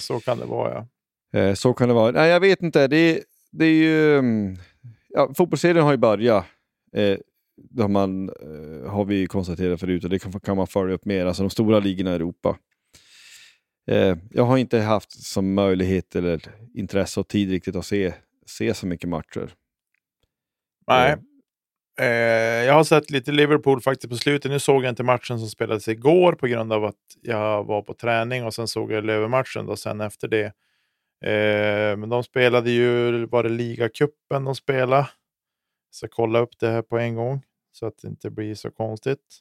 Så 0.00 0.20
kan 0.20 0.38
det 0.38 0.44
vara, 0.44 0.74
ja. 0.74 0.86
Eh, 1.40 1.54
så 1.54 1.74
kan 1.74 1.88
det 1.88 1.94
vara. 1.94 2.12
Nej, 2.12 2.30
jag 2.30 2.40
vet 2.40 2.62
inte. 2.62 2.86
Det, 2.86 3.24
det 3.50 3.64
är 3.64 3.74
ju... 3.74 4.18
Mm, 4.18 4.56
ja, 5.08 5.32
fotbollsserien 5.36 5.84
har 5.84 5.92
ju 5.92 5.96
börjat. 5.96 6.44
Eh, 6.92 7.18
det 7.70 7.82
har, 7.82 7.88
man, 7.88 8.28
eh, 8.28 8.90
har 8.90 9.04
vi 9.04 9.26
konstaterat 9.26 9.80
förut 9.80 10.04
och 10.04 10.10
det 10.10 10.18
kan, 10.18 10.40
kan 10.40 10.56
man 10.56 10.66
följa 10.66 10.94
upp 10.94 11.04
mer. 11.04 11.26
Alltså 11.26 11.42
de 11.42 11.50
stora 11.50 11.80
ligorna 11.80 12.10
i 12.10 12.14
Europa. 12.14 12.56
Eh, 13.90 14.16
jag 14.30 14.44
har 14.44 14.58
inte 14.58 14.78
haft 14.78 15.12
som 15.12 15.54
möjlighet 15.54 16.16
eller 16.16 16.40
intresse 16.74 17.20
och 17.20 17.28
tid 17.28 17.50
riktigt 17.50 17.76
att 17.76 17.86
se, 17.86 18.14
se 18.46 18.74
så 18.74 18.86
mycket 18.86 19.08
matcher. 19.08 19.54
Nej, 20.86 21.16
Eh, 22.00 22.64
jag 22.64 22.74
har 22.74 22.84
sett 22.84 23.10
lite 23.10 23.32
Liverpool 23.32 23.80
faktiskt 23.80 24.10
på 24.10 24.16
slutet. 24.16 24.50
Nu 24.50 24.58
såg 24.58 24.84
jag 24.84 24.90
inte 24.90 25.02
matchen 25.02 25.38
som 25.38 25.48
spelades 25.48 25.88
igår 25.88 26.32
på 26.32 26.46
grund 26.46 26.72
av 26.72 26.84
att 26.84 26.96
jag 27.22 27.64
var 27.64 27.82
på 27.82 27.94
träning 27.94 28.44
och 28.44 28.54
sen 28.54 28.68
såg 28.68 28.92
jag 28.92 29.04
Lövenmatchen 29.04 29.66
då 29.66 29.76
sen 29.76 30.00
efter 30.00 30.28
det. 30.28 30.44
Eh, 31.24 31.96
men 31.96 32.08
de 32.08 32.24
spelade 32.24 32.70
ju, 32.70 33.26
var 33.26 33.42
det 33.42 33.48
ligacupen 33.48 34.44
de 34.44 34.54
spelade? 34.54 35.08
Så 35.90 36.08
kolla 36.08 36.38
upp 36.38 36.58
det 36.58 36.68
här 36.68 36.82
på 36.82 36.98
en 36.98 37.14
gång 37.14 37.42
så 37.72 37.86
att 37.86 37.98
det 38.02 38.08
inte 38.08 38.30
blir 38.30 38.54
så 38.54 38.70
konstigt. 38.70 39.40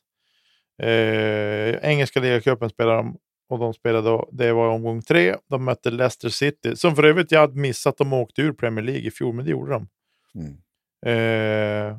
Eh, 0.81 1.89
engelska 1.89 2.19
ligacupen 2.19 2.69
spelade 2.69 2.97
de 2.97 3.17
och 3.49 3.59
de 3.59 3.73
spelade, 3.73 4.25
det 4.31 4.53
var 4.53 4.69
omgång 4.69 5.01
tre. 5.01 5.35
De 5.47 5.65
mötte 5.65 5.91
Leicester 5.91 6.29
City, 6.29 6.75
som 6.75 6.95
för 6.95 7.03
övrigt 7.03 7.31
jag 7.31 7.39
hade 7.39 7.59
missat. 7.59 7.97
De 7.97 8.13
åkte 8.13 8.41
ur 8.41 8.53
Premier 8.53 8.85
League 8.85 9.07
i 9.07 9.11
fjol, 9.11 9.35
men 9.35 9.45
det 9.45 9.51
gjorde 9.51 9.71
de. 9.71 9.87
Mm. 10.35 10.57
Eh, 11.05 11.97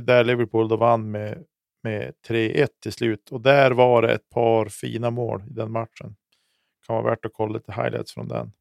där 0.00 0.24
Liverpool 0.24 0.68
då 0.68 0.76
vann 0.76 1.10
med, 1.10 1.44
med 1.82 2.14
3-1 2.28 2.68
till 2.82 2.92
slut. 2.92 3.32
Och 3.32 3.40
där 3.40 3.70
var 3.70 4.02
det 4.02 4.14
ett 4.14 4.30
par 4.30 4.68
fina 4.68 5.10
mål 5.10 5.42
i 5.50 5.52
den 5.52 5.72
matchen. 5.72 6.16
Kan 6.86 6.96
vara 6.96 7.10
värt 7.10 7.24
att 7.24 7.32
kolla 7.32 7.54
lite 7.54 7.72
highlights 7.72 8.14
från 8.14 8.28
den. 8.28 8.52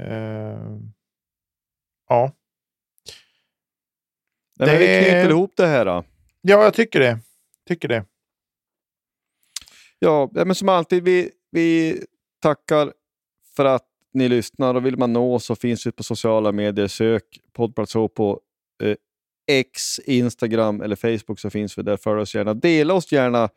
Uh, 0.00 0.78
ja. 2.08 2.32
Nej, 4.58 4.68
det... 4.68 4.78
Vi 4.78 5.10
knyter 5.10 5.30
ihop 5.30 5.52
det 5.56 5.66
här 5.66 5.84
då. 5.84 6.04
Ja, 6.40 6.62
jag 6.64 6.74
tycker 6.74 7.00
det. 7.00 7.18
Tycker 7.68 7.88
det. 7.88 8.04
Ja, 9.98 10.30
men 10.32 10.54
som 10.54 10.68
alltid, 10.68 11.04
vi, 11.04 11.30
vi 11.50 11.98
tackar 12.40 12.92
för 13.56 13.64
att 13.64 13.86
ni 14.12 14.28
lyssnar 14.28 14.74
och 14.74 14.86
vill 14.86 14.98
man 14.98 15.12
nå 15.12 15.38
så 15.38 15.56
finns 15.56 15.86
vi 15.86 15.92
på 15.92 16.02
sociala 16.02 16.52
medier. 16.52 16.86
Sök 16.86 17.40
Poddplats 17.52 17.92
på 17.92 18.40
eh, 18.82 18.96
X, 19.50 19.98
Instagram 19.98 20.80
eller 20.80 20.96
Facebook 20.96 21.40
så 21.40 21.50
finns 21.50 21.78
vi 21.78 21.82
där. 21.82 21.96
Följ 21.96 22.20
oss 22.20 22.34
gärna. 22.34 22.54
Dela 22.54 22.94
oss 22.94 23.12
gärna 23.12 23.48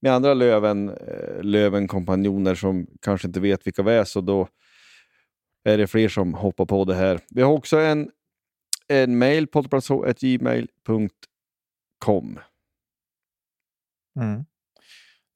med 0.00 0.12
andra 0.12 0.34
löven, 0.34 0.88
eh, 0.88 1.42
lövenkompanjoner 1.42 2.54
som 2.54 2.86
kanske 3.00 3.26
inte 3.28 3.40
vet 3.40 3.66
vilka 3.66 3.82
vi 3.82 3.92
är, 3.92 4.04
så 4.04 4.20
då 4.20 4.48
är 5.64 5.78
det 5.78 5.86
fler 5.86 6.08
som 6.08 6.34
hoppar 6.34 6.66
på 6.66 6.84
det 6.84 6.94
här. 6.94 7.20
Vi 7.28 7.42
har 7.42 7.52
också 7.52 7.78
en 7.78 8.10
en 8.90 9.18
mail 9.18 9.46
gmail.com. 10.20 11.10
Mm. 14.20 14.44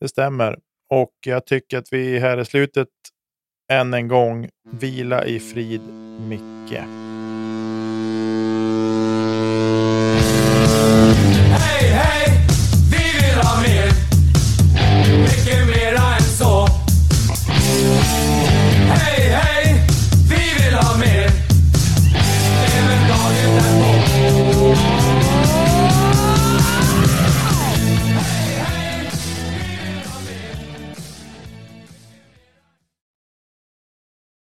Det 0.01 0.09
stämmer. 0.09 0.59
Och 0.91 1.15
jag 1.27 1.47
tycker 1.47 1.79
att 1.79 1.93
vi 1.93 2.19
här 2.19 2.41
i 2.41 2.45
slutet 2.45 2.89
än 3.73 3.95
en 3.95 4.09
gång 4.09 4.49
vila 4.71 5.25
i 5.25 5.41
frid, 5.41 5.81
Micke. 6.29 6.79
Hey, 10.17 11.89
hey. 11.89 12.44